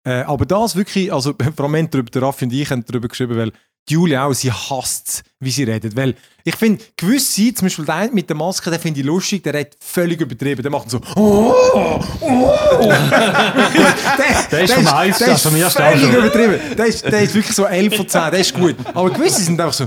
Äh, 0.05 0.23
aber 0.23 0.47
das 0.47 0.75
wirklich, 0.77 1.13
also 1.13 1.35
vor 1.57 1.65
allem 1.71 1.91
darüber, 1.91 2.11
der 2.11 2.23
Raffi 2.23 2.45
und 2.47 2.53
ich 2.53 2.71
haben 2.71 2.85
darüber 2.87 3.09
geschrieben, 3.09 3.37
weil 3.37 3.51
die 3.51 3.57
Julia 3.91 4.25
auch, 4.27 4.33
sie 4.33 4.51
hasst 4.51 5.09
es, 5.09 5.23
wie 5.41 5.51
sie 5.51 5.65
redet. 5.65 5.97
Weil 5.97 6.15
ich 6.45 6.57
finde, 6.57 6.85
gewisse, 6.97 7.53
zum 7.55 7.67
Beispiel 7.67 7.85
der 7.85 7.95
eine 7.95 8.13
mit 8.13 8.29
der 8.29 8.37
Maske, 8.37 8.71
den 8.71 8.81
finde 8.81 9.01
ich 9.01 9.07
lustig, 9.07 9.43
der 9.43 9.55
redet 9.55 9.77
völlig 9.81 10.21
übertrieben. 10.21 10.63
Der 10.63 10.71
macht 10.71 10.91
so, 10.91 11.01
oh, 11.17 11.55
oh. 11.73 12.01
der, 12.89 14.49
Der 14.51 14.63
ist 14.63 14.75
vom 14.75 14.87
Eis, 14.87 15.19
der 15.19 15.27
ist 15.29 15.33
also 15.33 15.51
vom 15.51 15.59
ersten 15.61 15.83
völlig 15.83 16.13
übertrieben. 16.13 16.61
Der 16.77 16.87
ist, 16.87 17.05
der 17.05 17.21
ist 17.23 17.35
wirklich 17.35 17.55
so 17.55 17.65
11 17.65 17.97
von 17.97 18.09
10, 18.09 18.31
der 18.31 18.41
ist 18.41 18.55
gut. 18.55 18.77
Aber 18.95 19.11
gewisse 19.11 19.43
sind 19.43 19.61
einfach 19.61 19.75
so, 19.75 19.87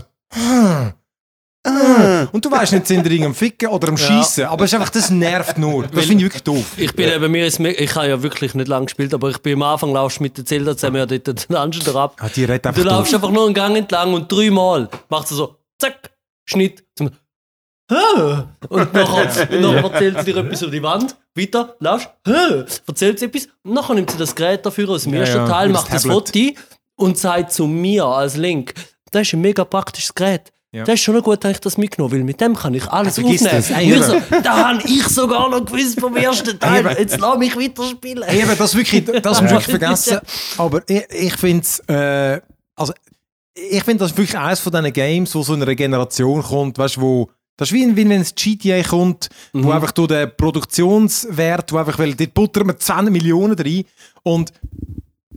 Ah. 1.64 2.28
Und 2.32 2.44
du 2.44 2.50
weißt 2.50 2.74
nicht, 2.74 2.88
sind 2.88 3.06
die 3.06 3.10
Ring 3.10 3.24
am 3.26 3.36
Ficken 3.36 3.70
oder 3.70 3.90
am 3.90 3.96
Ja. 3.96 4.06
Schießen. 4.08 4.46
Aber 4.46 4.64
es 4.66 4.72
ist 4.74 4.80
einfach, 4.80 4.90
das 4.90 5.12
nervt 5.12 5.60
nur. 5.60 5.86
Das 5.88 6.06
finde 6.06 6.16
ich 6.18 6.24
wirklich 6.24 6.44
doof. 6.44 6.66
Ich 6.78 6.96
bin 6.96 7.08
eben, 7.08 7.32
mir 7.32 7.46
ist, 7.46 7.60
ich 7.60 7.96
habe 7.96 8.08
ja 8.08 8.24
wirklich 8.24 8.56
nicht 8.56 8.68
lange 8.68 8.86
gespielt, 8.88 9.14
aber 9.14 9.30
ich 9.30 9.38
bin 9.40 9.54
am 9.54 9.64
Anfang 9.64 9.94
laufst 9.94 10.20
du 10.20 10.24
mit 10.24 10.36
der 10.38 10.46
Zelda 10.46 10.76
zusammen 10.76 10.98
ja 10.98 11.06
dort 11.06 11.28
den 11.28 11.36
Dungeon 11.36 11.84
da 11.86 12.04
ab. 12.04 12.16
Ah, 12.20 12.30
die 12.36 12.46
redet 12.46 12.66
Du 12.66 12.70
einfach 12.70 12.84
laufst 12.84 13.14
doof. 13.14 13.22
einfach 13.22 13.32
nur 13.34 13.46
einen 13.46 13.54
Gang 13.54 13.76
entlang 13.78 14.12
und 14.14 14.32
dreimal 14.32 14.90
macht 15.10 15.28
sie 15.28 15.36
so, 15.36 15.56
zack, 15.80 16.10
Schnitt. 16.50 16.84
Zum, 16.98 17.12
und 18.70 18.94
nachher, 18.94 19.24
erzählt 19.26 20.20
sie 20.20 20.34
dir 20.34 20.38
etwas 20.38 20.62
über 20.62 20.72
die 20.72 20.82
Wand, 20.82 21.16
weiter, 21.36 21.76
laufst, 21.80 22.10
erzählt 22.88 23.20
sie 23.20 23.26
etwas, 23.26 23.50
und 23.64 23.74
nachher 23.74 23.94
nimmt 23.96 24.10
sie 24.12 24.18
das 24.18 24.34
Gerät 24.34 24.66
dafür 24.66 24.90
aus 24.90 25.04
dem 25.04 25.14
Ja, 25.14 25.20
ersten 25.20 25.38
ja, 25.38 25.48
Teil, 25.48 25.72
das 25.72 25.82
macht 25.82 25.94
das 25.94 26.04
Tablet. 26.04 26.56
Foto 26.56 26.62
und 26.96 27.18
sagt 27.18 27.52
zu 27.52 27.68
mir 27.68 28.06
als 28.06 28.38
Link, 28.38 28.74
das 29.12 29.24
ist 29.24 29.34
ein 29.34 29.42
mega 29.42 29.64
praktisches 29.66 30.16
Gerät. 30.16 30.52
Ja. 30.74 30.86
Das 30.86 30.94
ist 30.96 31.02
schon 31.02 31.22
gut, 31.22 31.44
dass 31.44 31.52
ich 31.52 31.60
das 31.60 31.78
mitgenommen 31.78 32.14
weil 32.14 32.24
mit 32.24 32.40
dem 32.40 32.56
kann 32.56 32.74
ich 32.74 32.88
alles 32.88 33.16
vergiss 33.16 33.46
aufnehmen. 33.46 33.66
das. 33.68 33.82
Ich 33.82 34.04
so, 34.04 34.40
da 34.42 34.70
habe 34.70 34.84
ich 34.86 35.04
sogar 35.08 35.50
noch 35.50 35.66
gewusst 35.66 36.00
vom 36.00 36.16
ersten 36.16 36.58
Teil. 36.58 36.80
eben. 36.86 36.98
Jetzt 36.98 37.20
lass 37.20 37.38
mich 37.38 37.58
weiterspielen. 37.58 38.24
Eben, 38.30 38.58
das 38.58 38.76
wirklich, 38.76 39.04
das 39.22 39.42
musst 39.42 39.54
du 39.54 39.58
wirklich 39.58 39.78
vergessen. 39.78 40.20
Aber 40.58 40.82
ich, 40.88 41.04
ich 41.10 41.34
finde 41.36 41.62
es, 41.64 41.80
äh, 41.90 42.40
also, 42.76 42.94
ich 43.54 43.84
finde 43.84 44.00
das 44.04 44.12
ist 44.12 44.18
wirklich 44.18 44.38
eines 44.38 44.62
von 44.62 44.72
diesen 44.72 44.94
Games, 44.94 45.36
wo 45.36 45.44
so 45.44 45.54
eine 45.54 45.68
Regeneration 45.68 46.42
kommt, 46.42 46.78
weißt 46.78 46.96
du, 46.96 47.02
wo, 47.02 47.30
das 47.58 47.70
ist 47.70 47.74
wie, 47.74 47.94
wie 47.96 48.08
wenn 48.08 48.22
es 48.22 48.34
GTA 48.34 48.82
kommt, 48.82 49.28
wo 49.52 49.72
einfach 49.72 49.92
durch 49.92 50.08
den 50.08 50.32
Produktionswert, 50.38 51.74
wo 51.74 51.78
einfach, 51.78 52.00
weil 52.00 52.16
dort 52.16 52.34
buttern 52.34 52.68
wir 52.68 52.78
10 52.80 53.12
Millionen 53.12 53.60
rein 53.60 53.84
und 54.24 54.54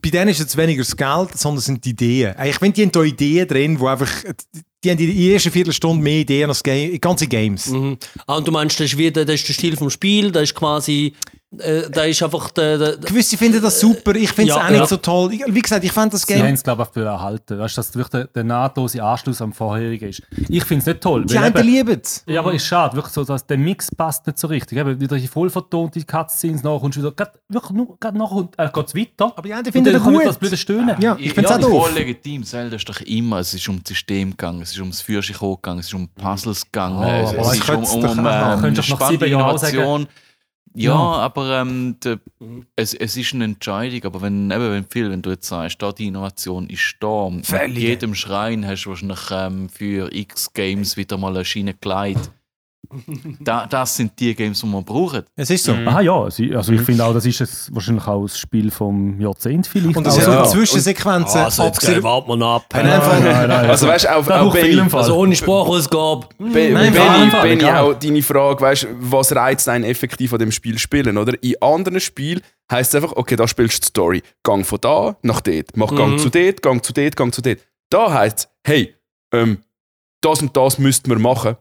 bei 0.04 0.10
denen 0.10 0.28
ist 0.28 0.40
jetzt 0.40 0.56
weniger 0.56 0.82
das 0.82 0.94
Geld, 0.96 1.38
sondern 1.38 1.58
es 1.58 1.64
sind 1.64 1.84
die 1.84 1.90
Ideen. 1.90 2.36
Äh, 2.38 2.50
Ich 2.50 2.56
finde, 2.58 2.74
die 2.74 2.82
haben 2.82 2.92
da 2.92 3.02
Ideen 3.02 3.48
drin, 3.48 3.80
wo 3.80 3.86
einfach, 3.86 4.10
die 4.84 4.90
haben 4.90 4.98
in 4.98 5.16
der 5.16 5.32
ersten 5.32 5.50
Viertelstunde 5.50 6.02
mehr 6.02 6.20
Ideen 6.20 6.48
als 6.50 6.62
Game, 6.62 7.00
ganze 7.00 7.26
Games. 7.26 7.68
Mhm. 7.68 7.96
Ah, 8.26 8.36
und 8.36 8.46
du 8.46 8.52
meinst, 8.52 8.78
das 8.78 8.86
ist, 8.92 8.98
wie, 8.98 9.10
der- 9.10 9.24
das 9.24 9.36
ist 9.36 9.48
der 9.48 9.54
Stil 9.54 9.76
vom 9.76 9.88
Spiel, 9.88 10.30
das 10.30 10.42
ist 10.44 10.54
quasi, 10.54 11.14
äh, 11.60 11.90
da 11.90 12.02
ist 12.04 12.22
einfach 12.22 12.50
der, 12.50 12.78
der, 12.78 12.96
Gewisse 12.98 13.36
finden 13.36 13.60
das 13.62 13.80
super, 13.80 14.14
ich 14.14 14.30
finde 14.32 14.52
es 14.52 14.56
Ja, 14.56 14.64
auch 14.64 14.70
nicht 14.70 14.78
ja. 14.80 14.86
so 14.86 14.96
toll. 14.96 15.30
Wie 15.30 15.60
gesagt, 15.62 15.84
ich 15.84 15.92
fand 15.92 16.12
das 16.12 16.22
Sie 16.22 16.34
Game... 16.34 16.42
haben 16.46 16.54
es, 16.54 16.62
glaube 16.62 16.82
ich, 16.82 16.88
für 16.88 17.04
erhalten. 17.04 17.58
Weißt 17.58 17.76
du, 17.76 17.78
dass 17.80 17.94
wirklich 17.94 18.10
der, 18.10 18.24
der 18.26 18.44
nahtlose 18.44 19.02
Anschluss 19.02 19.40
am 19.42 19.52
vorherigen 19.52 20.08
ist. 20.08 20.22
Ich 20.48 20.64
finde 20.64 20.80
es 20.80 20.86
nicht 20.86 21.00
toll. 21.00 21.24
Die 21.24 21.36
einen 21.38 21.56
eben- 21.56 21.66
lieben 21.66 22.00
es. 22.02 22.22
Ja, 22.26 22.40
aber 22.40 22.52
ist 22.54 22.66
schade, 22.66 22.94
wirklich 22.96 23.12
so, 23.12 23.24
dass 23.24 23.46
der 23.46 23.58
Mix 23.58 23.94
passt 23.94 24.26
nicht 24.26 24.38
so 24.38 24.46
richtig. 24.48 24.78
Eben, 24.78 25.00
wieder 25.00 25.16
die 25.16 25.28
voll 25.28 25.50
vertonte 25.50 26.02
Cutscenes 26.04 26.62
nachher 26.62 26.80
kommst 26.80 26.96
du 26.98 27.02
wieder, 27.02 27.12
grad, 27.12 27.32
wirklich 27.48 27.70
nur, 27.72 27.96
grad 27.98 28.14
nachher 28.14 28.36
und, 28.36 28.58
äh, 28.58 28.68
geht's 28.72 28.94
weiter. 28.94 29.32
Aber 29.36 29.42
die 29.42 29.54
einen 29.54 29.72
finden 29.72 29.92
das 29.92 30.02
gut. 30.02 30.24
das 30.24 30.38
blöde 30.38 30.56
Stöhnen. 30.56 30.96
Ja, 31.00 31.16
ich 31.18 31.32
finde 31.32 31.48
es 31.48 31.50
ja, 31.50 31.56
auch 31.56 31.60
doof. 31.60 31.84
voll 31.86 31.94
legitim. 31.94 32.44
Zelda 32.44 32.76
ist 32.76 32.88
doch 32.88 33.00
immer, 33.00 33.38
es 33.40 33.54
ist 33.54 33.68
um 33.68 33.78
das 33.78 33.88
System 33.88 34.30
gegangen, 34.30 34.62
es 34.62 34.72
ist 34.72 34.78
ums 34.80 35.00
Führerschein 35.00 35.36
gegangen, 35.38 35.78
es 35.80 35.86
ist 35.86 35.94
um 35.94 36.08
Puzzles 36.08 36.64
gegangen, 36.64 36.98
Oh, 36.98 37.24
es, 37.24 37.30
es 37.32 37.36
das 37.36 37.54
ist 37.58 37.70
um, 37.94 38.08
um 38.10 38.26
auch. 38.26 38.54
ähm, 38.54 38.60
Könntest 38.60 38.88
du 38.88 38.92
nach 38.92 39.00
spannende 39.00 39.26
Jahren 39.28 39.58
sagen. 39.58 40.06
Ja, 40.76 40.92
Ja. 40.92 40.98
aber 41.18 41.60
ähm, 41.60 41.96
de, 42.02 42.18
es, 42.76 42.94
es 42.94 43.16
ist 43.16 43.32
eine 43.34 43.44
Entscheidung. 43.44 44.02
Aber 44.04 44.22
wenn, 44.22 44.50
eben, 44.50 44.70
wenn, 44.70 44.84
viel, 44.88 45.10
wenn 45.10 45.22
du 45.22 45.30
jetzt 45.30 45.46
sagst, 45.48 45.80
da 45.80 45.92
die 45.92 46.06
Innovation 46.08 46.66
ist 46.68 46.96
da, 47.00 47.30
mit 47.30 47.46
Völlige. 47.46 47.80
jedem 47.80 48.14
Schrein 48.14 48.66
hast 48.66 48.84
du 48.84 48.90
wahrscheinlich 48.90 49.20
ähm, 49.30 49.68
für 49.68 50.12
X 50.12 50.52
Games 50.52 50.96
wieder 50.96 51.16
mal 51.16 51.34
eine 51.34 51.44
Schiene 51.44 51.74
geleitet. 51.74 52.30
Da, 53.40 53.66
das 53.66 53.96
sind 53.96 54.12
die 54.18 54.34
Games, 54.34 54.60
die 54.60 54.66
man 54.66 54.84
braucht. 54.84 55.24
Es 55.36 55.50
ist 55.50 55.64
so. 55.64 55.72
Aha, 55.72 56.00
ja. 56.00 56.22
Also 56.22 56.42
ich 56.72 56.80
finde 56.82 57.04
auch, 57.04 57.12
das 57.14 57.26
ist 57.26 57.40
es 57.40 57.74
wahrscheinlich 57.74 58.06
auch 58.06 58.22
das 58.22 58.38
Spiel 58.38 58.70
vom 58.70 59.20
Jahrzehnt 59.20 59.66
vielleicht. 59.66 59.96
Und 59.96 59.98
auch 59.98 60.02
das 60.04 60.14
sind 60.16 60.24
sogar. 60.24 60.44
so 60.46 60.52
Zwischensequenzen. 60.52 61.40
also 61.40 61.62
jetzt 61.64 61.76
abgesehen- 61.78 62.02
warten 62.02 62.38
wir 62.38 62.46
ab. 62.46 62.64
Wenn 62.70 62.86
einfach- 62.86 63.20
Nein, 63.20 63.48
nein, 63.48 63.70
Also 63.70 63.86
weißt 63.88 64.04
du, 64.06 64.22
Benny, 64.50 64.50
Film 64.52 64.90
Fall. 64.90 65.00
Also 65.00 65.16
ohne 65.16 65.36
Sprachausgabe. 65.36 66.26
Be 66.38 66.70
Nein, 66.72 66.92
Benny 66.92 67.52
egal. 67.52 67.78
auch 67.84 67.94
deine 67.94 68.22
Frage, 68.22 68.60
weißt, 68.60 68.86
was 69.00 69.34
reizt 69.34 69.68
einen 69.68 69.84
effektiv 69.84 70.32
an 70.32 70.38
dem 70.38 70.52
Spiel 70.52 70.78
spielen, 70.78 71.16
oder? 71.18 71.32
In 71.42 71.54
anderen 71.62 72.00
Spielen 72.00 72.40
heisst 72.70 72.94
es 72.94 73.02
einfach, 73.02 73.16
okay, 73.16 73.36
da 73.36 73.46
spielst 73.48 73.76
du 73.76 73.80
die 73.80 73.86
Story. 73.88 74.22
Gang 74.42 74.64
von 74.66 74.78
da 74.80 75.16
nach 75.22 75.40
dort. 75.40 75.76
Mach 75.76 75.94
Gang 75.94 76.12
Mhm. 76.12 76.18
zu 76.18 76.30
dort, 76.30 76.62
Gang 76.62 76.84
zu 76.84 76.92
dort, 76.92 77.16
Gang 77.16 77.32
zu 77.34 77.42
dort. 77.42 77.58
Da 77.90 78.12
heisst 78.12 78.38
es, 78.38 78.48
hey, 78.64 78.94
ähm, 79.32 79.58
das 80.20 80.40
und 80.40 80.56
das 80.56 80.78
müssten 80.78 81.10
wir 81.10 81.18
machen. 81.18 81.56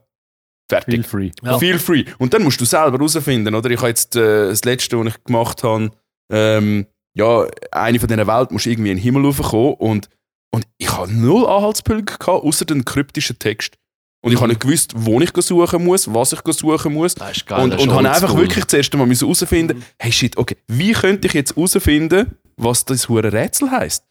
Fertig. 0.69 0.93
Feel 0.93 1.03
free. 1.03 1.31
Ja. 1.43 1.59
Feel 1.59 1.79
free. 1.79 2.05
Und 2.17 2.33
dann 2.33 2.43
musst 2.43 2.59
du 2.61 2.65
selber 2.65 2.97
herausfinden, 2.97 3.53
oder? 3.53 3.69
Ich 3.69 3.77
habe 3.77 3.89
jetzt 3.89 4.15
äh, 4.15 4.47
das 4.47 4.63
letzte, 4.63 4.97
was 4.97 5.07
ich 5.07 5.23
gemacht 5.23 5.63
habe, 5.63 5.91
ähm, 6.31 6.87
ja, 7.15 7.45
eine 7.71 7.99
von 7.99 8.07
diesen 8.07 8.25
Welten 8.25 8.53
musst 8.53 8.65
irgendwie 8.65 8.91
in 8.91 8.97
den 8.97 9.03
Himmel 9.03 9.25
raufkommen 9.25 9.75
und, 9.75 10.09
und 10.51 10.65
ich 10.77 10.91
habe 10.91 11.11
null 11.11 11.45
Anhaltspunkte 11.45 12.17
gehabt, 12.17 12.43
außer 12.43 12.65
den 12.65 12.85
kryptischen 12.85 13.37
Text. 13.37 13.77
Und 14.23 14.31
ich 14.31 14.39
habe 14.39 14.47
nicht 14.47 14.61
gewusst, 14.61 14.93
wo 14.95 15.19
ich 15.19 15.31
suchen 15.35 15.83
muss, 15.83 16.11
was 16.13 16.31
ich 16.31 16.39
suchen 16.53 16.93
muss. 16.93 17.15
Das 17.15 17.37
ist 17.37 17.45
geil. 17.45 17.61
Und, 17.61 17.71
das 17.71 17.83
und 17.83 17.91
habe 17.91 18.07
einfach 18.07 18.29
oldschool. 18.29 18.41
wirklich 18.41 18.65
zuerst 18.65 18.93
einmal 18.93 19.09
herausfinden, 19.09 19.83
hey 19.99 20.13
shit, 20.13 20.37
okay, 20.37 20.55
wie 20.67 20.93
könnte 20.93 21.27
ich 21.27 21.33
jetzt 21.33 21.57
herausfinden, 21.57 22.37
was 22.55 22.85
das 22.85 23.09
hure 23.09 23.33
Rätsel 23.33 23.69
heisst? 23.69 24.05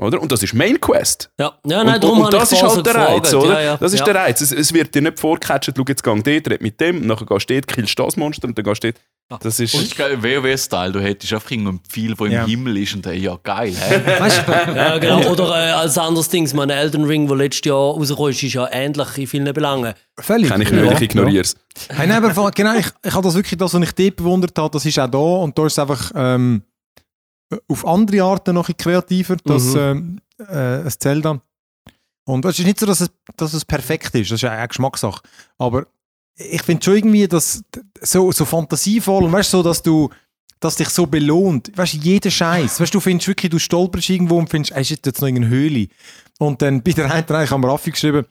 Oder? 0.00 0.20
Und 0.20 0.32
das 0.32 0.42
ist 0.42 0.54
Main 0.54 0.80
Quest. 0.80 1.30
Ja, 1.38 1.52
ja 1.66 1.84
nein, 1.84 1.96
und, 1.96 2.04
darum 2.04 2.18
und, 2.18 2.24
und 2.26 2.32
das 2.34 2.52
ich 2.52 2.58
ist 2.62 2.64
halt 2.64 2.86
der 2.86 2.94
gefragt. 2.94 3.10
Reiz, 3.26 3.34
oder? 3.34 3.52
Ja, 3.52 3.60
ja, 3.60 3.76
das 3.76 3.92
ist 3.92 3.98
ja. 4.00 4.04
der 4.06 4.14
Reiz. 4.14 4.40
Es, 4.40 4.50
es 4.52 4.72
wird 4.72 4.94
dir 4.94 5.02
nicht 5.02 5.18
vorgecatcht, 5.20 5.72
schau 5.76 5.84
jetzt 5.86 6.02
gang 6.02 6.24
dort, 6.24 6.48
red 6.48 6.62
mit 6.62 6.80
dem, 6.80 7.06
nachher 7.06 7.26
gehst 7.26 7.50
du 7.50 7.54
dort, 7.54 7.66
killst 7.66 7.98
das 7.98 8.16
Monster 8.16 8.48
und 8.48 8.56
dann 8.56 8.64
gehst 8.64 8.82
du 8.82 8.92
dort. 8.92 9.02
Das 9.44 9.60
ist... 9.60 9.74
Und 9.76 9.96
WoW-Style, 9.96 10.90
du 10.90 11.00
hättest 11.00 11.32
einfach 11.32 11.52
irgendein 11.52 11.78
Pfeil, 11.88 12.14
der 12.14 12.42
im. 12.42 12.46
Himmel 12.48 12.78
ist 12.78 12.94
und 12.96 13.06
dann, 13.06 13.16
ja 13.16 13.38
geil? 13.40 13.72
Weißt 14.18 14.42
du, 14.44 14.52
Ja, 14.74 14.98
genau. 14.98 15.30
Oder 15.30 15.50
äh, 15.50 15.70
als 15.70 15.96
anderes 15.98 16.28
Ding, 16.30 16.50
mein 16.56 16.68
Elden 16.70 17.04
Ring, 17.04 17.28
der 17.28 17.36
letztes 17.36 17.68
Jahr 17.68 17.76
rausgekommen 17.94 18.32
ist, 18.32 18.42
ist 18.42 18.54
ja 18.54 18.68
ähnlich 18.72 19.18
in 19.18 19.26
vielen 19.28 19.54
Belangen. 19.54 19.94
völlig. 20.18 20.48
Kann 20.48 20.60
ich 20.62 20.70
nicht, 20.72 20.84
Ja. 20.84 20.92
ich 20.92 21.00
ignoriere 21.02 21.42
es. 21.42 21.54
Hey, 21.90 22.08
nein, 22.08 22.24
aber 22.24 22.34
von- 22.34 22.50
genau, 22.50 22.74
ich, 22.74 22.86
ich 23.04 23.12
habe 23.12 23.22
das 23.22 23.36
wirklich, 23.36 23.56
das, 23.56 23.72
was 23.72 23.80
ich 23.82 23.92
dort 23.92 24.16
bewundert 24.16 24.58
habe, 24.58 24.70
das 24.72 24.84
ist 24.84 24.98
auch 24.98 25.06
da 25.08 25.18
und 25.18 25.56
da 25.56 25.64
ist 25.66 25.72
es 25.74 25.78
einfach 25.78 26.10
ähm, 26.16 26.62
auf 27.68 27.86
andere 27.86 28.22
Arten 28.22 28.54
noch 28.54 28.68
ein 28.68 28.76
kreativer, 28.76 29.36
das 29.44 29.74
ähm, 29.74 30.20
äh, 30.38 30.82
ein 30.82 30.90
Zelda. 30.90 31.40
Und 32.24 32.44
es 32.44 32.58
ist 32.58 32.64
nicht 32.64 32.78
so, 32.78 32.86
dass 32.86 33.00
es, 33.00 33.10
dass 33.36 33.54
es 33.54 33.64
perfekt 33.64 34.14
ist, 34.14 34.30
das 34.30 34.42
ist 34.42 34.48
eine 34.48 34.68
Geschmackssache. 34.68 35.22
Aber 35.58 35.86
ich 36.36 36.62
finde 36.62 36.84
schon 36.84 36.96
irgendwie, 36.96 37.26
dass 37.26 37.62
so, 38.00 38.30
so 38.32 38.44
fantasievoll 38.44 39.24
und 39.24 39.32
weißt 39.32 39.52
du, 39.52 39.58
so, 39.58 39.62
dass 39.62 39.82
du 39.82 40.10
dass 40.60 40.76
dich 40.76 40.90
so 40.90 41.06
belohnt. 41.06 41.72
Weißt 41.74 41.94
du, 41.94 41.98
jeder 41.98 42.30
Scheiß. 42.30 42.80
Weißt 42.80 42.92
du, 42.92 42.98
du 42.98 43.00
findest 43.00 43.28
wirklich, 43.28 43.50
du 43.50 43.58
stolperst 43.58 44.10
irgendwo 44.10 44.38
und 44.38 44.50
findest, 44.50 44.72
ey, 44.72 44.82
ist 44.82 44.90
jetzt 44.90 45.20
noch 45.20 45.26
irgendeine 45.26 45.54
Höhle. 45.54 45.88
Und 46.38 46.60
dann 46.62 46.82
bei 46.82 46.92
der 46.92 47.10
einen 47.10 47.24
ich 47.24 47.50
habe 47.50 47.58
mir 47.58 47.72
Raffi 47.72 47.90
geschrieben, 47.90 48.26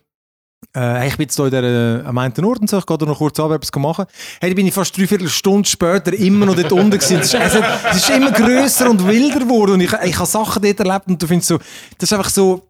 äh, 0.73 0.79
hey, 0.79 1.07
ich 1.09 1.17
bin 1.17 1.23
jetzt 1.25 1.35
hier 1.35 1.45
in 1.45 1.51
der, 1.51 2.03
am 2.05 2.17
einen 2.17 2.45
Ort 2.45 2.59
und 2.59 2.69
so, 2.69 2.77
ich 2.77 2.85
gehe 2.85 2.97
da 2.97 3.05
noch 3.05 3.17
kurz 3.17 3.39
ab, 3.39 3.51
etwas 3.51 3.71
machen. 3.81 4.05
Hey, 4.39 4.49
da 4.51 4.55
bin 4.55 4.67
ich 4.67 4.73
fast 4.73 4.95
dreiviertel 4.97 5.27
Stunde 5.29 5.67
später 5.67 6.13
immer 6.13 6.45
noch 6.45 6.55
dort 6.55 6.71
unten 6.71 6.91
gewesen. 6.91 7.17
Es 7.19 7.33
ist, 7.33 7.35
also, 7.35 7.59
es 7.91 7.97
ist 7.97 8.09
immer 8.09 8.31
grösser 8.31 8.89
und 8.89 9.05
wilder 9.07 9.39
geworden 9.39 9.71
und 9.73 9.81
ich, 9.81 9.91
ich 9.93 10.15
habe 10.15 10.25
Sachen 10.27 10.61
dort 10.61 10.79
erlebt 10.79 11.07
und 11.07 11.21
du 11.21 11.27
findest 11.27 11.47
so, 11.49 11.57
das 11.57 12.11
ist 12.11 12.13
einfach 12.13 12.29
so, 12.29 12.67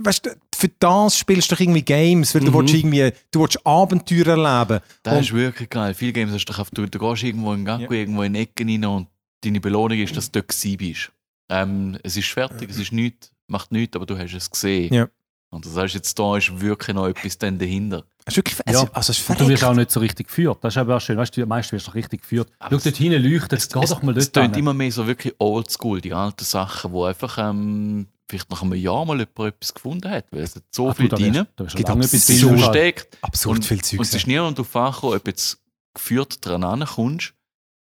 weißt 0.00 0.26
du, 0.26 0.30
für 0.54 0.68
das 0.78 1.18
spielst 1.18 1.50
du 1.50 1.54
doch 1.54 1.60
irgendwie 1.60 1.82
Games, 1.82 2.34
weil 2.34 2.42
du 2.42 2.50
Mhm. 2.50 2.54
willst 2.54 2.74
irgendwie, 2.74 3.12
du 3.30 3.40
willst 3.40 3.66
Abenteuer 3.66 4.26
erleben. 4.28 4.80
Das 5.02 5.14
Und- 5.14 5.20
ist 5.20 5.32
wirklich 5.32 5.70
geil. 5.70 5.94
Viele 5.94 6.12
Games 6.12 6.32
hast 6.32 6.46
du, 6.46 6.52
auf- 6.60 6.70
du, 6.70 6.86
du 6.86 6.98
gehst 6.98 7.22
irgendwo 7.22 7.52
in 7.52 7.60
den 7.60 7.64
Gang, 7.66 7.80
Ja. 7.82 7.90
irgendwo 7.90 8.22
in 8.22 8.34
Ecken 8.34 8.68
rein 8.68 8.84
und 8.84 9.08
deine 9.44 9.60
Belohnung 9.60 9.98
ist, 9.98 10.16
dass 10.16 10.30
du 10.30 10.40
dort 10.40 10.78
bist. 10.78 11.10
Ähm, 11.50 11.98
es 12.02 12.16
ist 12.16 12.28
fertig, 12.28 12.70
es 12.70 12.78
ist 12.78 12.92
nichts, 12.92 13.30
macht 13.48 13.72
nichts, 13.72 13.94
aber 13.96 14.06
du 14.06 14.16
hast 14.16 14.32
es 14.32 14.50
gesehen. 14.50 14.92
Ja. 14.94 15.08
Und 15.52 15.66
das 15.66 15.76
heißt, 15.76 15.94
jetzt 15.94 16.18
da 16.18 16.36
ist 16.38 16.60
wirklich 16.60 16.94
noch 16.96 17.06
etwas 17.06 17.36
dann 17.38 17.58
dahinter. 17.58 18.04
Es 18.24 18.32
ist 18.32 18.36
wirklich, 18.38 18.58
es, 18.64 18.72
Ja. 18.74 18.88
also 18.92 19.10
es 19.12 19.18
ist 19.18 19.28
Und 19.30 19.40
du 19.40 19.48
wirst 19.48 19.64
auch 19.64 19.74
nicht 19.74 19.90
so 19.90 20.00
richtig 20.00 20.28
geführt. 20.28 20.58
Das 20.62 20.72
ist 20.74 20.78
aber 20.78 20.96
auch 20.96 21.00
schön. 21.00 21.16
Weißt 21.18 21.36
du, 21.36 21.44
meist 21.46 21.72
wirst 21.72 21.88
du 21.88 21.90
richtig 21.90 22.22
geführt. 22.22 22.48
Schau 22.60 22.68
dort 22.70 22.96
hinten 22.96 23.22
leuchtet, 23.22 23.52
jetzt 23.52 23.72
geh 23.72 23.80
doch 23.80 24.02
mal 24.02 24.16
Es 24.16 24.32
dort 24.32 24.44
tönt 24.44 24.54
hin. 24.56 24.62
immer 24.64 24.72
mehr 24.74 24.90
so 24.90 25.06
wirklich 25.06 25.34
oldschool, 25.38 26.00
die 26.00 26.14
alten 26.14 26.44
Sachen, 26.44 26.92
wo 26.92 27.04
einfach 27.04 27.36
ähm, 27.38 28.06
vielleicht 28.30 28.50
nach 28.50 28.62
einem 28.62 28.74
Jahr 28.74 29.04
mal 29.04 29.18
jemand 29.18 29.38
etwas 29.54 29.74
gefunden 29.74 30.10
hat, 30.10 30.24
weil 30.30 30.40
es 30.42 30.56
hat 30.56 30.62
so 30.70 30.88
Ach 30.88 30.94
du, 30.94 31.02
viel 31.02 31.08
da 31.10 31.16
drin, 31.16 31.34
wirst- 31.34 31.46
da 31.56 31.64
wirst 31.64 31.74
du 31.74 31.76
Gibt 31.78 31.90
absurd 31.90 32.22
so 32.40 32.48
versteckt. 32.56 33.18
Absurd 33.20 33.56
und, 33.58 33.64
viel 33.66 33.82
Zeug. 33.82 33.98
Und 34.00 34.06
es 34.06 34.14
ist 34.14 34.26
niemand 34.26 34.58
darauf 34.58 34.74
angekommen, 34.76 35.16
ob 35.16 35.26
jetzt 35.26 35.58
geführt 35.92 36.38
dran 36.46 36.64
ankommst. 36.64 37.34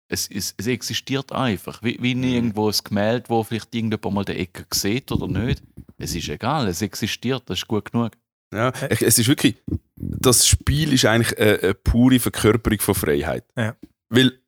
Es, 0.08 0.28
es, 0.28 0.54
es 0.56 0.66
existiert 0.68 1.32
einfach. 1.32 1.82
Wie, 1.82 1.98
wie 2.00 2.14
nirgendwo 2.14 2.68
ein 2.68 2.74
Gemälde, 2.84 3.28
wo 3.28 3.42
vielleicht 3.42 3.74
irgendjemand 3.74 4.14
mal 4.14 4.24
die 4.24 4.32
Ecke 4.38 4.64
sieht 4.72 5.10
oder 5.10 5.26
nicht. 5.26 5.62
Es 5.98 6.14
ist 6.14 6.28
egal, 6.28 6.68
es 6.68 6.80
existiert, 6.82 7.42
das 7.46 7.58
ist 7.58 7.66
gut 7.68 7.90
genug. 7.90 8.12
Ja, 8.54 8.72
ich- 8.90 9.02
es 9.02 9.18
ist 9.18 9.26
wirklich, 9.26 9.56
das 9.96 10.46
Spiel 10.46 10.92
ist 10.92 11.04
eigentlich 11.06 11.36
eine, 11.38 11.58
eine 11.60 11.74
pure 11.74 12.20
Verkörperung 12.20 12.78
von 12.80 12.94
Freiheit. 12.94 13.44
Ja. 13.56 13.74
Weil 14.08 14.38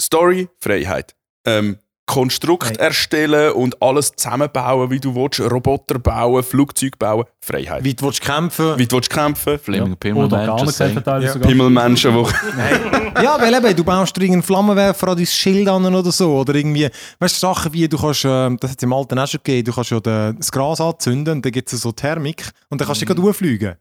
Story, 0.00 0.48
Freiheit. 0.60 1.16
Ähm, 1.46 1.78
Konstrukt 2.08 2.70
Hey. 2.70 2.76
erstellen 2.78 3.52
und 3.52 3.80
alles 3.82 4.12
zusammenbauen, 4.16 4.90
wie 4.90 4.98
du 4.98 5.14
willst. 5.14 5.40
Roboter 5.40 5.98
bauen, 5.98 6.42
Flugzeug 6.42 6.98
bauen, 6.98 7.24
Freiheit. 7.40 7.84
Wie 7.84 7.94
du 7.94 8.06
willst 8.06 8.22
kämpfen 8.22 8.78
Wie 8.78 8.86
du 8.86 8.96
willst 8.96 9.10
kämpfen, 9.10 9.58
Flaming 9.58 9.90
Ja. 9.90 9.94
Pimmel 9.96 10.24
Oder 10.24 10.46
gar 10.46 10.56
Manchester 10.56 10.86
nicht 10.86 10.94
sagen. 10.94 11.04
teilweise 11.04 11.26
Ja. 11.26 11.32
sogar. 11.34 11.48
Pimmelmenschen, 11.48 12.14
die 12.14 13.22
Ja, 13.22 13.38
weil 13.40 13.54
eben, 13.54 13.76
du 13.76 13.84
baust 13.84 14.16
dir 14.16 14.22
irgendeinen 14.22 14.42
Flammenwerfer 14.42 15.08
an 15.08 15.16
dein 15.18 15.26
Schild 15.26 15.68
an 15.68 15.94
oder 15.94 16.10
so. 16.10 16.38
Oder 16.38 16.54
irgendwie, 16.54 16.88
weißt 17.20 17.36
du, 17.36 17.46
Sachen 17.46 17.72
wie, 17.74 17.86
du 17.88 17.98
kannst, 17.98 18.24
ähm, 18.24 18.56
das 18.58 18.70
hat 18.72 18.78
es 18.78 18.82
im 18.82 18.92
Alten 18.92 19.18
auch 19.18 19.26
schon 19.28 19.40
gegeben, 19.44 19.66
du 19.66 19.72
kannst 19.72 19.90
ja 19.90 20.00
das 20.00 20.50
Gras 20.50 20.80
anzünden 20.80 21.34
und 21.36 21.44
dann 21.44 21.52
gibt 21.52 21.70
es 21.72 21.80
so 21.82 21.92
Thermik 21.92 22.50
und 22.70 22.80
dann 22.80 22.86
kannst 22.86 23.02
du 23.02 23.04
Mhm. 23.04 23.08
gerade 23.08 23.22
hochfliegen. 23.22 23.74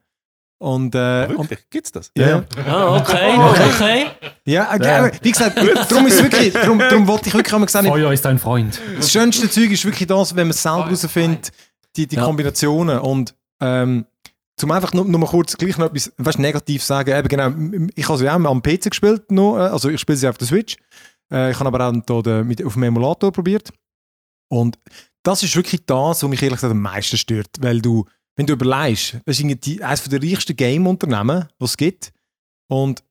Und, 0.60 0.96
äh, 0.96 0.98
Ah, 0.98 1.26
und 1.26 1.50
Wirklich? 1.50 1.70
Gibt's 1.70 1.92
das? 1.92 2.12
ja, 2.18 2.44
Ah, 2.68 2.98
okay, 2.98 3.36
okay. 3.76 4.06
ja, 4.46 4.74
äh, 4.76 5.12
wie 5.22 5.32
gesagt, 5.32 5.56
darum 5.58 6.08
ist 6.08 6.22
wirklich, 6.24 6.52
darum, 6.54 6.80
darum 6.80 7.08
wollte 7.08 7.28
ich 7.30 7.34
wirklich 7.36 7.54
einmal 7.54 7.70
sagen, 7.70 7.88
Feuer 7.88 8.12
ist 8.12 8.26
dein 8.26 8.40
Freund. 8.40 8.82
das 8.98 9.12
schönste 9.12 9.50
Zeug 9.50 9.70
ist 9.72 9.86
wirklich 9.86 10.08
das, 10.08 10.36
wenn 10.36 10.48
man 10.48 10.52
es 10.52 10.64
selber 10.64 10.86
herausfindet, 10.86 11.52
die, 11.96 12.08
die 12.08 12.16
Ja. 12.16 12.24
Kombinationen. 12.24 12.98
Und 13.00 13.36
ähm, 13.62 14.06
zum 14.60 14.72
einfach 14.72 14.94
nur, 14.94 15.06
nur 15.06 15.20
mal 15.20 15.28
kurz 15.28 15.56
gleich 15.58 15.78
noch 15.78 15.88
etwas 15.88 16.12
weißt, 16.18 16.40
negativ 16.40 16.84
sagen, 16.84 17.12
eben 17.16 17.28
genau, 17.28 17.90
ich 17.96 18.08
habe 18.10 18.18
sie 18.18 18.28
auch 18.28 18.34
am 18.34 18.62
PC 18.64 18.90
gespielt, 18.90 19.32
noch, 19.32 19.58
äh, 19.58 19.62
also 19.62 19.90
ich 19.90 20.02
spiele 20.02 20.18
sie 20.18 20.28
auf 20.28 20.40
der 20.40 20.48
Switch. 20.48 20.78
Äh, 21.32 21.52
ich 21.52 21.60
habe 21.60 21.68
aber 21.68 21.88
auch 21.88 21.94
da 22.04 22.22
den, 22.24 22.48
mit, 22.48 22.66
auf 22.66 22.74
dem 22.74 22.82
Emulator 22.84 23.32
probiert. 23.32 23.70
Und 24.50 24.80
das 25.22 25.44
ist 25.44 25.56
wirklich 25.56 25.86
das, 25.86 26.24
was 26.24 26.30
mich 26.30 26.42
ehrlich 26.42 26.58
gesagt 26.58 26.72
am 26.72 26.82
meisten 26.82 27.18
stört, 27.18 27.50
weil 27.60 27.80
du, 27.82 28.06
wenn 28.38 28.46
du 28.46 28.54
überlegst, 28.54 29.18
das 29.26 29.40
ist 29.40 29.44
eines 29.84 30.04
der 30.04 30.22
reichsten 30.24 30.56
Game-Unternehmen, 30.56 31.48
die 31.60 31.66
es 31.66 31.76
gibt. 31.76 32.14
Und 32.68 33.04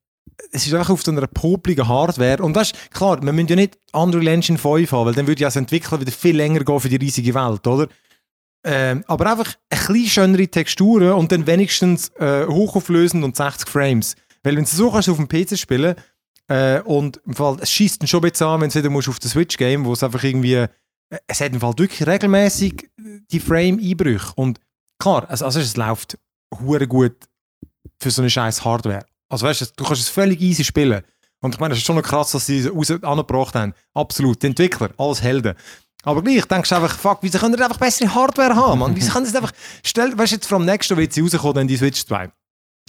es 0.52 0.66
ist 0.66 0.74
einfach 0.74 0.90
auf 0.90 1.02
so 1.02 1.10
einer 1.10 1.26
popligen 1.26 1.86
Hardware. 1.86 2.42
Und 2.42 2.54
weißt 2.54 2.74
du, 2.74 2.78
klar, 2.90 3.22
wir 3.22 3.32
müssen 3.32 3.48
ja 3.48 3.56
nicht 3.56 3.78
Unreal 3.92 4.28
Engine 4.28 4.58
5 4.58 4.92
haben, 4.92 5.06
weil 5.06 5.14
dann 5.14 5.26
würde 5.26 5.42
ja 5.42 5.48
das 5.48 5.56
Entwickeln 5.56 6.00
wieder 6.00 6.12
viel 6.12 6.36
länger 6.36 6.60
gehen 6.60 6.80
für 6.80 6.88
die 6.88 6.96
riesige 6.96 7.34
Welt, 7.34 7.66
oder? 7.66 7.88
Ähm, 8.64 9.04
aber 9.06 9.30
einfach 9.30 9.54
ein 9.70 9.78
bisschen 9.78 10.06
schönere 10.06 10.48
Texturen 10.48 11.12
und 11.12 11.30
dann 11.30 11.46
wenigstens 11.46 12.08
äh, 12.18 12.46
hochauflösend 12.46 13.22
und 13.24 13.36
60 13.36 13.68
Frames. 13.68 14.16
Weil 14.42 14.56
wenn 14.56 14.64
du 14.64 14.70
so 14.70 14.90
kannst 14.90 15.08
auf 15.08 15.18
dem 15.18 15.28
PC 15.28 15.58
spielen 15.58 15.94
äh, 16.48 16.80
und 16.80 17.20
im 17.26 17.34
Fall, 17.34 17.58
es 17.60 17.70
schießt 17.70 18.02
dann 18.02 18.08
schon 18.08 18.24
ein 18.24 18.30
bisschen 18.30 18.46
an, 18.46 18.60
wenn 18.60 18.70
du 18.70 18.78
wieder 18.78 18.90
musst 18.90 19.08
auf 19.08 19.18
der 19.18 19.30
Switch 19.30 19.56
game, 19.56 19.84
wo 19.84 19.92
es 19.92 20.02
einfach 20.02 20.22
irgendwie, 20.22 20.54
äh, 20.54 20.68
es 21.26 21.40
hat 21.40 21.52
im 21.52 21.60
Fall 21.60 21.74
wirklich 21.76 22.06
regelmäßig 22.06 22.88
die 23.30 23.40
Frame-Einbrüche. 23.40 24.32
Klar, 24.98 25.28
also, 25.28 25.44
also 25.44 25.60
es 25.60 25.76
läuft 25.76 26.18
hure 26.60 26.86
gut 26.86 27.16
für 28.00 28.10
so 28.10 28.22
eine 28.22 28.30
scheiß 28.30 28.64
Hardware. 28.64 29.04
Also 29.28 29.46
weißt 29.46 29.60
du, 29.62 29.66
du 29.76 29.84
kannst 29.84 30.02
es 30.02 30.08
völlig 30.08 30.40
easy 30.40 30.64
spielen. 30.64 31.02
Und 31.40 31.54
ich 31.54 31.60
meine, 31.60 31.74
es 31.74 31.80
ist 31.80 31.86
schon 31.86 32.00
krass, 32.02 32.32
dass 32.32 32.46
sie 32.46 32.58
es 32.58 32.72
raus 32.72 32.90
angebracht 32.90 33.54
haben. 33.54 33.74
Absolut. 33.94 34.42
Die 34.42 34.46
Entwickler, 34.48 34.90
alles 34.96 35.22
Helden. 35.22 35.54
Aber 36.02 36.22
gleich 36.22 36.44
denkst 36.44 36.68
du 36.68 36.76
einfach, 36.76 36.96
fuck, 36.96 37.18
wieso 37.22 37.38
können 37.38 37.56
die 37.56 37.62
einfach 37.62 37.78
bessere 37.78 38.14
Hardware 38.14 38.54
haben? 38.54 38.94
Wieso 38.94 39.12
können 39.12 39.26
sie 39.26 39.36
einfach, 39.36 39.52
stell, 39.84 40.16
weißt 40.16 40.32
du, 40.32 40.36
jetzt 40.36 40.46
vom 40.46 40.64
nächsten 40.64 40.96
wird 40.96 41.12
sie 41.12 41.20
rauskommen, 41.20 41.54
dann 41.54 41.68
die 41.68 41.76
Switch 41.76 42.06
2. 42.06 42.30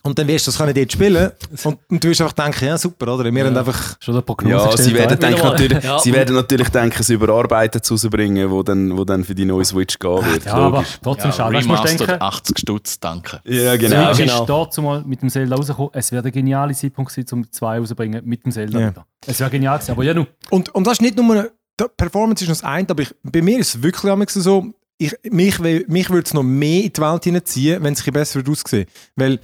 Und 0.07 0.17
dann 0.17 0.27
wirst 0.27 0.47
du 0.47 0.51
das 0.51 0.57
können 0.57 0.73
dort 0.73 0.91
spielen 0.91 1.31
und, 1.65 1.77
und 1.89 2.03
du 2.03 2.07
wirst 2.07 2.21
einfach 2.21 2.33
denken, 2.33 2.65
ja 2.65 2.77
super, 2.77 3.13
oder? 3.13 3.25
Wir 3.33 3.45
haben 3.45 3.57
einfach, 3.57 3.97
Schon 3.99 4.15
eine 4.15 4.21
Prognose 4.21 4.69
Ja, 4.69 4.77
sie 4.77 4.93
werden, 4.93 5.19
denken, 5.19 5.41
natürlich, 5.43 5.83
Ja. 5.83 5.99
sie 5.99 6.13
werden 6.13 6.35
natürlich 6.35 6.69
denken, 6.69 6.97
es 6.99 7.09
überarbeitet 7.09 7.89
rausbringen, 7.91 8.49
wo 8.49 8.63
dann, 8.63 8.97
wo 8.97 9.03
dann 9.03 9.23
für 9.25 9.35
die 9.35 9.43
neue 9.45 9.65
Switch 9.65 9.99
gehen 9.99 10.25
wird. 10.25 10.45
Ja, 10.45 10.53
aber 10.53 10.77
Logisch. 10.77 10.97
trotzdem 11.03 11.29
Ja, 11.31 11.35
schade. 11.35 11.57
Remastered 11.57 11.99
denken, 11.99 12.21
80 12.21 12.59
Stutz, 12.59 12.99
danke. 12.99 13.41
Ja, 13.43 13.75
genau. 13.75 14.13
Switch 14.13 14.17
genau. 14.29 14.41
ist 14.41 14.49
dort 14.49 14.77
mal 14.77 15.03
mit 15.05 15.21
dem 15.21 15.29
Zelda 15.29 15.55
rausgekommen. 15.55 15.91
Es 15.93 16.11
wäre 16.11 16.23
der 16.23 16.31
geniale 16.31 16.73
Zeitpunkt 16.73 17.11
gewesen, 17.13 17.33
um 17.33 17.51
zwei 17.51 17.79
rauszubringen 17.79 18.21
mit 18.25 18.45
dem 18.45 18.51
Zelda 18.53 18.79
Ja. 18.79 18.89
wieder. 18.91 19.05
Es 19.25 19.39
wäre 19.39 19.49
genial 19.49 19.77
gewesen, 19.77 19.91
aber 19.91 20.03
ja, 20.03 20.13
nu. 20.13 20.25
Und, 20.49 20.73
und 20.73 20.87
das 20.87 20.93
ist 20.93 21.01
nicht 21.01 21.17
nur, 21.17 21.29
eine, 21.35 21.51
die 21.79 21.85
Performance 21.97 22.43
ist 22.43 22.49
noch 22.49 22.55
das 22.55 22.63
eine, 22.63 22.87
aber 22.89 23.03
ich, 23.03 23.13
bei 23.23 23.41
mir 23.41 23.59
ist 23.59 23.75
es 23.75 23.83
wirklich 23.83 24.29
so, 24.29 24.73
ich, 24.97 25.13
mich, 25.29 25.59
mich 25.59 26.09
würde 26.09 26.25
es 26.25 26.33
noch 26.33 26.43
mehr 26.43 26.83
in 26.83 26.91
die 26.93 27.01
Welt 27.01 27.23
hineinziehen, 27.23 27.83
wenn 27.83 27.93
es 27.93 27.99
ein 27.99 28.03
bisschen 28.05 28.13
besser 28.13 28.35
würde 28.35 28.51
aussehen. 28.51 28.87
Weil, 29.15 29.39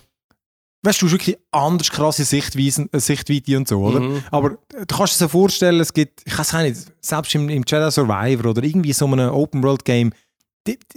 weißt 0.83 1.01
du, 1.01 1.05
du 1.05 1.11
hast 1.11 1.13
wirklich 1.13 1.37
anders 1.51 1.89
krasse 1.89 2.25
Sichtweisen, 2.25 2.89
äh, 2.91 2.99
Sichtweite 2.99 3.57
und 3.57 3.67
so, 3.67 3.79
oder? 3.81 3.99
Mhm. 4.01 4.23
Aber 4.31 4.51
äh, 4.73 4.85
du 4.85 4.95
kannst 4.95 5.15
dir 5.15 5.25
so 5.25 5.27
vorstellen, 5.29 5.79
es 5.79 5.93
gibt, 5.93 6.21
ich 6.25 6.37
weiß 6.37 6.53
nicht, 6.53 6.77
selbst 7.01 7.33
im, 7.35 7.49
im 7.49 7.63
Jedi 7.65 7.89
Survivor 7.91 8.51
oder 8.51 8.63
irgendwie 8.63 8.93
so 8.93 9.05
einem 9.05 9.29
Open-World-Game, 9.29 10.11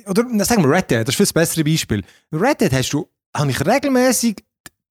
oder 0.06 0.44
sagen 0.44 0.62
wir 0.62 0.70
Red 0.70 0.90
Dead, 0.90 1.00
das 1.00 1.08
ist 1.08 1.16
für 1.16 1.22
das 1.24 1.32
bessere 1.32 1.64
Beispiel. 1.64 2.04
Red 2.32 2.60
Dead 2.60 2.72
hast 2.72 2.90
du, 2.90 3.08
habe 3.36 3.50
ich 3.50 3.66
regelmäßig 3.66 4.44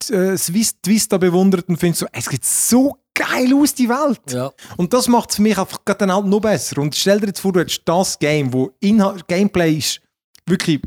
äh, 0.09 0.35
Vis- 0.35 0.81
die 0.83 0.89
Vista 0.89 1.17
bewundert 1.17 1.69
und 1.69 1.77
finde 1.77 1.97
so, 1.97 2.05
es 2.11 2.25
sieht 2.25 2.43
so 2.43 2.97
geil 3.13 3.53
aus, 3.53 3.73
die 3.73 3.87
Welt. 3.87 4.19
Ja. 4.29 4.51
Und 4.75 4.91
das 4.91 5.07
macht 5.07 5.29
es 5.29 5.37
für 5.37 5.41
mich 5.41 5.57
einfach 5.57 5.85
gerade 5.85 5.99
dann 5.99 6.13
halt 6.13 6.25
noch 6.25 6.41
besser. 6.41 6.81
Und 6.81 6.93
stell 6.95 7.21
dir 7.21 7.27
jetzt 7.27 7.39
vor, 7.39 7.53
du 7.53 7.61
hättest 7.61 7.83
das 7.85 8.19
Game, 8.19 8.51
wo 8.51 8.71
Inhalt, 8.81 9.25
Gameplay 9.27 9.77
ist 9.77 10.01
wirklich 10.45 10.81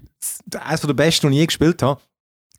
eines 0.61 0.83
der 0.83 0.93
besten, 0.93 1.31
die 1.31 1.37
ich 1.37 1.41
je 1.41 1.47
gespielt 1.47 1.83
habe. 1.83 2.01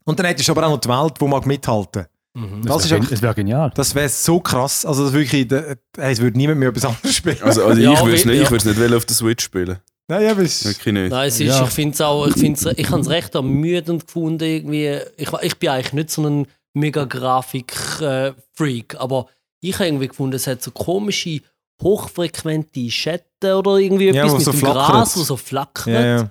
Und 0.04 0.18
dann 0.18 0.26
hättest 0.26 0.48
du 0.48 0.52
aber 0.52 0.66
auch 0.66 0.70
noch 0.70 0.80
die 0.80 0.88
Welt, 0.88 1.14
die 1.20 1.24
mag 1.26 1.46
mithalten. 1.46 2.06
Mhm. 2.34 2.62
Das 2.64 2.84
ist 2.84 2.90
wäre 2.90 3.22
wär 3.22 3.34
genial. 3.34 3.72
das 3.74 3.94
wäre 3.94 4.08
so 4.08 4.38
krass. 4.40 4.84
Also 4.86 5.04
das 5.04 5.12
wirklich, 5.12 5.48
da- 5.48 5.74
es 5.98 6.20
würde 6.20 6.38
niemand 6.38 6.60
mehr 6.60 6.68
etwas 6.68 6.84
anderes 6.84 7.14
spielen. 7.14 7.38
Also, 7.42 7.64
also 7.64 7.80
Ja, 7.80 7.92
ich 7.92 8.00
würde 8.00 8.14
es 8.16 8.24
nicht, 8.24 8.36
ja. 8.50 8.84
nicht 8.84 8.94
auf 8.94 9.04
der 9.04 9.16
Switch 9.16 9.44
spielen. 9.44 9.78
Nein, 10.08 10.22
ja, 10.24 10.32
es, 10.38 10.64
Wirklich 10.64 10.94
nicht. 10.94 11.10
Nein, 11.10 11.28
es 11.28 11.40
ist, 11.40 11.46
Ja. 11.48 11.64
ich 11.64 11.70
finde 11.70 11.94
es 11.94 12.00
auch, 12.00 12.26
ich, 12.26 12.34
find's, 12.34 12.64
ich 12.64 12.90
habe 12.90 13.00
es 13.00 13.08
recht 13.10 13.34
ermüdend 13.34 14.06
gefunden. 14.06 14.42
Irgendwie. 14.44 14.98
Ich, 15.16 15.32
ich 15.42 15.56
bin 15.58 15.68
eigentlich 15.70 15.92
nicht 15.92 16.10
so 16.10 16.24
ein 16.28 16.46
mega 16.74 17.04
Grafik-Freak, 17.04 18.96
aber 18.98 19.26
ich 19.60 19.74
habe 19.74 19.86
irgendwie 19.86 20.08
gefunden, 20.08 20.36
es 20.36 20.46
hat 20.46 20.62
so 20.62 20.70
komische, 20.70 21.40
hochfrequente 21.82 22.90
Schatten 22.90 23.52
oder 23.54 23.76
irgendwie 23.76 24.08
Ja, 24.10 24.24
etwas 24.24 24.34
mit 24.34 24.42
so 24.44 24.50
dem 24.52 24.60
flackert. 24.60 24.86
Gras, 24.86 25.16
wo 25.16 25.22
so 25.22 25.36
flackert. 25.36 25.86
ja, 25.86 26.00
ja. 26.18 26.30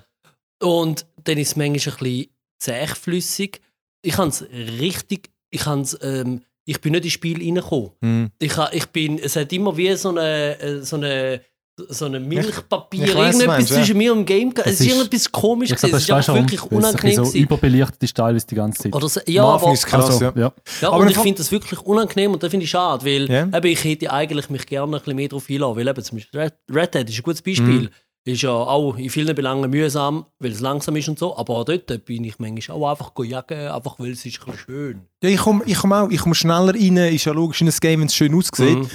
Und 0.62 1.06
dann 1.24 1.38
ist 1.38 1.48
es 1.48 1.56
manchmal 1.56 1.94
ein 1.94 1.98
bisschen 2.04 2.26
zähflüssig. 2.60 3.60
Ich 4.02 4.16
habe 4.16 4.28
es 4.28 4.44
richtig, 4.52 5.30
ich, 5.50 5.66
hab's, 5.66 5.98
ähm, 6.02 6.42
ich 6.64 6.80
bin 6.80 6.92
nicht 6.92 7.04
ins 7.04 7.12
Spiel 7.14 7.38
reingekommen. 7.38 7.90
Hm. 8.02 8.30
Ich, 8.38 8.52
ich 8.72 8.86
bin, 8.86 9.18
es 9.18 9.36
hat 9.36 9.52
immer 9.52 9.76
wie 9.76 9.94
so 9.96 10.10
eine, 10.10 10.58
äh, 10.60 10.82
so 10.82 10.96
eine, 10.96 11.40
so 11.88 12.04
eine 12.04 12.20
Milchpapier, 12.20 13.04
ich 13.04 13.14
weiss, 13.14 13.38
du 13.38 13.44
irgendetwas 13.44 13.46
meinst, 13.46 13.70
ja. 13.70 13.76
zwischen 13.76 13.96
mir 13.96 14.12
und 14.12 14.18
dem 14.18 14.26
Game. 14.26 14.52
Es 14.56 14.66
Es 14.66 14.80
ist 14.80 14.86
irgendetwas 14.88 15.32
komisch 15.32 15.70
Ich 15.70 15.76
Es 15.76 15.84
ist 15.84 16.10
einfach 16.10 16.34
wirklich 16.34 16.62
ein 16.62 16.68
unangenehm 16.68 17.24
so 17.24 17.32
überbelichtet 17.38 18.02
ist 18.02 18.16
teilweise 18.16 18.46
die 18.46 18.54
ganze 18.54 18.82
Zeit. 18.82 18.94
Oder 18.94 19.08
so, 19.08 19.20
ja, 19.26 19.44
Anfang 19.44 19.68
aber, 19.68 19.74
ist 19.74 19.86
krass, 19.86 20.04
Also, 20.10 20.24
ja. 20.24 20.32
ja. 20.36 20.52
ja, 20.82 20.90
Aber 20.90 21.06
ich 21.06 21.16
finde 21.18 21.38
das 21.38 21.50
wirklich 21.50 21.80
unangenehm 21.80 22.32
und 22.32 22.42
das 22.42 22.50
finde 22.50 22.64
ich 22.64 22.70
schade, 22.70 23.04
weil 23.04 23.30
Ja. 23.30 23.44
eben, 23.44 23.66
ich 23.66 23.84
hätte 23.84 24.12
eigentlich 24.12 24.50
mich 24.50 24.66
gerne 24.66 24.96
ein 24.96 25.00
bisschen 25.00 25.16
mehr 25.16 25.28
darauf 25.28 25.48
einlassen, 25.48 25.76
weil 25.76 25.88
eben 25.88 26.04
zum 26.04 26.18
Beispiel 26.18 26.40
Red, 26.70 26.94
Dead 26.94 27.08
ist 27.08 27.18
ein 27.18 27.22
gutes 27.22 27.42
Beispiel. 27.42 27.80
Mhm. 27.82 27.90
Ist 28.24 28.42
ja 28.42 28.50
auch 28.50 28.96
in 28.98 29.08
vielen 29.08 29.34
Belangen 29.34 29.70
mühsam, 29.70 30.26
weil 30.40 30.52
es 30.52 30.60
langsam 30.60 30.94
ist 30.96 31.08
und 31.08 31.18
so, 31.18 31.36
aber 31.38 31.56
auch 31.56 31.64
dort 31.64 32.04
bin 32.04 32.22
ich 32.24 32.38
manchmal 32.38 32.76
auch 32.76 32.90
einfach 32.90 33.12
jagen, 33.24 33.68
einfach 33.68 33.98
weil 33.98 34.10
es 34.12 34.26
ist 34.26 34.46
ein 34.46 34.54
schön. 34.58 35.00
Ja, 35.22 35.30
ich 35.30 35.38
komme 35.38 35.62
ich 35.64 35.78
komm 35.78 35.92
auch 35.94 36.10
ich 36.10 36.20
komm 36.20 36.34
schneller 36.34 36.74
rein, 36.74 36.96
ist 36.98 37.24
ja 37.24 37.32
logisch 37.32 37.62
in 37.62 37.68
ein 37.68 37.74
Game, 37.80 38.00
wenn 38.00 38.08
es 38.08 38.14
schön 38.14 38.34
aussieht. 38.34 38.78
Mhm. 38.78 38.88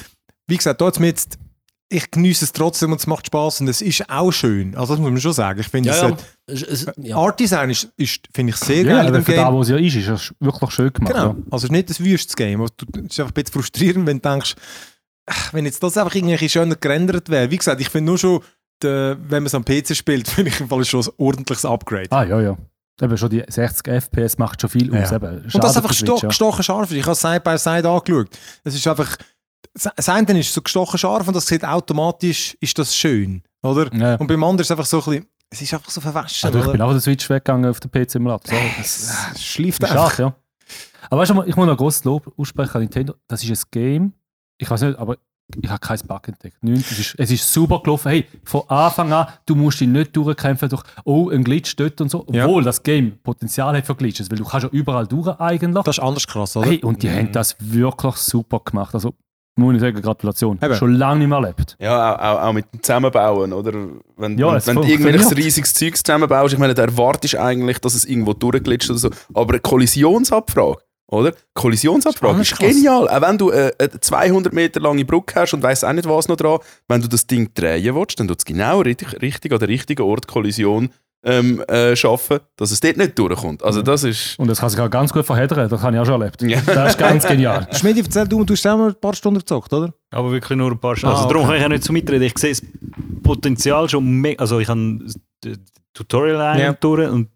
Wie 0.47 0.57
gesagt, 0.57 0.79
da 0.79 0.91
mir 0.99 1.07
jetzt, 1.07 1.39
ich 1.89 2.11
genieße 2.11 2.45
es 2.45 2.53
trotzdem 2.53 2.91
und 2.91 2.99
es 2.99 3.07
macht 3.07 3.25
Spaß 3.25 3.61
und 3.61 3.67
es 3.67 3.81
ist 3.81 4.07
auch 4.11 4.31
schön. 4.31 4.75
Also 4.75 4.93
das 4.93 5.01
muss 5.01 5.09
man 5.11 5.19
schon 5.19 5.33
sagen. 5.33 5.59
Ich 5.59 5.69
finde, 5.69 5.89
Ja, 5.89 5.95
es 5.95 6.01
ja. 6.01 6.17
Es, 6.47 6.61
es, 6.61 6.91
ja. 6.97 7.15
Art 7.17 7.39
Design 7.39 7.71
ist, 7.71 7.89
ist 7.97 8.27
finde 8.31 8.51
ich 8.51 8.57
sehr 8.57 8.83
Ja, 8.83 8.97
geil 8.97 9.01
in 9.01 9.07
aber 9.07 9.17
dem 9.19 9.25
für 9.25 9.31
Game. 9.33 9.41
da, 9.43 9.51
wo 9.53 9.61
es 9.61 9.69
ja 9.69 9.77
ist, 9.77 9.95
ist 9.95 10.07
es 10.07 10.33
wirklich 10.39 10.69
schön 10.71 10.93
gemacht. 10.93 11.13
Genau. 11.13 11.25
Ja. 11.29 11.35
Also 11.49 11.57
es 11.57 11.63
ist 11.65 11.71
nicht 11.71 11.89
ein 11.99 12.05
wüstes 12.05 12.35
Game. 12.35 12.59
du- 12.77 12.85
Es 12.99 13.01
ist 13.05 13.19
einfach 13.19 13.31
ein 13.31 13.33
bisschen 13.33 13.53
frustrierend, 13.53 14.05
wenn 14.05 14.21
du 14.21 14.29
denkst, 14.29 14.53
wenn 15.51 15.65
jetzt 15.65 15.81
das 15.81 15.97
einfach 15.97 16.13
irgendwie 16.13 16.47
schöner 16.47 16.75
gerendert 16.75 17.29
wäre. 17.29 17.49
Wie 17.49 17.57
gesagt, 17.57 17.81
ich 17.81 17.89
finde 17.89 18.11
nur 18.11 18.19
schon, 18.19 18.41
der, 18.81 19.17
wenn 19.21 19.43
man 19.43 19.47
es 19.47 19.55
am 19.55 19.63
PC 19.65 19.95
spielt, 19.95 20.27
finde 20.29 20.49
ich 20.51 20.59
im 20.59 20.67
Fall 20.69 20.83
schon 20.85 21.01
ein 21.03 21.09
ordentliches 21.17 21.65
Upgrade. 21.65 22.07
Ah, 22.11 22.23
ja, 22.23 22.41
ja. 22.41 22.57
Eben 23.01 23.17
schon 23.17 23.29
die 23.29 23.43
60 23.47 23.87
FPS 23.87 24.37
macht 24.37 24.61
schon 24.61 24.69
viel 24.69 24.89
aus. 24.95 25.09
Ja. 25.11 25.17
Eben. 25.17 25.35
Und 25.37 25.45
das 25.45 25.51
Schade 25.53 25.77
einfach 25.77 25.93
sto 25.93 26.17
ja. 26.17 26.27
gestochen 26.29 26.63
scharf 26.63 26.89
ist. 26.91 26.97
Ich 26.97 27.03
habe 27.03 27.11
es 27.11 27.19
Side 27.21 27.41
by 27.41 27.57
Side 27.57 27.89
angeschaut. 27.89 28.29
Es 28.63 28.73
ist 28.75 28.87
einfach, 28.87 29.17
das 29.73 30.07
eine 30.09 30.39
ist 30.39 30.53
so 30.53 30.61
gestochen 30.61 30.97
scharf 30.97 31.27
und 31.27 31.35
das 31.35 31.45
sieht 31.45 31.65
automatisch, 31.65 32.55
ist 32.61 32.77
das 32.79 32.95
schön, 32.95 33.43
oder? 33.63 33.93
Ja. 33.93 34.15
Und 34.15 34.27
beim 34.27 34.41
anderen 34.43 34.61
ist 34.61 34.67
es 34.67 34.71
einfach 34.71 34.85
so 34.85 34.99
ein 34.99 35.03
bisschen, 35.03 35.25
es 35.49 35.61
ist 35.61 35.73
einfach 35.73 35.89
so 35.89 35.99
verwaschen, 35.99 36.47
Also 36.47 36.59
ich 36.59 36.65
bin 36.65 36.75
oder? 36.75 36.83
auch 36.85 36.87
von 36.89 36.95
der 36.95 37.01
Switch 37.01 37.29
weggegangen 37.29 37.69
auf 37.69 37.79
den 37.81 37.91
PC-Emulator. 37.91 38.53
So, 38.57 38.63
das 38.77 39.31
Es 39.33 39.43
schleift 39.43 39.83
ist 39.83 39.89
einfach. 39.91 40.11
schade, 40.15 40.21
ja. 40.29 40.35
Aber 41.09 41.21
weißt 41.21 41.31
du, 41.31 41.43
ich 41.43 41.55
muss 41.55 41.67
noch 41.67 41.77
großes 41.77 42.03
Lob 42.05 42.31
aussprechen 42.37 42.75
an 42.75 42.81
Nintendo. 42.81 43.15
Das 43.27 43.43
ist 43.43 43.49
ein 43.49 43.69
Game, 43.71 44.13
ich 44.57 44.69
weiß 44.69 44.81
nicht, 44.81 44.97
aber 44.97 45.17
ich 45.61 45.69
habe 45.69 45.79
kein 45.79 45.99
Bug 46.07 46.27
entdeckt. 46.27 46.63
Nichts. 46.63 46.91
Es, 46.91 46.99
ist, 46.99 47.15
es 47.17 47.31
ist 47.31 47.53
super 47.53 47.81
gelaufen. 47.83 48.09
Hey, 48.09 48.25
von 48.43 48.63
Anfang 48.67 49.11
an, 49.13 49.27
du 49.45 49.55
musst 49.55 49.79
dich 49.79 49.87
nicht 49.87 50.15
durchkämpfen 50.15 50.69
durch, 50.69 50.83
oh, 51.03 51.29
ein 51.29 51.43
Glitch 51.43 51.75
dort 51.75 52.01
und 52.01 52.09
so. 52.09 52.25
Ja. 52.31 52.45
Obwohl 52.45 52.63
das 52.63 52.81
Game 52.81 53.19
Potenzial 53.23 53.77
hat 53.77 53.85
für 53.85 53.95
Glitches, 53.95 54.29
weil 54.31 54.37
du 54.37 54.43
kannst 54.45 54.63
ja 54.63 54.69
überall 54.71 55.05
durch 55.05 55.39
eigentlich. 55.39 55.83
Das 55.83 55.97
ist 55.97 56.03
anders 56.03 56.25
krass, 56.27 56.57
oder? 56.57 56.67
Hey, 56.67 56.83
und 56.83 57.03
die 57.03 57.09
haben 57.09 57.31
das 57.31 57.55
wirklich 57.59 58.15
super 58.15 58.59
gemacht. 58.65 58.93
Also, 58.95 59.13
muss 59.57 59.75
ich 59.75 59.81
sagen, 59.81 60.01
Gratulation. 60.01 60.59
Eben. 60.61 60.75
Schon 60.75 60.95
lange 60.95 61.19
nicht 61.19 61.29
mehr 61.29 61.37
erlebt. 61.37 61.77
Ja, 61.79 62.15
auch, 62.15 62.47
auch, 62.47 62.53
mit 62.53 62.65
dem 62.73 62.81
Zusammenbauen, 62.81 63.53
oder? 63.53 63.71
Wenn, 64.17 64.37
Ja, 64.37 64.47
wenn, 64.47 64.65
wenn 64.65 64.75
du 64.75 64.83
funktioniert. 64.83 65.37
riesiges 65.37 65.73
Zeug 65.73 65.95
zusammenbaust, 65.95 66.53
ich 66.53 66.59
meine, 66.59 66.73
da 66.73 66.81
erwartest 66.83 67.35
du 67.35 67.41
eigentlich, 67.41 67.79
dass 67.79 67.93
es 67.93 68.03
irgendwo 68.03 68.33
durchglitscht 68.33 68.89
oder 68.89 68.99
so. 68.99 69.09
Aber 69.33 69.53
eine 69.53 69.61
Kollisionsabfrage, 69.61 70.79
oder? 71.07 71.33
Kollisionsabfrage 71.53 72.39
Das 72.39 72.51
ist 72.51 72.53
ist 72.53 72.59
genial. 72.59 73.07
Auch 73.07 73.21
wenn 73.21 73.37
du 73.37 73.51
äh, 73.51 73.71
eine 73.77 73.99
200 73.99 74.53
Meter 74.53 74.79
lange 74.79 75.05
Brücke 75.05 75.39
hast 75.39 75.53
und 75.53 75.63
weißt 75.63 75.85
auch 75.85 75.93
nicht, 75.93 76.07
was 76.07 76.27
noch 76.27 76.37
dran, 76.37 76.59
wenn 76.87 77.01
du 77.01 77.07
das 77.07 77.27
Ding 77.27 77.51
drehen 77.53 77.95
willst, 77.95 78.19
dann 78.19 78.27
tut 78.27 78.39
es 78.39 78.45
genau 78.45 78.81
richtig, 78.81 79.21
richtig 79.21 79.51
an 79.53 79.59
der 79.59 79.67
richtigen 79.67 80.01
Ort 80.03 80.27
Kollision 80.27 80.89
ähm, 81.23 81.59
äh, 81.67 81.95
schaffen, 81.95 82.39
dass 82.55 82.71
es 82.71 82.79
dort 82.79 82.97
nicht 82.97 83.17
durchkommt. 83.17 83.63
Also 83.63 83.81
das 83.81 84.03
ist... 84.03 84.37
Und 84.37 84.47
das 84.47 84.59
kann 84.59 84.69
sich 84.69 84.79
auch 84.79 84.89
ganz 84.89 85.11
gut 85.11 85.25
verheddern. 85.25 85.67
Das 85.67 85.81
habe 85.81 85.95
ich 85.95 85.99
auch 86.01 86.05
schon 86.05 86.21
erlebt. 86.21 86.41
Ja. 86.43 86.61
Das 86.65 86.91
ist 86.91 86.99
ganz 86.99 87.25
genial. 87.27 87.67
Schmidi, 87.73 88.01
erzähl 88.01 88.27
du, 88.27 88.43
du 88.43 88.53
hast 88.53 88.65
auch 88.67 88.77
mal 88.77 88.89
ein 88.89 88.95
paar 88.95 89.15
Stunden 89.15 89.39
gezockt, 89.39 89.73
oder? 89.73 89.91
Aber 90.11 90.31
wirklich 90.31 90.55
nur 90.55 90.71
ein 90.71 90.79
paar 90.79 90.95
Stunden. 90.95 91.15
Ah, 91.15 91.17
Also 91.23 91.29
darum 91.29 91.43
okay. 91.45 91.53
kann 91.53 91.59
ich 91.59 91.65
auch 91.65 91.69
nicht 91.69 91.83
so 91.83 91.93
mitreden. 91.93 92.23
Ich 92.23 92.37
sehe 92.37 92.51
das 92.51 92.61
Potenzial 93.23 93.89
schon 93.89 94.05
mega. 94.05 94.39
Also 94.39 94.59
ich 94.59 94.67
habe 94.67 94.99
das 95.41 95.59
Tutorial 95.95 96.59
Ja. 96.59 96.65
ja. 96.65 96.73
durch 96.73 97.09
und 97.09 97.29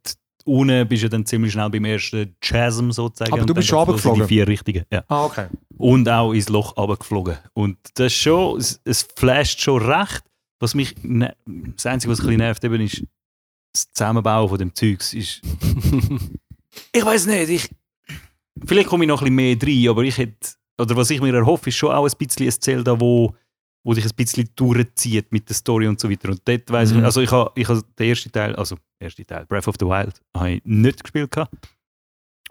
unten 0.46 0.88
bist 0.88 1.04
du 1.04 1.10
dann 1.10 1.26
ziemlich 1.26 1.54
schnell 1.54 1.70
beim 1.70 1.86
ersten 1.86 2.36
Chasm 2.42 2.92
sozusagen. 2.92 3.34
Aber 3.34 3.46
du 3.46 3.54
bist 3.54 3.68
schon 3.68 3.80
runtergeflogen? 3.80 4.24
Die 4.24 4.28
vier 4.28 4.48
richtigen, 4.48 4.86
ja. 4.92 5.04
Ah, 5.08 5.26
okay. 5.26 5.48
Und 5.78 6.08
auch 6.10 6.34
ins 6.34 6.50
Loch 6.50 6.76
runtergeflogen. 6.78 7.38
Und 7.54 7.78
das 7.96 8.14
schon, 8.14 8.58
es, 8.60 8.82
es 8.84 9.08
flasht 9.16 9.62
schon 9.62 9.82
recht. 9.82 10.24
Was 10.62 10.76
mich, 10.76 10.96
ne, 11.04 11.36
das 11.46 11.86
Einzige, 11.86 12.12
was 12.12 12.20
ein 12.20 12.26
bisschen 12.26 12.38
nervt, 12.40 12.64
eben 12.64 12.82
ist 12.82 13.04
das 13.74 13.92
Zusammenbauen 13.94 14.50
von 14.50 14.58
dem 14.58 14.76
Zeugs. 14.76 15.14
Ist, 15.14 15.42
ich 16.92 17.06
weiß 17.06 17.28
nicht, 17.28 17.50
ich, 17.50 17.70
vielleicht 18.66 18.90
komme 18.90 19.06
ich 19.06 19.08
noch 19.08 19.22
ein 19.22 19.36
bisschen 19.36 19.60
mehr 19.68 19.86
rein, 19.86 19.90
aber 19.90 20.04
ich 20.04 20.18
hätte, 20.18 20.50
oder 20.78 20.96
was 20.98 21.10
ich 21.12 21.22
mir 21.22 21.34
erhoffe, 21.34 21.70
ist 21.70 21.76
schon 21.76 21.92
auch 21.92 22.06
ein 22.06 22.18
bisschen 22.18 22.48
ein 22.48 22.52
Zelda, 22.52 23.00
wo, 23.00 23.36
wo 23.84 23.94
dich 23.94 24.06
ein 24.06 24.12
bisschen 24.16 24.50
durchzieht 24.56 25.32
mit 25.32 25.48
der 25.50 25.56
Story 25.56 25.88
und 25.88 26.00
so 26.00 26.10
weiter. 26.10 26.30
Und 26.30 26.42
dort 26.46 26.70
weiss 26.70 26.92
Mhm. 26.92 27.00
ich, 27.00 27.06
also 27.06 27.22
ich 27.22 27.32
habe 27.32 27.52
ich 27.56 27.68
ha 27.68 27.82
den 27.98 28.10
ersten 28.10 28.32
Teil, 28.32 28.56
also 28.56 28.76
erste 29.00 29.26
Teil, 29.26 29.46
Breath 29.46 29.68
of 29.68 29.76
the 29.80 29.86
Wild, 29.86 30.22
habe 30.36 30.52
ich 30.52 30.62
nicht 30.66 31.04
gespielt. 31.04 31.32
Gehabt. 31.32 31.54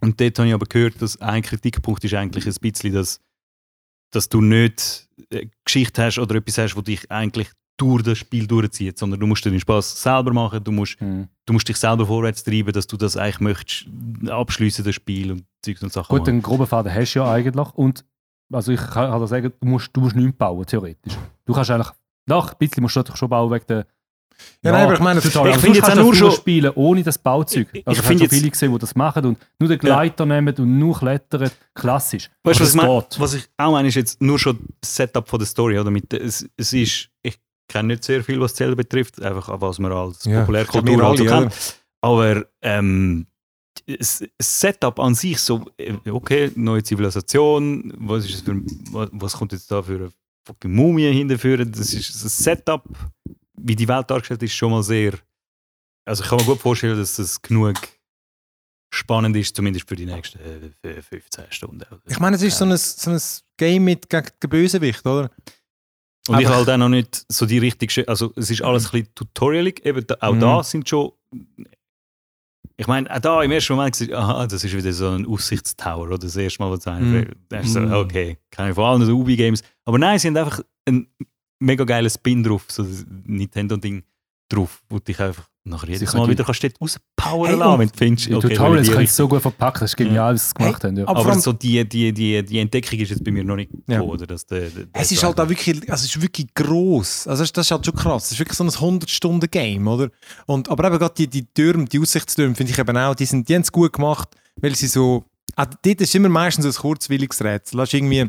Und 0.01 0.21
dort 0.21 0.39
habe 0.39 0.49
ich 0.49 0.55
aber 0.55 0.67
gehört, 0.67 1.01
dass 1.03 1.21
ein 1.21 1.43
Kritikpunkt 1.43 2.05
ist 2.05 2.15
eigentlich 2.15 2.47
ein 2.47 2.55
bisschen, 2.61 2.93
dass, 2.95 3.21
dass 4.13 4.29
du 4.29 4.41
nicht 4.41 5.09
eine 5.33 5.51
Geschichte 5.65 6.03
hast 6.03 6.19
oder 6.19 6.37
etwas 6.37 6.59
hast, 6.59 6.77
wo 6.77 6.81
dich 6.81 7.11
eigentlich 7.11 7.51
durch 7.81 8.03
das 8.03 8.19
Spiel 8.19 8.47
durchzieht, 8.47 8.99
sondern 8.99 9.21
du 9.21 9.27
musst 9.27 9.45
den 9.45 9.59
Spaß 9.61 10.03
selber 10.03 10.33
machen, 10.33 10.63
du 10.65 10.73
musst, 10.73 11.01
Mhm. 11.01 11.29
du 11.47 11.53
musst 11.53 11.69
dich 11.69 11.77
selber 11.77 12.07
vorwärts 12.07 12.43
treiben, 12.43 12.73
dass 12.73 12.87
du 12.89 12.97
das 12.97 13.17
eigentlich 13.17 13.39
möchtest 13.41 13.87
abschließen, 14.29 14.85
das 14.85 14.95
Spiel 14.97 15.31
und 15.33 15.45
Zeugs 15.65 15.83
und 15.83 15.93
Sachen 15.93 16.09
Gut, 16.09 16.21
machen. 16.23 16.35
den 16.37 16.43
groben 16.43 16.67
Faden 16.67 16.93
hast 16.93 17.15
du 17.15 17.21
ja 17.21 17.31
eigentlich. 17.31 17.69
Und 17.75 18.05
also 18.53 18.73
ich 18.73 18.81
kann 18.81 19.11
kann 19.11 19.27
sagen, 19.27 19.53
du 19.61 19.67
musst, 19.69 19.91
du 19.93 20.01
musst 20.01 20.17
nichts 20.17 20.37
bauen, 20.37 20.65
theoretisch. 20.67 21.15
Du 21.45 21.53
kannst 21.53 21.71
eigentlich, 21.71 21.89
nach 22.27 22.53
ein 22.53 22.59
bisschen 22.59 22.83
musst 22.83 22.97
du 22.97 23.01
natürlich 23.01 23.19
schon 23.19 23.29
bauen 23.29 23.51
wegen 23.51 23.65
der. 23.69 23.87
Ja, 24.63 24.71
nein, 24.71 24.85
aber 24.85 24.95
ich 24.95 25.01
meine, 25.01 25.21
Tutorial. 25.21 25.57
ich 25.57 25.61
finde 25.61 25.79
jetzt 25.79 25.91
auch 25.91 25.97
nur 25.97 26.15
schon- 26.15 26.31
spielen 26.31 26.71
ohne 26.77 27.03
das 27.03 27.19
Bauzeug. 27.19 27.67
Ich- 27.73 27.85
Also 27.87 27.99
ich 27.99 28.03
ich 28.05 28.07
finde 28.07 28.19
finde 28.21 28.25
jetzt- 28.25 28.35
viele 28.35 28.51
gesehen, 28.51 28.73
die 28.73 28.79
das 28.79 28.95
machen 28.95 29.25
und 29.27 29.39
nur 29.59 29.69
den 29.69 29.79
Gleiter 29.81 30.25
nehmen 30.27 30.55
und 30.57 30.79
nur 30.79 30.97
klettern. 30.97 31.51
Klassisch. 31.75 32.31
Weißt 32.45 32.61
du, 32.61 32.65
was, 32.65 32.71
ich 32.71 32.77
mein, 32.77 33.03
was 33.19 33.35
ich 33.35 33.49
auch 33.57 33.73
meine, 33.73 33.89
ist 33.89 33.97
jetzt 33.97 34.21
nur 34.23 34.39
schon 34.39 34.59
das 34.81 34.95
Setup 34.95 35.29
von 35.29 35.41
der 35.41 35.47
Story. 35.47 35.77
Oder? 35.79 35.91
Mit, 35.91 36.13
es, 36.15 36.49
es 36.57 36.73
ist, 36.73 37.09
ich 37.23 37.37
kenne 37.69 37.89
nicht 37.89 38.05
sehr 38.05 38.23
viel, 38.23 38.41
was 38.41 38.55
Zelda 38.55 38.77
betrifft, 38.77 39.21
einfach 39.21 39.61
was 39.61 39.79
man 39.81 39.91
als 39.91 40.25
Ja, 40.25 40.41
Populärkultur 40.41 40.87
wir 40.99 41.05
halt 41.05 41.19
so 41.19 41.25
alle, 41.25 41.43
kennt. 41.49 41.77
Aber 42.01 42.45
ähm, 42.63 43.27
das 43.99 44.23
Setup 44.41 44.99
an 45.01 45.15
sich, 45.15 45.39
so, 45.41 45.65
äh, 45.79 45.95
okay, 46.11 46.51
neue 46.55 46.83
Zivilisation, 46.83 47.93
was, 47.97 48.25
ist 48.27 48.45
für, 48.45 48.61
was, 48.93 49.33
kommt 49.35 49.53
jetzt 49.53 49.71
da 49.71 49.83
für 49.83 49.95
eine 49.95 50.13
fucking 50.47 50.73
Mumie 50.75 51.11
hinterführen? 51.13 51.73
Das 51.73 51.95
ist 51.95 52.23
das 52.25 52.37
Setup, 52.37 52.85
wie 53.55 53.75
die 53.77 53.89
Welt 53.89 54.11
dargestellt 54.11 54.43
ist, 54.43 54.53
schon 54.53 54.71
mal 54.73 54.83
sehr. 54.83 55.15
Also 56.05 56.23
ich 56.23 56.29
kann 56.29 56.39
mir 56.39 56.45
gut 56.45 56.59
vorstellen, 56.61 56.99
dass 56.99 57.17
das 57.17 57.41
genug 57.41 57.77
spannend 58.93 59.37
ist, 59.37 59.55
zumindest 59.57 59.89
für 59.89 59.97
die 59.97 60.07
nächsten 60.07 60.39
äh, 60.83 61.03
15 61.03 61.45
Stunden. 61.51 61.85
Ich 62.07 62.19
meine, 62.19 62.37
es 62.37 62.43
ist 62.43 62.57
so, 62.59 62.65
ein, 62.65 62.77
so 62.77 63.11
ein 63.11 63.21
Game 63.59 63.85
mit 63.85 64.09
gegen 64.09 64.29
den 64.43 64.51
Bösewicht, 64.51 65.05
oder? 65.07 65.31
Und 66.29 66.41
ich 66.41 66.47
Aber- 66.47 66.57
habe 66.57 66.67
halt 66.67 66.69
auch 66.71 66.77
noch 66.79 66.89
nicht 66.89 67.25
so 67.31 67.47
die 67.47 67.59
richtige, 67.59 68.07
also 68.09 68.33
es 68.37 68.51
ist 68.51 68.63
alles 68.63 68.87
ein 68.87 68.91
bisschen 69.01 69.15
tutorialig, 69.15 69.85
eben 69.87 70.05
auch 70.21 70.35
Mhm. 70.35 70.41
da 70.41 70.63
sind 70.63 70.89
schon, 70.89 71.13
ich 72.81 72.87
meine, 72.87 73.13
auch 73.15 73.19
da 73.19 73.43
im 73.43 73.51
ersten 73.51 73.75
Moment 73.75 73.93
gesagt, 73.99 74.13
aha, 74.13 74.47
das 74.47 74.63
ist 74.65 74.73
wieder 74.75 74.93
so 74.93 75.11
ein 75.11 75.27
Aussichtstower, 75.27 76.07
oder? 76.07 76.19
Das 76.19 76.37
erste 76.37 76.63
Mal, 76.63 76.71
was 76.71 76.81
du 76.85 76.91
einen 76.93 77.35
da 77.49 77.59
ist 77.59 77.73
so, 77.73 77.81
Mhm. 77.81 77.93
okay, 77.93 78.39
kann 78.51 78.69
ich 78.69 78.75
vor 78.77 78.87
allem 78.87 79.05
so 79.05 79.13
Ubi-Games, 79.19 79.63
aber 79.85 79.99
nein, 79.99 80.19
sie 80.19 80.29
haben 80.29 80.37
einfach 80.37 80.61
ein 80.89 81.09
mega 81.61 81.83
geiles 81.85 82.15
Spin 82.15 82.43
drauf, 82.45 82.65
so 82.69 82.85
das 82.85 83.05
Nintendo-Ding 83.27 84.05
drauf, 84.49 84.83
wo 84.89 84.99
dich 84.99 85.21
einfach 85.21 85.49
nachher 85.65 85.91
jedes 85.91 86.15
Mal 86.15 86.27
wieder 86.29 86.45
kannst 86.45 86.63
du 86.63 86.69
dort 86.71 86.81
rauspowern 86.81 87.49
Hey, 87.51 87.59
lassen, 87.59 87.73
und- 87.73 87.79
wenn 87.81 87.89
du 87.89 87.95
findest, 87.99 88.29
Die 88.29 88.35
okay, 88.35 88.55
können 88.55 88.75
Richtung- 88.79 89.03
es 89.03 89.15
so 89.17 89.29
gut 89.29 89.43
verpacken. 89.43 89.81
Das 89.81 89.91
ist 89.91 89.97
genial, 89.97 90.35
was 90.35 90.49
sie 90.49 90.55
gemacht 90.55 90.83
haben. 90.85 90.97
Ja. 90.97 91.07
aber 91.07 91.21
aber 91.21 91.39
so 91.41 91.53
die, 91.53 91.87
die, 91.87 92.13
die, 92.15 92.43
die 92.43 92.59
Entdeckung 92.59 92.99
ist 93.01 93.11
jetzt 93.11 93.23
bei 93.23 93.31
mir 93.31 93.45
noch 93.45 93.57
nicht 93.57 93.71
Ja. 93.87 93.97
gekommen, 93.97 94.13
oder? 94.13 94.27
Dass 94.27 94.47
der, 94.47 94.71
der, 94.71 94.87
Es 94.95 95.13
ist 95.13 95.23
halt 95.23 95.39
auch 95.39 95.49
wirklich, 95.49 95.77
also 95.91 96.05
es 96.07 96.17
ist 96.17 96.23
wirklich 96.23 96.47
gross. 96.55 97.27
Also 97.27 97.45
das 97.45 97.67
ist 97.67 97.71
halt 97.71 97.85
schon 97.85 97.95
krass. 97.95 98.27
Es 98.27 98.33
ist 98.33 98.39
wirklich 98.39 98.57
so 98.57 98.65
ein 98.65 98.71
100-Stunden-Game, 98.71 99.87
oder? 99.87 100.09
Und, 100.47 100.71
aber 100.71 100.87
eben 100.89 100.99
gerade 100.99 101.15
die, 101.15 101.27
die 101.29 101.45
Türme, 101.53 101.85
die 101.85 101.99
Aussichtstürme, 102.01 102.55
finde 102.55 102.73
ich 102.73 102.79
eben 102.79 102.97
auch, 102.97 103.15
die, 103.15 103.27
sind, 103.27 103.47
die 103.49 103.55
haben 103.55 103.63
es 103.63 103.71
gut 103.73 103.93
gemacht, 103.93 104.29
weil 104.57 104.75
sie 104.75 104.87
so, 104.87 105.25
auch 105.57 105.67
dort 105.83 106.01
ist 106.01 106.15
immer 106.15 106.29
meistens 106.31 106.65
ein 106.65 106.73
kurzwilliges 106.81 107.43
Rätsel. 107.43 107.81
Hast 107.81 107.93
irgendwie, 107.93 108.27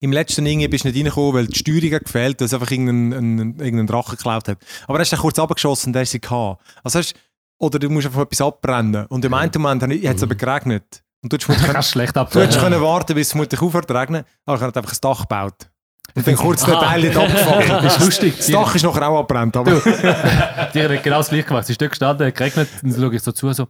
im 0.00 0.12
letzten 0.12 0.46
irgendwie 0.46 0.68
bist 0.68 0.84
du 0.84 0.88
nicht 0.88 0.96
reingekommen, 0.96 1.34
weil 1.34 1.46
die 1.46 1.58
Steuerung 1.58 1.92
hat 1.92 2.04
gefehlt, 2.04 2.40
es 2.40 2.54
einfach 2.54 2.70
irgendeinen, 2.70 3.12
einen, 3.12 3.40
irgendeinen 3.58 3.86
Drachen 3.86 4.16
geklaut 4.16 4.48
hat. 4.48 4.58
Aber 4.86 4.98
er 4.98 5.02
ist 5.02 5.12
dann 5.12 5.20
kurz 5.20 5.38
abgeschossen 5.38 5.88
und 5.88 5.92
der 5.94 6.02
ist 6.02 6.12
sie 6.12 6.20
gehabt. 6.20 6.62
Also 6.84 7.00
hast, 7.00 7.14
oder 7.58 7.78
du 7.78 7.90
musst 7.90 8.06
einfach 8.06 8.22
etwas 8.22 8.40
abbrennen. 8.40 9.06
Und 9.06 9.24
im 9.24 9.34
einen 9.34 9.50
Moment 9.56 9.82
hat 9.82 10.16
es 10.16 10.22
aber 10.22 10.34
geregnet. 10.36 11.02
Und 11.22 11.32
du 11.32 11.36
hättest 11.36 11.90
schlecht 11.90 12.16
ab. 12.16 12.30
Du 12.30 12.48
können 12.48 12.80
warten, 12.80 13.14
bis 13.14 13.28
es 13.28 13.32
vermutlich 13.32 13.60
aufhört 13.60 13.88
zu 13.88 13.94
regnen, 13.94 14.24
aber 14.46 14.60
er 14.60 14.68
hat 14.68 14.76
einfach 14.76 14.92
ein 14.92 14.98
Dach 15.00 15.20
gebaut. 15.22 15.68
Und 16.14 16.26
dann 16.26 16.36
kurz 16.36 16.64
der 16.64 16.78
Teil 16.78 17.00
nicht 17.00 17.16
abgefangen. 17.16 17.68
Das 17.82 17.96
ist 17.98 18.04
lustig. 18.04 18.36
Das 18.36 18.46
Dach 18.46 18.74
ist 18.74 18.84
nachher 18.84 19.08
auch 19.08 19.18
abbrennt. 19.18 19.56
Aber 19.56 19.72
Die 19.72 20.82
haben 20.82 21.02
genau 21.02 21.18
das 21.18 21.28
gleiche 21.28 21.44
gemacht. 21.48 21.66
Sie 21.66 21.72
ist 21.72 21.80
dort 21.80 21.90
gestanden, 21.90 22.26
hat 22.26 22.34
geregnet, 22.36 22.68
und 22.82 22.92
dann 22.92 23.00
schaue 23.00 23.16
ich 23.16 23.22
so 23.22 23.32
zu, 23.32 23.52
so, 23.52 23.66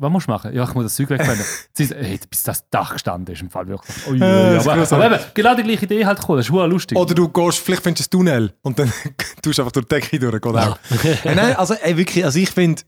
was 0.00 0.10
musst 0.10 0.26
du 0.28 0.32
machen? 0.32 0.54
Ja, 0.54 0.64
ich 0.64 0.74
muss 0.74 0.84
das 0.84 0.94
Zeug 0.94 1.08
sagt, 1.08 1.20
hey, 1.78 2.18
bis 2.28 2.42
das 2.42 2.68
Dach 2.70 2.94
gestanden 2.94 3.34
ist, 3.34 3.42
im 3.42 3.50
Fall 3.50 3.68
wirklich. 3.68 3.94
Ui, 4.08 4.18
Äh, 4.20 4.56
ist 4.56 4.66
aber, 4.66 4.90
aber 4.90 5.06
eben, 5.06 5.24
genau 5.34 5.54
die 5.54 5.62
gleiche 5.62 5.84
Idee 5.84 6.06
halt 6.06 6.18
gekommen, 6.18 6.38
das 6.38 6.46
ist 6.48 6.52
lustig. 6.52 6.96
Oder 6.96 7.14
du 7.14 7.28
gehst, 7.28 7.58
vielleicht 7.58 7.82
findest 7.82 8.12
du 8.12 8.18
ein 8.18 8.26
Tunnel 8.26 8.54
und 8.62 8.78
dann 8.78 8.90
tust 9.42 9.58
du 9.58 9.62
einfach 9.62 9.72
durch 9.72 9.86
die 9.86 9.94
Decke 9.94 10.18
durch. 10.18 10.40
Geht 10.40 10.56
auch. 10.56 10.78
Hey, 11.22 11.34
nein, 11.34 11.54
also 11.56 11.74
ey, 11.74 11.96
wirklich, 11.96 12.24
also 12.24 12.38
ich 12.38 12.50
finde, 12.50 12.82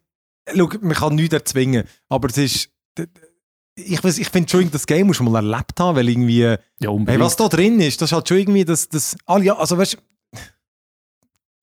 man 0.55 0.95
kann 0.95 1.15
nichts 1.15 1.35
erzwingen, 1.35 1.85
aber 2.09 2.29
es 2.29 2.39
ist, 2.39 2.71
ich, 3.75 4.05
ich 4.05 4.29
finde 4.31 4.51
schon, 4.51 4.71
das 4.71 4.87
Game 4.87 5.07
musst 5.07 5.21
du 5.21 5.25
mal 5.25 5.37
erlebt 5.45 5.79
haben, 5.79 5.97
weil 5.97 6.09
irgendwie, 6.09 6.41
ja, 6.41 6.59
hey, 7.07 7.21
was 7.21 7.37
da 7.37 7.49
drin 7.49 7.79
ist, 7.81 8.01
das 8.01 8.11
ist 8.11 8.15
halt 8.15 8.29
schon 8.29 8.39
irgendwie, 8.39 8.65
das, 8.65 8.89
das, 8.89 9.17
alle, 9.27 9.45
ja, 9.45 9.57
also 9.57 9.77
weißt 9.77 9.99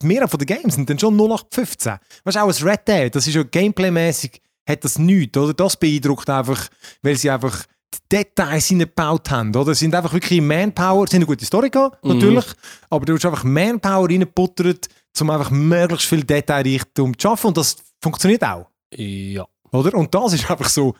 die 0.01 0.07
Mehrheit 0.07 0.29
von 0.29 0.39
den 0.39 0.45
Games 0.45 0.75
sind 0.75 0.89
dann 0.89 0.97
schon 0.97 1.13
0815. 1.19 1.97
Weißt 2.23 2.37
du, 2.37 2.41
auch 2.41 2.47
ein 2.47 2.67
Red 2.69 2.87
Dead, 2.87 3.13
das 3.13 3.27
ist 3.27 3.33
ja 3.33 3.43
gameplaymäßig 3.43 4.41
hat 4.69 4.83
das 4.83 4.97
nichts, 4.99 5.37
oder? 5.37 5.53
Das 5.53 5.75
beeindruckt 5.77 6.29
einfach, 6.29 6.67
weil 7.01 7.15
sie 7.17 7.29
einfach 7.29 7.63
die 7.93 8.17
Details 8.17 8.67
hineingebaut 8.67 9.31
haben, 9.31 9.55
oder? 9.55 9.73
Sie 9.73 9.79
sind 9.85 9.95
einfach 9.95 10.13
wirklich 10.13 10.39
Manpower, 10.41 11.07
sie 11.07 11.15
haben 11.15 11.23
eine 11.23 11.25
gute 11.25 11.45
Story 11.45 11.69
gehabt, 11.69 12.03
Mhm. 12.05 12.13
natürlich, 12.13 12.45
aber 12.89 13.05
du 13.05 13.15
hast 13.15 13.25
einfach 13.25 13.43
Manpower 13.43 14.07
reingebuttert, 14.07 14.87
um 15.19 15.29
einfach 15.31 15.49
möglichst 15.51 16.05
viel 16.07 16.23
Detailreichtum 16.23 17.17
zu 17.17 17.27
schaffen 17.27 17.47
und 17.47 17.57
das 17.57 17.77
funktioniert 18.01 18.43
auch, 18.43 18.67
Ja. 18.95 19.45
oder? 19.71 19.93
Und 19.95 20.13
das 20.13 20.33
ist 20.33 20.49
einfach 20.49 20.69
so, 20.69 20.93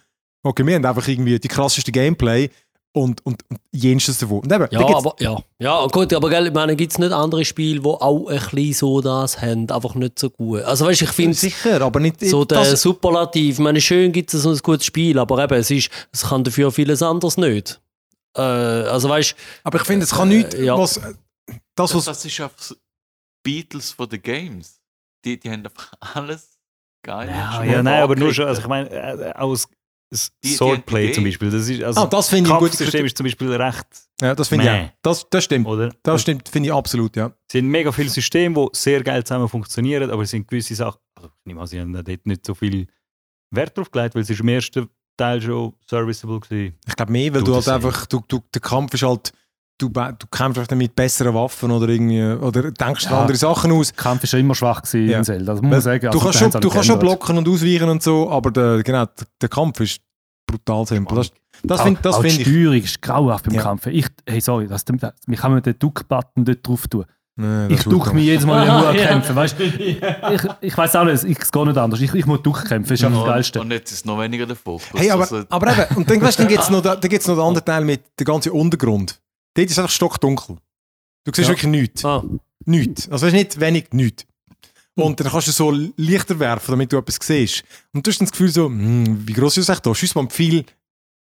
okay, 0.43 0.65
wir 0.65 0.75
haben 0.75 0.85
einfach 0.85 1.07
irgendwie 1.07 1.39
die 1.39 1.47
krasseste 1.47 1.91
Gameplay 1.91 2.49
und, 2.91 3.25
und, 3.25 3.43
und 3.49 3.59
jenstes 3.71 4.17
davon. 4.17 4.39
Und 4.39 4.51
eben, 4.51 4.67
Ja, 4.71 4.79
aber, 4.95 5.15
ja. 5.19 5.37
ja, 5.59 5.85
gut, 5.87 6.11
aber 6.13 6.29
gell, 6.29 6.47
ich 6.47 6.53
meine, 6.53 6.75
gibt 6.75 6.91
es 6.91 6.97
nicht 6.97 7.11
andere 7.11 7.45
Spiele, 7.45 7.81
die 7.81 7.87
auch 7.87 8.27
ein 8.27 8.39
bisschen 8.39 8.73
so 8.73 9.01
das 9.01 9.39
haben, 9.41 9.69
einfach 9.69 9.95
nicht 9.95 10.17
so 10.17 10.29
gut. 10.29 10.61
Also 10.63 10.85
weißt 10.85 11.01
du, 11.01 11.05
ich 11.05 11.11
finde 11.11 11.33
sicher, 11.35 11.81
aber 11.81 11.99
nicht 11.99 12.19
so 12.21 12.45
der 12.45 12.59
das, 12.63 12.81
Superlativ, 12.81 13.55
ich 13.55 13.59
meine, 13.63 13.79
schön 13.79 14.11
gibt 14.11 14.33
es 14.33 14.41
so 14.41 14.49
ein 14.51 14.57
gutes 14.57 14.85
Spiel, 14.85 15.19
aber 15.19 15.43
eben, 15.43 15.53
es, 15.59 15.69
ist, 15.69 15.89
es 16.11 16.23
kann 16.23 16.43
dafür 16.43 16.71
vieles 16.71 17.01
anderes 17.03 17.37
nicht. 17.37 17.79
Äh, 18.35 18.41
also 18.41 19.09
weißt 19.09 19.35
aber 19.63 19.79
ich 19.79 19.85
finde, 19.85 20.03
es 20.05 20.11
kann 20.11 20.29
nicht, 20.29 20.53
Äh, 20.53 20.65
ja. 20.65 20.77
was, 20.77 20.95
das, 20.95 21.13
Das, 21.75 21.95
was 21.95 22.05
das 22.05 22.25
ist 22.25 22.39
einfach 22.41 22.59
so 22.59 22.75
Beatles 23.43 23.91
for 23.91 24.07
the 24.09 24.19
Games. 24.19 24.79
Die, 25.25 25.39
die 25.39 25.49
haben 25.49 25.65
einfach 25.65 25.93
alles 26.15 26.57
geil. 27.03 27.29
Ja, 27.29 27.63
ja, 27.63 27.83
nein, 27.83 28.01
aber 28.03 28.15
nur 28.15 28.33
schon, 28.33 28.47
also 28.47 28.61
ich 28.61 28.67
meine, 28.67 28.89
äh, 28.89 29.33
das 29.39 29.67
Die- 30.43 30.55
Swordplay 30.55 31.11
zum 31.11 31.23
Beispiel, 31.23 31.51
das 31.51 31.69
ist, 31.69 31.83
also 31.83 32.01
Ah, 32.01 32.05
das 32.07 32.29
finde 32.29 32.47
ich 32.49 32.51
eine 32.51 32.59
gute 32.59 32.69
Kampfsystem 32.71 32.91
Kritik. 33.01 33.05
ist 33.05 33.17
zum 33.17 33.23
Beispiel 33.25 33.53
recht, 33.53 33.85
Ja, 34.21 34.33
das 34.33 34.47
finde 34.47 34.65
ich 34.65 34.71
auch. 34.71 34.89
Das, 35.03 35.27
das 35.29 35.43
stimmt. 35.43 35.67
oder? 35.67 35.93
Das 36.01 36.21
stimmt, 36.21 36.49
finde 36.49 36.69
ich 36.69 36.73
absolut, 36.73 37.15
ja. 37.15 37.27
Es 37.47 37.51
sind 37.53 37.67
mega 37.67 37.91
viele 37.91 38.09
Systeme, 38.09 38.55
die 38.55 38.67
sehr 38.77 39.03
geil 39.03 39.23
zusammen 39.23 39.47
funktionieren, 39.47 40.09
aber 40.09 40.23
es 40.23 40.31
sind 40.31 40.47
gewisse 40.47 40.73
Sachen, 40.73 40.99
also 41.15 41.27
ich 41.29 41.45
nehme 41.45 41.61
an, 41.61 41.67
sie 41.67 41.79
haben 41.79 41.93
da 41.93 42.01
dort 42.01 42.25
nicht 42.25 42.43
so 42.45 42.55
viel 42.55 42.87
Wert 43.51 43.77
drauf 43.77 43.91
gelegt, 43.91 44.15
weil 44.15 44.23
es 44.23 44.29
ist 44.31 44.39
im 44.39 44.47
ersten 44.47 44.89
Teil 45.15 45.41
schon 45.41 45.73
serviceable 45.87 46.39
gewesen. 46.39 46.75
Ich 46.87 46.95
glaube 46.95 47.11
mehr, 47.11 47.33
weil 47.33 47.41
Du, 47.41 47.47
du 47.47 47.53
halt 47.55 47.67
das 47.67 47.73
einfach, 47.75 48.05
du, 48.07 48.21
du, 48.27 48.39
der 48.53 48.61
Kampf 48.61 48.93
ist 48.95 49.03
halt, 49.03 49.31
du, 49.79 49.89
du 49.89 50.27
kämpfst 50.29 50.59
einfach 50.59 50.75
mit 50.75 50.95
besseren 50.95 51.33
Waffen 51.33 51.71
oder 51.71 51.87
irgendwie, 51.89 52.21
oder 52.23 52.71
denkst 52.71 53.05
Ja. 53.05 53.21
andere 53.21 53.37
Sachen 53.37 53.71
aus. 53.71 53.87
Der 53.91 54.03
Kampf 54.03 54.21
war 54.23 54.27
schon 54.27 54.39
immer 54.41 54.53
schwach 54.53 54.81
gewesen 54.83 55.09
Ja. 55.09 55.17
in 55.17 55.23
Zelda, 55.23 55.53
das 55.53 55.61
muss 55.61 55.71
man 55.71 55.81
sagen. 55.81 56.01
du 56.01 56.07
Also, 56.09 56.19
kannst, 56.19 56.41
da 56.41 56.51
schon, 56.51 56.61
du 56.61 56.69
kannst 56.69 56.87
schon 56.87 56.99
blocken 56.99 57.37
und 57.37 57.47
ausweichen 57.47 57.89
und 57.89 58.03
so, 58.03 58.29
aber 58.29 58.51
der, 58.51 58.83
genau, 58.83 59.05
der, 59.41 59.49
Kampf 59.49 59.79
ist 59.79 60.01
brutal 60.45 60.85
simpel. 60.85 61.15
Das, 61.17 61.31
das 61.63 61.79
Auch- 61.79 61.83
finde 61.85 61.99
die 62.01 62.29
find 62.29 62.39
ich. 62.41 62.47
Steuerung 62.47 62.75
ist 62.83 63.01
grauenhaft 63.01 63.45
beim 63.45 63.53
Ja. 63.55 63.61
Kampf. 63.63 63.87
Ich, 63.87 64.05
hey, 64.27 64.39
sorry, 64.41 64.67
das, 64.67 64.85
das, 64.85 65.13
wie 65.27 65.35
kann 65.35 65.51
man 65.51 65.61
den 65.63 65.77
Duck-Button 65.79 66.45
dort 66.45 66.67
drauf 66.67 66.87
tun? 66.87 67.05
Nee, 67.41 67.67
Ich 67.67 67.77
ist 67.79 67.85
duck 67.85 68.03
gut 68.05 68.13
mich 68.15 68.25
jedes 68.25 68.45
Mal, 68.45 68.67
wenn 68.67 68.95
ich 68.95 69.01
ja. 69.01 69.07
kämpfen, 69.11 69.33
weißt 69.35 69.57
du? 69.59 69.63
Ich, 70.33 70.41
ich 70.59 70.77
weiß 70.77 70.95
auch 70.97 71.05
nicht, 71.05 71.23
ich- 71.23 71.39
es 71.39 71.49
geht 71.51 71.65
nicht 71.65 71.77
anders. 71.77 72.01
Ich, 72.01 72.13
ich 72.13 72.25
muss 72.25 72.41
Duck 72.41 72.65
kämpfen, 72.65 72.89
das 72.89 72.99
ist 73.01 73.09
das 73.09 73.25
Geilste. 73.25 73.61
Und 73.61 73.71
jetzt 73.71 73.91
ist 73.93 74.05
noch 74.05 74.19
weniger 74.19 74.45
der 74.45 74.57
Fokus. 74.57 74.83
Hey, 74.93 75.09
aber, 75.09 75.21
Also, 75.21 75.43
aber 75.49 75.71
eben, 75.71 75.95
und 75.95 76.09
dann, 76.09 76.21
weißt, 76.21 76.37
du, 76.39 76.43
dann 76.43 76.49
gibt 76.49 76.63
es 76.63 76.69
noch, 76.69 76.81
da- 76.81 76.95
noch 76.95 76.99
den 76.99 77.29
anderen 77.39 77.65
Teil 77.65 77.85
mit 77.85 78.01
dem 78.19 78.25
ganzen 78.25 78.51
Untergrund. 78.51 79.21
Dort 79.59 79.69
ist 79.71 79.79
einfach 79.79 79.91
stockdunkel. 79.91 80.57
Du 81.25 81.31
siehst 81.33 81.47
Ja. 81.49 81.53
wirklich 81.55 81.69
nichts. 81.71 82.05
Ah. 82.05 82.23
Nichts. 82.65 83.09
Also 83.09 83.25
weißt 83.25 83.35
nicht 83.35 83.59
wenig, 83.59 83.87
nichts. 83.91 84.25
Und 84.95 85.19
dann 85.19 85.27
kannst 85.31 85.47
du 85.47 85.51
so 85.51 85.71
Lichter 85.95 86.39
werfen, 86.39 86.71
damit 86.71 86.91
du 86.91 86.97
etwas 86.97 87.17
siehst. 87.21 87.63
Und 87.93 88.05
du 88.05 88.11
hast 88.11 88.19
dann 88.19 88.25
das 88.25 88.31
Gefühl 88.31 88.49
so, 88.49 88.65
hm, 88.65 89.27
wie 89.27 89.33
gross 89.33 89.57
ist 89.57 89.69
das 89.69 89.81
da? 89.81 89.95
Schieß 89.95 90.13
mal 90.15 90.27
Pfeil 90.27 90.65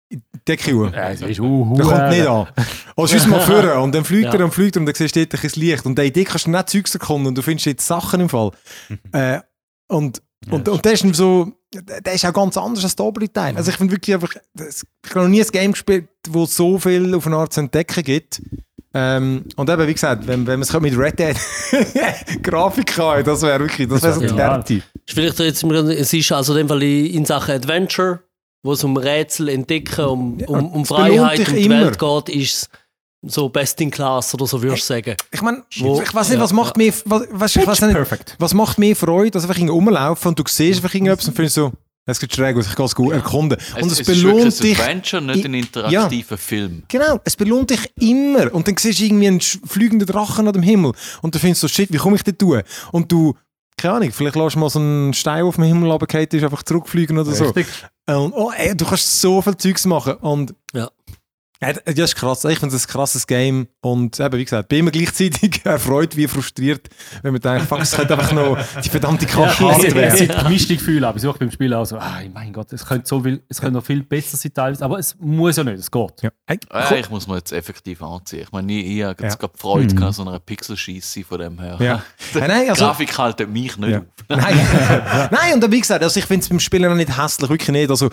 in 0.09 0.21
die 0.35 0.39
Decke 0.45 0.71
rein. 0.71 0.93
Ja, 0.93 1.09
das 1.11 1.21
ist 1.21 1.39
uh, 1.39 1.75
Der 1.77 1.85
kommt 1.85 2.09
nicht 2.09 2.27
an. 2.27 2.47
Oder 2.97 3.07
schieß 3.07 3.27
mal 3.27 3.39
vorne 3.39 3.79
und 3.79 3.95
dann 3.95 4.03
fliegt 4.03 4.25
Ja. 4.33 4.39
er 4.39 4.43
und 4.45 4.53
fliegt 4.53 4.75
er 4.75 4.81
und 4.81 4.85
dann 4.87 4.95
siehst 4.95 5.15
du 5.15 5.25
dort 5.25 5.41
ein 5.43 5.51
Licht. 5.55 5.85
Und 5.85 5.95
der 5.97 6.05
Idee 6.05 6.25
kannst 6.25 6.47
du 6.47 6.51
nicht 6.51 6.69
Zeugs 6.69 6.93
erkunden 6.95 7.27
und 7.27 7.37
du 7.37 7.41
findest 7.41 7.65
jetzt 7.65 7.87
Sachen 7.87 8.19
im 8.19 8.27
Fall. 8.29 8.51
äh, 9.13 9.39
und, 9.87 10.21
und, 10.49 10.67
und 10.67 10.83
der 10.85 10.93
ist 10.93 11.05
so, 11.15 11.51
der 11.73 12.13
ist 12.13 12.25
auch 12.25 12.33
ganz 12.33 12.57
anders 12.57 12.83
als 12.83 12.95
der 12.95 13.05
obere 13.05 13.31
Teil. 13.31 13.55
Also 13.55 13.69
ich 13.71 13.77
finde 13.77 13.93
wirklich 13.93 14.15
einfach, 14.15 14.33
ich 14.33 15.09
habe 15.11 15.21
noch 15.21 15.27
nie 15.27 15.41
ein 15.41 15.47
Game 15.47 15.71
gespielt, 15.71 16.07
wo 16.29 16.43
es 16.43 16.55
so 16.55 16.79
viel 16.79 17.13
auf 17.13 17.27
eine 17.27 17.37
Art 17.37 17.53
zu 17.53 17.59
entdecken 17.61 18.03
gibt. 18.03 18.41
Ähm, 18.93 19.45
und 19.55 19.69
eben, 19.69 19.87
wie 19.87 19.93
gesagt, 19.93 20.27
wenn, 20.27 20.45
wenn 20.47 20.59
man 20.59 20.63
es 20.63 20.73
mit 20.81 20.97
Red 20.97 21.17
Dead 21.19 21.37
Grafik 22.43 22.87
kann, 22.87 23.23
das 23.23 23.41
wäre 23.41 23.61
wirklich, 23.61 23.87
das 23.87 24.01
wäre 24.01 24.13
so 24.13 24.19
die 24.19 24.27
Ja. 24.27 24.35
Härte. 24.35 24.75
Ist 24.75 24.83
vielleicht 25.13 25.39
jetzt, 25.39 25.63
es 25.63 26.13
ist 26.13 26.31
also 26.31 26.53
in 26.53 26.59
dem 26.59 26.67
Fall 26.67 26.83
in 26.83 27.23
Sachen 27.25 27.55
Adventure, 27.55 28.19
wo 28.63 28.73
es 28.73 28.83
um 28.83 28.97
Rätsel 28.97 29.47
entdecken, 29.49 30.05
um, 30.05 30.41
um, 30.41 30.71
um 30.73 30.85
Freiheit 30.85 31.39
und 31.39 31.51
die 31.55 31.65
immer. 31.65 31.85
Welt 31.85 31.99
geht, 31.99 32.29
ist 32.35 32.53
es 32.53 32.69
so 33.23 33.49
best 33.49 33.79
in 33.81 33.91
class 33.91 34.33
oder 34.33 34.47
so 34.47 34.61
würdest 34.61 34.83
du 34.83 34.93
sagen. 34.93 35.15
Ich 35.31 35.41
meine, 35.41 35.63
ich 35.69 35.83
weiß 35.83 36.29
nicht, 36.29 36.37
ja, 36.37 36.43
was 36.43 36.53
macht 36.53 36.77
mir, 36.77 36.93
was, 37.05 37.23
was, 37.31 37.55
ich 37.55 37.67
weiß 37.67 37.81
nicht, 37.81 37.93
perfect. 37.93 38.35
was 38.39 38.53
macht 38.53 38.77
mir 38.79 38.95
Freude, 38.95 39.31
dass 39.31 39.43
einfach 39.43 39.57
irgendwie 39.57 39.73
rumlaufen 39.73 40.29
und 40.29 40.39
du 40.39 40.43
siehst 40.47 40.79
einfach 40.83 40.93
irgendetwas 40.93 41.27
und 41.27 41.35
findest 41.35 41.55
so, 41.55 41.71
es 42.05 42.19
geht 42.19 42.33
schräg 42.35 42.57
aus, 42.57 42.67
ich 42.67 42.75
kann 42.75 42.85
es 42.85 42.95
gut 42.95 43.13
erkunden. 43.13 43.59
Und 43.75 43.85
es, 43.85 43.93
es 43.93 43.99
ist 43.99 44.07
wirklich 44.07 44.23
belohnt 44.23 44.45
ein 44.45 44.59
dich. 44.59 44.79
Adventure, 44.79 45.21
nicht 45.21 45.45
ein 45.45 45.53
interaktiver 45.53 46.37
Film. 46.37 46.83
Genau, 46.87 47.19
es 47.23 47.35
belohnt 47.35 47.69
dich 47.69 47.91
immer. 47.99 48.53
Und 48.53 48.67
dann 48.67 48.75
siehst 48.75 48.99
du 48.99 49.05
irgendwie 49.05 49.27
einen 49.27 49.39
fliegenden 49.39 50.07
Drachen 50.07 50.47
an 50.47 50.53
dem 50.53 50.63
Himmel. 50.63 50.93
Und 51.21 51.35
du 51.35 51.39
findest 51.39 51.61
so, 51.61 51.67
shit, 51.67 51.93
wie 51.93 51.97
komme 51.97 52.15
ich 52.15 52.23
dort 52.23 52.41
durch? 52.41 52.63
Und 52.91 53.11
du, 53.11 53.35
keine 53.77 53.95
Ahnung, 53.95 54.11
vielleicht 54.11 54.35
lässt 54.35 54.55
du 54.55 54.59
mal 54.59 54.69
so 54.69 54.79
einen 54.79 55.13
Stein 55.13 55.43
auf 55.43 55.55
dem 55.55 55.65
Himmel 55.65 55.91
runterfallen, 55.91 56.27
ist 56.31 56.43
einfach 56.43 56.63
zurückfliegen 56.63 57.19
oder 57.19 57.31
so. 57.31 57.45
Richtig. 57.45 57.67
Und, 58.07 58.33
oh, 58.33 58.51
ey, 58.55 58.75
du 58.75 58.83
kannst 58.85 59.21
so 59.21 59.41
viel 59.41 59.55
Zeugs 59.57 59.85
machen. 59.85 60.15
Und 60.15 60.55
Ja. 60.73 60.89
Ja, 61.63 61.73
das 61.73 61.95
ist 61.95 62.15
krass. 62.15 62.43
Ich 62.45 62.57
finde 62.57 62.75
es 62.75 62.85
ein 62.85 62.91
krasses 62.91 63.27
Game. 63.27 63.67
Und 63.81 64.19
eben, 64.19 64.37
wie 64.39 64.43
gesagt, 64.43 64.67
bin 64.69 64.79
immer 64.79 64.89
gleichzeitig 64.91 65.61
erfreut 65.63 66.17
wie 66.17 66.27
frustriert, 66.27 66.89
wenn 67.21 67.33
man 67.33 67.41
denkt, 67.41 67.67
fuck, 67.67 67.79
es 67.81 67.91
könnte 67.91 68.13
einfach 68.17 68.31
noch 68.31 68.57
die 68.83 68.89
verdammte 68.89 69.27
Karte 69.27 69.63
Ja, 69.63 69.69
hart 69.69 69.79
es, 69.83 69.89
es 69.89 69.93
werden. 69.95 70.17
sind 70.17 70.35
gemischte 70.39 70.75
Gefühle, 70.75 71.07
aber 71.07 71.17
ich 71.17 71.21
suche 71.21 71.37
beim 71.37 71.51
Spiel 71.51 71.71
auch 71.75 71.85
so, 71.85 71.97
ah, 71.97 72.19
mein 72.33 72.51
Gott, 72.51 72.73
es 72.73 72.83
könnte, 72.85 73.07
so 73.07 73.21
viel, 73.21 73.43
es 73.47 73.61
könnte 73.61 73.73
noch 73.75 73.85
viel 73.85 74.01
besser 74.01 74.37
sein 74.37 74.53
teilweise, 74.53 74.83
aber 74.83 74.97
es 74.97 75.15
muss 75.19 75.55
ja 75.57 75.63
nicht, 75.63 75.77
es 75.79 75.91
geht. 75.91 76.21
Ja. 76.23 76.31
Hey, 76.47 76.57
Ja, 76.73 76.91
ich 76.95 77.09
muss 77.11 77.27
mir 77.27 77.35
jetzt 77.37 77.51
effektiv 77.51 78.01
anziehen. 78.01 78.41
Ich 78.41 78.51
meine, 78.51 78.73
ich, 78.73 78.97
ich 78.97 79.03
habe 79.03 79.21
jetzt 79.23 79.33
Ja. 79.33 79.39
gerade 79.39 79.53
Freude 79.57 79.93
Mhm. 79.93 79.97
gehabt, 79.97 80.15
so 80.15 80.23
einer 80.23 80.39
Pixelscheisse 80.39 81.23
von 81.23 81.39
dem 81.39 81.59
her. 81.59 81.77
Ja. 81.79 82.03
Nein, 82.33 82.47
nein, 82.47 82.69
also, 82.69 82.85
Grafik 82.85 83.15
haltet 83.17 83.49
mich 83.51 83.77
nicht 83.77 83.89
Ja. 83.89 83.99
auf. 83.99 84.05
Nein, 84.29 84.59
nein, 85.31 85.53
und 85.63 85.71
wie 85.71 85.79
gesagt, 85.79 86.03
also 86.03 86.19
ich 86.19 86.25
finde 86.25 86.41
es 86.43 86.49
beim 86.49 86.59
Spielen 86.59 86.89
noch 86.89 86.95
nicht 86.95 87.15
hässlich, 87.15 87.49
wirklich 87.51 87.69
nicht. 87.69 87.89
Also, 87.91 88.09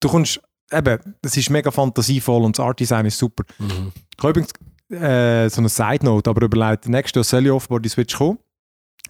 du 0.00 0.08
kommst, 0.08 0.40
eben, 0.72 1.14
es 1.22 1.36
ist 1.36 1.50
mega 1.50 1.70
fantasievoll 1.70 2.42
und 2.44 2.58
das 2.58 2.64
Art-Design 2.64 3.06
ist 3.06 3.18
super. 3.18 3.44
Ich 3.58 4.22
habe 4.24 4.30
übrigens 4.30 4.50
äh, 4.90 5.48
so 5.50 5.60
eine 5.60 5.68
Side-Note, 5.68 6.28
aber 6.30 6.42
überlegt, 6.44 6.88
nächstes 6.88 7.14
Jahr 7.30 7.40
soll 7.40 7.46
ja 7.46 7.52
offenbar 7.52 7.80
die 7.80 7.88
Switch 7.88 8.16
kommen. 8.16 8.38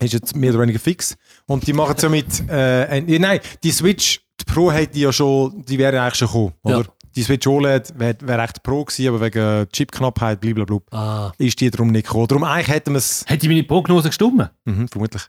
Ist 0.00 0.12
jetzt 0.12 0.36
mehr 0.36 0.50
oder 0.52 0.60
weniger 0.62 0.78
fix. 0.78 1.16
Und 1.46 1.66
die 1.66 1.72
machen 1.72 1.94
es 1.96 2.02
ja 2.02 2.08
mit, 2.08 2.48
äh, 2.48 2.86
ein- 2.86 3.06
nein, 3.20 3.40
die 3.64 3.72
Switch, 3.72 4.20
die 4.40 4.44
Pro 4.44 4.70
hätte 4.70 4.92
die 4.94 5.00
ja 5.00 5.12
schon, 5.12 5.64
die 5.64 5.76
wäre 5.78 6.00
eigentlich 6.00 6.14
schon 6.14 6.28
gekommen, 6.28 6.52
oder? 6.62 6.76
Ja. 6.78 6.84
Die 7.16 7.22
Switch 7.22 7.46
OLED 7.46 7.94
wäre 7.98 8.16
wär 8.22 8.38
echt 8.44 8.62
Pro 8.62 8.84
gewesen, 8.84 9.08
aber 9.08 9.20
wegen 9.20 9.68
Chipknappheit, 9.72 10.40
blablabla, 10.40 10.78
Ah. 10.90 11.32
ist 11.38 11.60
die 11.60 11.70
darum 11.70 11.88
nicht 11.88 12.06
gekommen. 12.06 12.28
Darum 12.28 12.44
eigentlich 12.44 12.68
hätten 12.68 12.92
wir 12.92 12.98
es, 12.98 13.24
Hätte 13.26 13.48
meine 13.48 13.64
Prognose 13.64 14.08
gestimmt? 14.08 14.50
mhm, 14.64 14.88
vermutlich. 14.88 15.22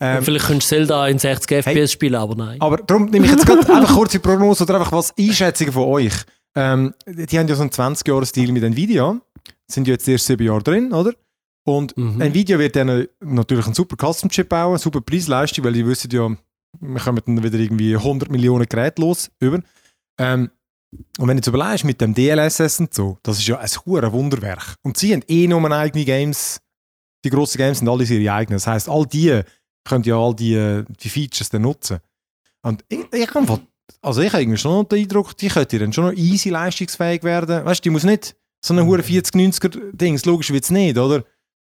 Ähm, 0.00 0.22
Vielleicht 0.22 0.46
könntest 0.46 0.70
du 0.72 0.76
Zelda 0.76 1.08
in 1.08 1.18
60 1.18 1.50
FPS 1.64 1.66
Hey. 1.74 1.88
spielen, 1.88 2.14
aber 2.16 2.34
nein. 2.34 2.60
Aber 2.60 2.76
darum 2.78 3.06
nehme 3.06 3.24
ich 3.26 3.32
jetzt 3.32 3.46
gerade 3.46 3.60
einfach 3.74 3.94
kurze 3.94 4.18
Prognose 4.20 4.64
oder 4.64 4.76
einfach 4.78 4.92
was 4.92 5.12
Einschätzungen 5.18 5.72
von 5.72 5.84
euch. 5.84 6.12
Ähm, 6.54 6.92
die 7.06 7.38
haben 7.38 7.48
ja 7.48 7.54
so 7.54 7.62
einen 7.62 7.70
20-Jahres-Deal 7.70 8.52
mit 8.52 8.62
Nvidia. 8.62 9.18
Sind 9.70 9.86
ja 9.88 9.92
jetzt 9.94 10.06
erst 10.06 10.26
sieben 10.26 10.44
Jahre 10.46 10.62
drin, 10.62 10.92
oder? 10.92 11.12
Und 11.64 11.96
Mhm. 11.96 12.20
Nvidia 12.20 12.58
wird 12.58 12.76
dann 12.76 13.06
natürlich 13.20 13.64
einen 13.66 13.74
super 13.74 13.96
Custom-Chip 13.96 14.48
bauen, 14.48 14.76
super 14.78 15.00
Preisleistung, 15.00 15.64
weil 15.64 15.72
die 15.72 15.86
wissen 15.86 16.10
ja, 16.10 16.28
wir 16.80 17.00
kommen 17.00 17.20
dann 17.24 17.42
wieder 17.42 17.58
irgendwie 17.58 17.96
100 17.96 18.30
Millionen 18.30 18.66
Geräte 18.66 19.00
los 19.00 19.30
über. 19.40 19.60
Ähm, 20.18 20.50
und 21.18 21.28
wenn 21.28 21.36
du 21.36 21.40
jetzt 21.40 21.46
überlegst, 21.46 21.84
mit 21.84 22.00
dem 22.00 22.14
DLSS 22.14 22.80
und 22.80 22.94
so, 22.94 23.18
das 23.22 23.38
ist 23.38 23.46
ja 23.46 23.58
ein 23.58 23.68
hohes 23.86 24.12
Wunderwerk. 24.12 24.76
Und 24.82 24.96
sie 24.96 25.12
haben 25.12 25.22
eh 25.28 25.46
nur 25.46 25.70
eigene 25.70 26.04
Games, 26.04 26.60
die 27.24 27.30
grossen 27.30 27.58
Games 27.58 27.78
sind 27.78 27.88
alle 27.88 28.04
ihre 28.04 28.32
eigenen. 28.32 28.56
Das 28.56 28.66
heisst, 28.66 28.88
all 28.88 29.06
die 29.06 29.40
können 29.84 30.04
ja 30.04 30.16
all 30.16 30.34
die, 30.34 30.84
die 31.00 31.08
Features 31.08 31.50
dann 31.50 31.62
nutzen. 31.62 31.98
Und 32.62 32.84
ich, 32.88 33.12
ich 33.12 33.34
habe 33.34 33.60
also 34.00 34.20
ich 34.22 34.32
habe 34.32 34.56
schon 34.56 34.72
noch 34.72 34.84
den 34.84 35.00
Eindruck, 35.00 35.36
die 35.36 35.48
könnte 35.48 35.78
dann 35.78 35.92
schon 35.92 36.04
noch 36.04 36.12
easy 36.12 36.50
leistungsfähig 36.50 37.22
werden. 37.22 37.64
Weißt 37.64 37.80
du, 37.80 37.82
die 37.84 37.90
muss 37.90 38.04
nicht 38.04 38.36
so 38.64 38.74
eine 38.74 38.86
hure 38.86 39.02
40-90er-Dings, 39.02 40.24
logisch 40.24 40.50
wird 40.50 40.64
es 40.64 40.70
nicht, 40.70 40.98
oder? 40.98 41.24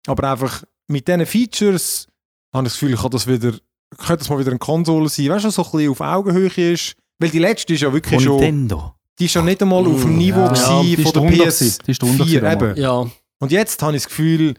Aber 0.08 0.32
einfach 0.32 0.64
mit 0.88 1.08
diesen 1.08 1.26
Features 1.26 2.08
habe 2.54 2.68
ich 2.68 2.74
das 2.74 2.80
Gefühl, 2.80 2.94
ich 2.94 3.02
kann 3.02 3.12
das 3.12 3.28
wieder, 3.28 3.52
könnte 3.98 4.18
das 4.18 4.30
mal 4.30 4.40
wieder 4.40 4.52
eine 4.52 4.60
Konsole 4.60 5.10
sein, 5.10 5.30
weißt 5.30 5.46
du, 5.46 5.50
so 5.50 5.64
ein 5.64 5.72
bisschen 5.72 5.92
auf 5.92 6.02
Augenhöhe 6.02 6.74
ist. 6.74 6.96
Weil 7.20 7.30
die 7.30 7.40
letzte 7.40 7.74
ist 7.74 7.82
ja 7.82 7.94
wirklich 7.94 8.22
schon, 8.22 8.38
Nintendo. 8.38 8.96
Die 9.22 9.26
ist 9.26 9.36
ja 9.36 9.44
nicht 9.44 9.62
einmal 9.62 9.86
auf 9.86 10.02
dem 10.02 10.16
Mm, 10.16 10.18
Niveau 10.18 10.40
ja. 10.40 10.56
von 10.56 10.88
der 10.88 10.96
drunter 10.96 11.22
PS4. 11.22 11.38
gewesen. 11.38 11.78
Die 11.86 11.92
ist 11.92 12.02
drunter 12.02 12.26
gewesen 12.26 12.52
eben. 12.52 12.76
ja, 12.82 13.06
Und 13.40 13.52
jetzt 13.52 13.82
habe 13.84 13.96
ich 13.96 14.02
das 14.02 14.10
Gefühl, 14.10 14.56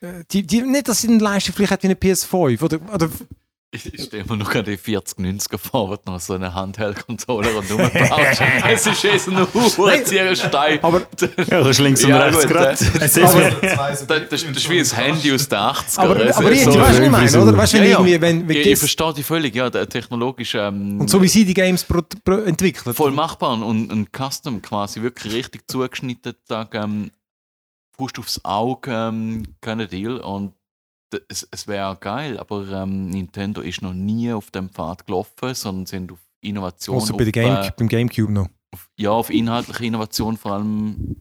äh, 0.00 0.24
die, 0.30 0.46
die, 0.46 0.62
nicht, 0.62 0.88
dass 0.88 1.02
sie 1.02 1.08
eine 1.08 1.18
Leistung 1.18 1.54
vielleicht 1.54 1.72
hat 1.72 1.82
wie 1.82 1.88
eine 1.88 1.94
PS5 1.94 2.62
oder, 2.62 2.78
oder 2.92 3.10
Ich, 3.74 3.86
ich 3.94 4.02
stelle 4.02 4.22
mir 4.26 4.36
nur 4.36 4.46
gerade 4.46 4.70
die 4.70 4.76
40, 4.76 5.18
90er 5.18 5.56
vor, 5.56 5.88
wo 5.88 5.96
du 5.96 6.02
noch 6.12 6.20
so 6.20 6.34
eine 6.34 6.52
Handheld-Controller 6.52 7.56
und 7.56 7.70
rumbaust. 7.70 8.42
es 8.68 8.86
ist 8.86 9.02
jetzt 9.02 9.28
ein 9.28 9.38
Uhr, 9.54 10.36
Stein. 10.36 10.78
aber 10.82 11.00
Ja, 11.48 11.58
das 11.60 11.68
ist 11.68 11.78
links 11.78 12.04
und 12.04 12.10
Ja, 12.10 12.18
rechts 12.24 12.46
gerade. 12.46 12.68
äh, 12.72 12.72
Es 13.00 13.16
ist 13.16 13.34
wie- 13.34 13.66
Das, 13.66 14.06
das, 14.06 14.28
das 14.28 14.42
ist 14.42 14.68
wie 14.68 14.78
ein 14.78 14.84
Handy 14.84 15.32
aus 15.32 15.48
den 15.48 15.58
80ern. 15.58 15.98
Aber, 16.00 16.10
aber 16.10 16.22
ist 16.52 16.58
ich, 16.58 16.64
so- 16.64 16.70
weißt 16.78 16.78
du, 16.78 16.80
was 16.82 16.98
ich 17.00 17.10
meine, 17.10 17.42
oder? 17.42 17.56
Weißt 17.56 17.72
du, 17.72 17.76
wenn 17.78 17.84
Ja, 17.84 17.90
ja. 17.92 17.96
irgendwie, 17.96 18.20
wenn, 18.20 18.46
wenn 18.46 18.56
ich, 18.58 18.66
ich 18.66 18.70
das- 18.72 18.78
verstehe 18.80 19.14
dich 19.14 19.24
völlig, 19.24 19.54
ja, 19.54 19.70
der 19.70 19.88
technologische 19.88 20.58
ähm, 20.58 21.00
und 21.00 21.08
so 21.08 21.22
wie 21.22 21.28
sie 21.28 21.46
die 21.46 21.54
Games 21.54 21.82
pro, 21.82 22.02
pro 22.24 22.40
entwickeln. 22.40 22.94
voll 22.94 23.10
machbar 23.12 23.52
und 23.64 23.90
ein 23.90 24.06
Custom 24.14 24.60
quasi 24.60 25.00
wirklich 25.00 25.32
richtig 25.32 25.62
zugeschnitten, 25.70 26.34
ähm, 26.74 27.10
Faust 27.96 28.18
aufs 28.18 28.44
Auge, 28.44 28.90
ähm, 28.92 29.44
kein 29.62 29.88
Deal 29.88 30.18
und 30.18 30.52
es, 31.28 31.46
es 31.50 31.66
wäre 31.68 31.96
geil, 32.00 32.38
aber 32.38 32.66
ähm, 32.68 33.08
Nintendo 33.10 33.60
ist 33.60 33.82
noch 33.82 33.94
nie 33.94 34.32
auf 34.32 34.50
dem 34.50 34.68
Pfad 34.70 35.06
gelaufen, 35.06 35.54
sondern 35.54 35.86
sind 35.86 36.12
auf 36.12 36.18
Innovation, 36.40 36.96
Außer 36.96 37.14
bei 37.16 37.26
auf, 37.26 37.32
Game, 37.32 37.54
äh, 37.54 37.70
beim 37.76 37.88
Gamecube 37.88 38.32
noch. 38.32 38.48
auf, 38.72 38.88
ja, 38.96 39.10
auf 39.10 39.30
inhaltliche 39.30 39.86
Innovation 39.86 40.36
vor 40.36 40.52
allem 40.52 41.16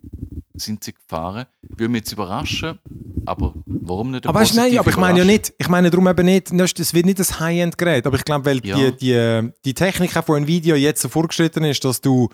sind 0.55 0.83
sie 0.83 0.93
gefahren. 0.93 1.45
Würde 1.61 1.89
mich 1.89 1.99
jetzt 2.01 2.11
überraschen, 2.11 2.77
aber 3.25 3.53
warum 3.65 4.11
nicht? 4.11 4.27
Aber 4.27 4.39
weißt, 4.39 4.53
du, 4.53 4.57
nein, 4.57 4.77
aber 4.77 4.89
ich 4.89 4.97
meine 4.97 5.19
ja 5.19 5.25
nicht, 5.25 5.53
ich 5.57 5.67
meine 5.69 5.89
darum 5.89 6.07
eben 6.07 6.25
nicht, 6.25 6.51
das 6.59 6.73
es 6.77 6.93
wird 6.93 7.05
nicht 7.05 7.19
ein 7.19 7.39
High-End-Gerät, 7.39 8.05
aber 8.05 8.17
ich 8.17 8.25
glaube, 8.25 8.45
weil 8.45 8.65
Ja. 8.65 8.91
die, 8.91 8.97
die, 8.97 9.51
die 9.65 9.73
Technik 9.73 10.11
von 10.11 10.37
Nvidia 10.43 10.75
jetzt 10.75 11.01
so 11.01 11.09
vorgeschritten 11.09 11.63
ist, 11.63 11.83
dass 11.83 12.01
du, 12.01 12.29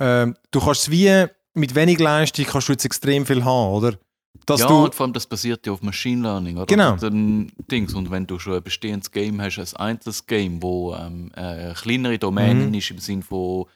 ähm, 0.00 0.36
du 0.50 0.60
kannst 0.60 0.82
es 0.82 0.90
wie 0.90 1.26
mit 1.54 1.74
wenig 1.74 1.98
Leistung 1.98 2.44
kannst 2.46 2.68
du 2.68 2.72
jetzt 2.72 2.84
extrem 2.84 3.24
viel 3.26 3.44
haben, 3.44 3.72
oder? 3.74 3.98
Dass 4.46 4.60
ja, 4.60 4.66
und 4.66 4.94
vor 4.94 5.04
allem 5.04 5.12
das 5.12 5.26
basiert 5.26 5.66
ja 5.66 5.72
auf 5.72 5.82
Machine 5.82 6.22
Learning, 6.22 6.56
oder? 6.56 6.66
Genau. 6.66 6.96
Dann 6.96 7.52
Dings. 7.70 7.94
Und 7.94 8.10
wenn 8.10 8.26
du 8.26 8.38
schon 8.38 8.54
ein 8.54 8.62
bestehendes 8.62 9.10
Game 9.10 9.40
hast, 9.40 9.58
ein 9.58 9.76
einzelnes 9.76 10.26
Game, 10.26 10.62
wo 10.62 10.94
ähm, 10.94 11.30
eine 11.34 11.74
kleinere 11.74 12.18
Domäne 12.18 12.66
Mhm. 12.66 12.74
ist, 12.74 12.90
im 12.90 12.98
Sinne 12.98 13.22
von 13.22 13.66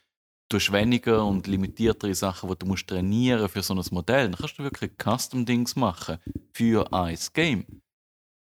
du 0.48 0.56
hast 0.56 0.72
weniger 0.72 1.24
und 1.24 1.46
limitiertere 1.46 2.14
Sachen, 2.14 2.48
die 2.48 2.56
du 2.56 2.66
musst 2.66 2.86
trainieren 2.88 3.48
für 3.48 3.62
so 3.62 3.74
ein 3.74 3.84
Modell, 3.90 4.30
dann 4.30 4.38
kannst 4.38 4.58
du 4.58 4.62
wirklich 4.62 4.92
Custom-Dings 4.96 5.76
machen 5.76 6.18
für 6.52 6.92
ein 6.92 7.18
Game. 7.32 7.64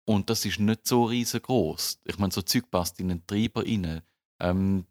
Und 0.06 0.30
das 0.30 0.46
ist 0.46 0.60
nicht 0.60 0.88
so 0.88 1.04
riesengroß. 1.06 2.00
Ich 2.06 2.18
meine, 2.18 2.32
so 2.32 2.42
Zeug 2.42 2.70
passt 2.72 3.00
in 3.00 3.12
einen 3.12 3.28
Treiber 3.28 3.64
rein. 3.64 4.02
Ähm, 4.40 4.86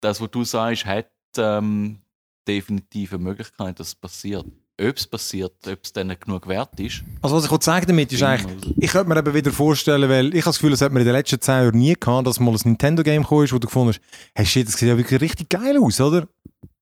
das, 0.00 0.20
was 0.20 0.30
du 0.30 0.44
sagst, 0.44 0.84
hat 0.84 1.10
ähm, 1.38 2.00
definitiv 2.46 3.14
eine 3.14 3.22
Möglichkeit, 3.22 3.80
dass 3.80 3.88
es 3.88 3.94
passiert. 3.94 4.46
Ob 4.80 4.96
es 4.96 5.06
passiert, 5.06 5.52
ob 5.66 5.78
es 5.82 5.92
dann 5.92 6.14
genug 6.20 6.46
wert 6.46 6.78
ist. 6.78 7.02
also 7.20 7.36
was 7.36 7.44
ich 7.44 7.50
wollte 7.50 7.64
sagen 7.64 7.86
damit 7.88 8.12
ist 8.12 8.22
eigentlich, 8.22 8.74
ich 8.78 8.90
könnte 8.92 9.08
mir 9.08 9.18
eben 9.18 9.34
wieder 9.34 9.50
vorstellen, 9.50 10.08
weil 10.08 10.26
ich 10.28 10.42
habe 10.42 10.50
das 10.50 10.56
Gefühl, 10.58 10.70
das 10.70 10.80
hat 10.82 10.92
man 10.92 11.00
in 11.02 11.06
den 11.06 11.14
letzten 11.16 11.40
10 11.40 11.54
Jahren 11.54 11.78
nie 11.78 11.94
gehabt, 11.94 12.26
dass 12.26 12.38
mal 12.38 12.52
ein 12.52 12.60
Nintendo-Game 12.62 13.22
gekommen 13.22 13.44
ist, 13.44 13.52
wo 13.52 13.58
du 13.58 13.66
gefunden 13.66 13.88
hast, 13.94 14.00
hey 14.34 14.46
shit, 14.46 14.68
das 14.68 14.74
sieht 14.74 14.88
ja 14.88 14.96
wirklich 14.96 15.20
richtig 15.20 15.48
geil 15.48 15.76
aus, 15.82 16.00
oder? 16.00 16.28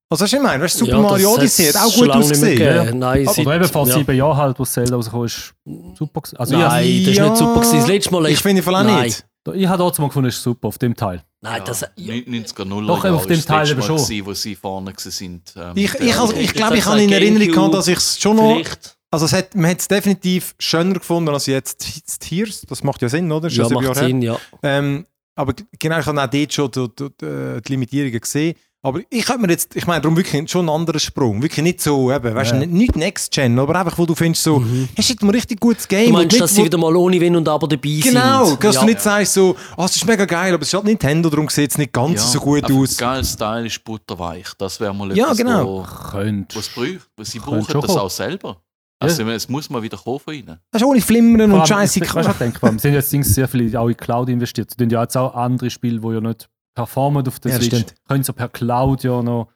Also 0.09 0.25
was 0.25 0.33
ich 0.33 0.41
meine, 0.41 0.63
weißt 0.63 0.75
du, 0.81 0.85
Super 0.85 0.97
ja, 0.99 1.03
Mario 1.03 1.29
das 1.31 1.39
Odyssey 1.39 1.67
hat 1.67 1.77
auch 1.77 1.91
schon 1.93 2.07
gut 2.07 2.17
ausgesehen. 2.17 2.59
gegeben. 2.59 2.99
Nein, 3.01 3.27
seit- 3.27 3.39
Oder 3.47 3.57
eben 3.57 3.65
vor 3.65 3.89
ja. 3.89 3.95
sieben 3.95 4.17
Jahren 4.17 4.37
halt, 4.37 4.59
wo 4.59 4.63
das 4.63 4.73
Zelda 4.73 4.95
rausgekommen 4.95 5.27
ist, 5.27 5.55
super 5.99 6.21
gewesen. 6.21 6.37
Also 6.37 6.57
Nein, 6.57 7.01
das 7.01 7.09
ist 7.13 7.17
Ja. 7.17 7.25
nicht 7.29 7.37
super. 7.39 7.55
gewesen. 7.61 7.79
Das 7.79 7.89
letzte 7.89 8.13
Mal 8.13 8.27
Ich 8.27 8.39
finde 8.39 8.63
voll 8.63 8.77
auch 8.77 8.85
Nein. 8.85 9.05
nicht. 9.07 9.25
ich, 9.55 9.67
habe 9.67 9.83
mal 9.83 9.91
gefunden, 10.07 10.29
es 10.29 10.37
ist 10.37 10.43
super 10.43 10.69
auf 10.69 10.79
dem 10.79 10.95
Teil. 10.95 11.25
Nein, 11.51 11.63
das, 11.65 11.81
ja. 11.97 12.15
90er, 12.15 12.65
0er 12.65 12.87
Doch, 12.87 13.05
auf 13.05 13.27
dem 13.27 13.41
Teil 13.45 13.71
eben 13.71 13.83
schon. 13.83 13.97
Gewesen, 13.97 14.27
wo 14.27 14.35
sie 14.35 14.55
vorne 14.55 14.93
sind. 14.97 15.53
Ähm, 15.57 15.73
Ich, 15.77 15.93
der- 15.93 16.01
ich, 16.03 16.17
also, 16.19 16.35
ich 16.35 16.47
das 16.49 16.55
glaube, 16.55 16.77
ich 16.79 16.85
habe 16.85 17.03
in 17.03 17.13
Erinnerung 17.13 17.53
gehabt, 17.53 17.75
dass 17.75 17.89
ich 17.89 17.99
es 17.99 18.21
schon 18.21 18.37
noch... 18.37 18.63
Also 19.11 19.25
es 19.27 19.33
hat, 19.33 19.55
man 19.55 19.71
hat 19.71 19.81
es 19.81 19.89
definitiv 19.89 20.55
schöner 20.59 20.95
gefunden 20.95 21.31
als 21.31 21.47
jetzt 21.47 21.79
Tiers. 22.21 22.63
Das 22.69 22.83
macht 22.83 23.01
ja 23.03 23.09
Sinn, 23.09 23.31
oder? 23.31 23.47
Ist 23.47 23.57
Ja, 23.57 23.69
macht 23.69 23.85
her. 23.85 23.95
Sinn, 23.95 24.21
ja. 24.21 24.37
Ähm, 24.63 25.07
aber 25.37 25.55
genau, 25.79 26.01
ich 26.01 26.07
habe 26.07 26.21
auch 26.23 26.27
dort 26.27 26.53
schon 26.53 26.71
die, 26.71 26.89
die, 26.99 27.09
die, 27.21 27.63
die 27.63 27.73
Limitierungen 27.73 28.21
gesehen. 28.21 28.57
Aber 28.87 29.01
ich 29.11 29.29
habe 29.29 29.41
mir 29.41 29.51
jetzt, 29.51 29.75
ich 29.75 29.85
meine, 29.87 30.01
darum 30.01 30.17
wirklich 30.17 30.49
schon 30.49 30.69
einen 30.69 30.69
anderen 30.81 31.01
Sprung. 31.01 31.43
Wirklich 31.43 31.63
nicht 31.65 31.81
so, 31.81 32.13
eben, 32.13 32.35
weißt 32.35 32.53
du, 32.53 32.55
Ja. 32.55 32.61
nicht, 32.61 32.73
nicht 32.73 32.97
Next 32.97 33.33
Gen, 33.33 33.59
aber 33.59 33.75
einfach, 33.81 33.99
wo 33.99 34.07
du 34.07 34.15
findest, 34.15 34.45
so, 34.45 34.63
hey, 34.95 35.03
shit, 35.03 35.21
ein 35.23 35.31
richtig 35.31 35.59
gutes 35.59 35.89
Game. 35.89 36.03
Mhm. 36.03 36.05
Du 36.05 36.09
und 36.11 36.15
meinst, 36.23 36.33
nicht, 36.33 36.43
dass 36.45 36.55
sie 36.55 36.65
wieder 36.65 36.79
mal 36.79 36.95
ohne 36.95 37.21
Wenn 37.21 37.35
und 37.35 37.49
Aber 37.49 37.67
dabei 37.67 37.99
Genau, 38.01 38.45
sind? 38.45 38.63
dass 38.63 38.75
ja. 38.77 38.81
du 38.83 38.87
nicht 38.87 39.01
sagst, 39.01 39.33
so, 39.35 39.57
ah, 39.77 39.87
es 39.87 39.97
ist 39.97 40.07
mega 40.07 40.25
geil, 40.25 40.55
aber 40.55 40.63
es 40.63 40.69
ist 40.69 40.75
halt 40.75 40.85
Nintendo, 40.85 41.29
darum 41.29 41.49
sieht 41.49 41.73
es 41.73 41.79
nicht 41.79 41.93
ganz 41.93 42.31
so 42.33 42.39
gut 42.39 42.63
einfach 42.65 42.77
aus. 42.77 42.97
Geil, 42.97 43.25
stylisch, 43.25 43.83
butterweich. 43.83 44.47
Das 44.57 44.79
wäre 44.79 44.95
mal 44.95 45.17
Ja, 45.17 45.25
etwas, 45.25 45.39
genau. 45.39 45.67
wo, 45.67 45.83
Könnte. 46.11 46.57
was 46.57 46.69
braucht. 46.69 47.09
Was 47.17 47.31
sie 47.33 47.39
Könnte 47.41 47.57
brauchen 47.61 47.81
das 47.81 47.87
kommen. 47.87 47.99
auch 47.99 48.11
selber. 48.11 48.57
Also 48.99 49.25
es 49.29 49.49
muss 49.49 49.69
mal 49.69 49.83
wieder 49.83 49.99
kommen 49.99 50.21
von 50.21 50.33
ihnen. 50.33 50.59
Das 50.71 50.81
ist 50.81 50.87
ohne 50.89 51.01
Flimmern 51.01 51.51
und 51.53 51.67
Scheiße. 51.69 52.03
ich- 52.03 52.11
denke, 52.39 52.63
wir 52.63 52.79
sind 52.79 52.95
jetzt 52.95 53.11
sehr 53.35 53.49
viel 53.49 53.77
auch 53.77 53.89
in 53.89 53.97
Cloud 53.97 54.29
investiert. 54.31 54.71
Sie 54.71 54.77
tun 54.77 54.89
ja 54.91 55.03
jetzt 55.03 55.17
auch 55.17 55.35
andere 55.35 55.69
Spiele, 55.71 56.01
die 56.01 56.09
ja 56.15 56.21
nicht 56.21 56.49
performen 56.77 57.27
auf 57.27 57.41
der 57.41 57.51
Ja, 57.53 57.59
das 57.59 57.67
Switch, 57.67 57.81
stimmt. 57.83 57.95
können 58.07 58.23
so 58.23 58.33
per 58.33 58.49
Cloud 58.49 59.03
ja 59.03 59.21
noch 59.23 59.49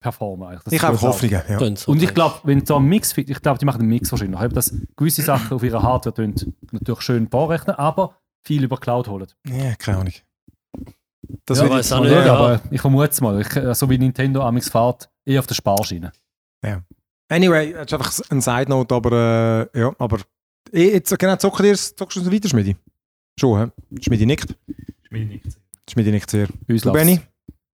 performen. 0.00 0.46
eigentlich. 0.46 0.62
Das 0.64 0.72
Ich 0.74 0.82
habe. 0.82 1.00
Hoffnungen, 1.00 1.42
ja. 1.48 1.58
Sie, 1.76 1.90
Und 1.90 2.02
ich 2.02 2.14
glaube, 2.14 2.40
wenn 2.44 2.64
da 2.64 2.76
ein 2.76 2.84
Mix, 2.84 3.16
ich 3.16 3.42
glaube, 3.42 3.58
die 3.58 3.64
machen 3.64 3.80
einen 3.80 3.88
Mix 3.88 4.12
wahrscheinlich. 4.12 4.40
Eben, 4.40 4.54
dass 4.54 4.72
gewisse 4.94 5.22
Sachen 5.22 5.56
auf 5.56 5.62
ihrer 5.64 5.82
Hardware 5.82 6.14
tun, 6.14 6.34
natürlich 6.70 7.00
schön 7.00 7.28
vorrechnen, 7.28 7.74
aber 7.76 8.16
viel 8.44 8.62
über 8.62 8.76
Cloud 8.76 9.08
holen. 9.08 9.26
Ja, 9.48 9.74
keine 9.74 9.98
Ahnung. 9.98 10.12
Das 11.46 11.58
ja, 11.58 11.68
weiß 11.68 11.92
auch 11.92 12.00
nicht, 12.02 12.12
ja. 12.12 12.34
aber 12.36 12.60
ich 12.70 12.80
vermute 12.80 13.10
es 13.10 13.20
mal. 13.20 13.40
Ich, 13.40 13.56
äh, 13.56 13.74
so 13.74 13.90
wie 13.90 13.98
Nintendo 13.98 14.42
Amix 14.42 14.68
fährt, 14.68 15.10
eher 15.24 15.40
auf 15.40 15.46
der 15.48 15.54
Sparschiene. 15.56 16.12
Anyway, 17.28 17.72
das 17.72 17.86
ist 17.86 17.92
einfach 17.94 18.30
ein 18.30 18.40
Side 18.40 18.70
Note, 18.70 18.94
aber 18.94 19.68
äh, 19.74 19.80
ja, 19.80 19.92
aber 19.98 20.18
eh, 20.72 20.92
jetzt 20.92 21.18
genau 21.18 21.34
zocken 21.36 21.64
dir 21.64 21.74
zockst 21.74 22.16
du 22.16 22.20
es 22.20 22.30
weiter, 22.30 22.48
Schmidi? 22.48 22.76
Schon, 23.40 23.58
hä? 23.58 23.98
Schmidi 24.00 24.26
nickt. 24.26 24.54
Schmidi 25.08 25.24
nickt 25.26 25.58
sehr. 26.30 26.48
Uns 26.68 26.82
Du, 26.82 26.88
läuft's. 26.88 26.92
Benny? 26.92 27.20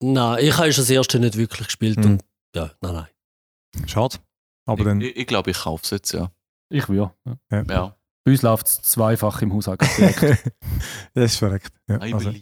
Nein, 0.03 0.43
ich 0.43 0.57
habe 0.57 0.69
das 0.69 0.89
erste 0.89 1.19
nicht 1.19 1.37
wirklich 1.37 1.67
gespielt. 1.67 1.97
Mhm. 1.99 2.05
Und, 2.05 2.23
ja, 2.55 2.71
nein, 2.81 2.93
nein. 2.93 3.87
Schade. 3.87 4.17
Aber 4.65 4.83
dann, 4.83 5.01
Ich, 5.01 5.11
ich, 5.11 5.17
ich 5.17 5.27
glaube, 5.27 5.51
ich 5.51 5.57
kaufe 5.57 5.83
es 5.83 5.89
jetzt, 5.91 6.11
ja. 6.13 6.31
Ich 6.69 6.87
will. 6.89 7.09
Ja. 7.25 7.37
ja. 7.51 7.95
Bei 8.23 8.31
uns 8.31 8.41
läuft 8.41 8.67
es 8.67 8.81
zweifach 8.81 9.41
im 9.41 9.53
Haushalt. 9.53 9.81
direkt. 9.97 10.51
das 11.13 11.33
ist 11.33 11.37
verreckt. 11.37 11.73
Ja, 11.87 11.97
also. 11.97 12.33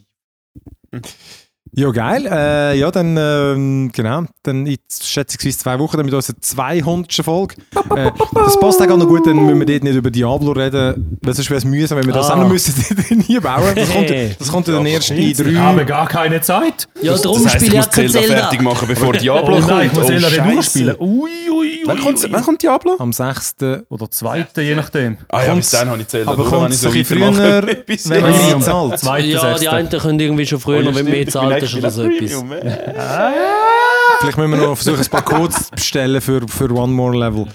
Ja 1.72 1.90
geil. 1.90 2.26
Äh, 2.30 2.78
ja, 2.78 2.90
dann, 2.90 3.16
ähm, 3.18 3.90
genau. 3.94 4.24
Dann 4.42 4.66
in 4.66 4.76
schätzungsweise 5.02 5.58
zwei 5.58 5.78
Wochen 5.78 5.96
dann 5.96 6.06
mit 6.06 6.14
unserer 6.14 6.36
200. 6.40 7.12
Folge. 7.24 7.56
Äh, 7.96 8.10
das 8.34 8.58
passt 8.60 8.80
auch 8.82 8.96
noch 8.96 9.06
gut, 9.06 9.26
dann 9.26 9.36
müssen 9.36 9.58
wir 9.60 9.66
dort 9.66 9.84
nicht 9.84 9.94
über 9.96 10.10
Diablo 10.10 10.52
reden, 10.52 11.18
weil 11.22 11.34
sonst 11.34 11.50
wäre 11.50 11.58
es 11.58 11.64
mühsam, 11.64 11.98
wenn 11.98 12.06
wir 12.06 12.14
das 12.14 12.28
Ah. 12.30 12.34
auch 12.34 12.38
noch 12.38 12.48
müssen 12.48 12.74
nie 13.28 13.38
bauen. 13.40 13.74
Das 13.74 13.90
kommt, 13.90 14.10
das 14.38 14.48
kommt 14.50 14.68
in 14.68 14.74
den 14.74 14.86
ersten 14.86 15.16
Ich 15.18 15.38
habe 15.56 15.78
drei. 15.78 15.84
gar 15.84 16.08
keine 16.08 16.40
Zeit. 16.40 16.88
Ja, 17.02 17.16
darum 17.16 17.42
das 17.44 17.54
heisst, 17.54 17.66
ich 17.66 17.74
muss 17.74 17.90
Zelda 17.90 18.20
Zelda. 18.20 18.36
fertig 18.36 18.62
machen, 18.62 18.88
bevor 18.88 19.12
Diablo 19.12 19.56
Oh 19.56 19.58
kommt. 19.60 19.68
nein, 19.68 19.86
ich 19.88 19.92
muss 19.92 20.04
oh, 20.04 20.08
Zelda 20.08 20.28
Scheisse. 20.28 20.42
nicht 20.42 20.54
durchspielen. 20.56 20.96
Ui, 21.00 21.30
ui, 21.50 21.50
ui, 21.50 21.66
Wann 21.86 21.98
kommt, 21.98 22.32
wann 22.32 22.42
kommt 22.44 22.62
Diablo? 22.62 22.96
Am 22.98 23.12
6. 23.12 23.56
Oder 23.88 24.10
zweite, 24.10 24.62
je 24.62 24.74
nachdem. 24.74 25.16
Ah 25.28 25.44
ja, 25.44 25.54
bis 25.54 25.70
dann 25.70 25.88
habe 25.90 26.00
ich 26.02 26.08
Zelda. 26.08 26.30
aber 26.32 26.44
kommt 26.44 26.70
es 26.70 26.82
ich 26.82 26.86
ein 26.88 26.92
bisschen 26.92 27.18
früher, 27.18 27.66
wenn 27.66 28.22
man 28.22 28.32
Premium. 28.32 28.60
zahlt? 28.62 29.02
Ja, 29.26 29.58
die 29.58 29.68
einen 29.68 29.88
können 29.88 30.20
irgendwie 30.20 30.46
schon 30.46 30.60
früher, 30.60 30.80
Oh, 30.82 30.94
wenn 30.94 31.04
du 31.06 31.10
mehr 31.10 31.26
hast 31.62 31.74
oder 31.74 31.90
so 31.90 32.04
etwas. 32.04 32.30
Äh. 32.60 34.20
Vielleicht 34.20 34.36
müssen 34.36 34.50
wir 34.50 34.58
noch 34.58 34.74
versuchen, 34.74 35.00
ein 35.00 35.06
paar 35.06 35.24
Codes 35.24 35.66
zu 35.66 35.70
bestellen 35.70 36.20
für, 36.20 36.46
für 36.46 36.70
One 36.70 36.92
More 36.92 37.16
Level. 37.18 37.46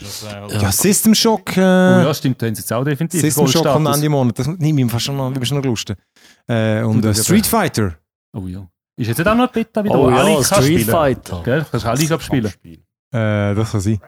Ja, 0.49 0.71
System 0.71 1.13
Shock. 1.13 1.55
Äh, 1.57 1.61
Oh 1.61 1.63
ja, 2.07 2.13
stimmt, 2.13 2.41
da 2.41 2.47
haben 2.47 2.55
sie 2.55 2.61
jetzt 2.61 2.73
auch 2.73 2.83
definitiv. 2.83 3.21
System 3.21 3.47
Shock 3.47 3.65
kommt. 3.65 3.87
Ende 3.87 4.09
Monat. 4.09 4.39
Das 4.39 4.47
nehme 4.47 4.79
ich 4.79 4.85
mir 4.85 4.89
fast 4.89 5.05
schon 5.05 5.15
noch, 5.17 5.31
schon 5.45 5.57
noch 5.57 5.65
Lust. 5.65 5.93
Äh, 6.47 6.81
und 6.81 7.05
äh, 7.05 7.13
Street 7.13 7.45
Fighter. 7.45 7.95
Oh 8.33 8.47
ja. 8.47 8.67
Ist 8.97 9.07
jetzt 9.07 9.27
auch 9.27 9.35
noch 9.35 9.51
Beta 9.51 9.83
wieder? 9.83 9.95
Oh 9.95 10.09
ja, 10.09 10.43
Street 10.43 10.63
spielen? 10.63 10.85
Fighter. 10.85 11.41
Gell, 11.43 11.65
kannst 11.69 11.85
du 11.85 11.89
alle 11.89 12.13
abspielen. 12.15 12.51
Äh, 13.11 13.55
das 13.55 13.71
kann 13.71 13.81
sein. 13.81 13.99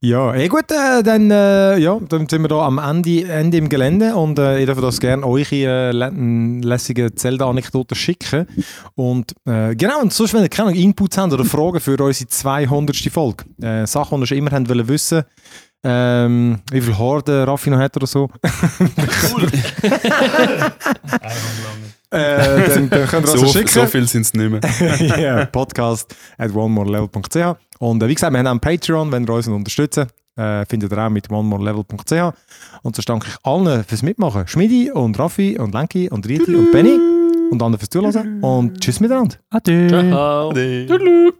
Ja, 0.00 0.32
eh 0.32 0.46
gut, 0.46 0.70
äh, 0.70 1.02
dann, 1.02 1.28
äh, 1.32 1.76
ja, 1.78 1.98
dann 2.08 2.28
sind 2.28 2.42
wir 2.42 2.48
da 2.48 2.60
am 2.60 2.78
Ende, 2.78 3.24
Ende 3.28 3.56
im 3.56 3.68
Gelände 3.68 4.14
und 4.14 4.38
äh, 4.38 4.60
ich 4.60 4.66
darf 4.66 4.80
das 4.80 5.00
gerne 5.00 5.26
euch 5.26 5.50
äh, 5.52 5.90
lä- 5.90 6.64
lässige 6.64 7.12
Zelda-Anekdoten 7.16 7.96
schicken. 7.96 8.46
Und 8.94 9.34
äh, 9.44 9.74
genau, 9.74 10.00
und 10.00 10.12
sonst, 10.12 10.34
wenn 10.34 10.42
ihr 10.42 10.48
keine 10.48 10.72
Inputs 10.76 11.18
habt 11.18 11.32
oder 11.32 11.44
Fragen 11.44 11.80
für 11.80 12.00
unsere 12.00 12.28
200. 12.28 12.96
Folge, 13.10 13.44
äh, 13.60 13.88
Sachen, 13.88 14.18
die 14.18 14.22
ihr 14.22 14.26
schon 14.28 14.38
immer 14.38 14.52
habt 14.52 14.68
wollen 14.68 14.86
wissen 14.86 15.24
ähm, 15.84 16.58
wie 16.72 16.80
viel 16.80 16.98
Haare 16.98 17.22
der 17.22 17.46
Raffi 17.46 17.70
noch 17.70 17.78
hat 17.78 17.96
oder 17.96 18.08
so, 18.08 18.28
äh, 22.10 22.68
dann, 22.68 22.90
dann 22.90 23.06
könnt 23.06 23.26
ihr 23.26 23.38
So, 23.38 23.46
schicken. 23.46 23.68
so 23.68 23.86
viel 23.86 24.06
sind 24.08 24.22
es 24.22 24.34
nicht 24.34 24.50
mehr. 24.50 24.60
ja, 25.20 25.44
podcast 25.46 26.14
at 26.36 26.54
onemorelevel.ch. 26.54 27.56
Und 27.78 28.02
äh, 28.02 28.08
wie 28.08 28.14
gesagt, 28.14 28.32
wir 28.32 28.38
haben 28.38 28.46
auch 28.46 28.50
einen 28.52 28.60
Patreon, 28.60 29.12
wenn 29.12 29.24
ihr 29.24 29.30
uns 29.32 29.48
unterstützen 29.48 30.06
äh, 30.38 30.64
findet 30.66 30.92
ihr 30.92 30.98
auch 30.98 31.10
mit 31.10 31.30
onemorelevel.ch. 31.30 32.12
Und 32.82 32.96
so 32.96 33.02
danke 33.04 33.26
ich 33.28 33.36
allen 33.44 33.84
fürs 33.84 34.02
Mitmachen. 34.02 34.46
Schmidi 34.46 34.90
und 34.90 35.18
Raffi 35.18 35.58
und 35.58 35.74
Lenki 35.74 36.08
und 36.08 36.26
Rieti 36.28 36.54
und 36.54 36.70
Benny 36.70 36.98
und 37.50 37.62
anderen 37.62 37.78
fürs 37.78 37.90
Zuhören. 37.90 38.42
Und 38.42 38.80
tschüss 38.80 39.00
miteinander. 39.00 39.36
Ade. 39.50 39.88
Ciao. 39.88 40.50
Ade. 40.50 41.32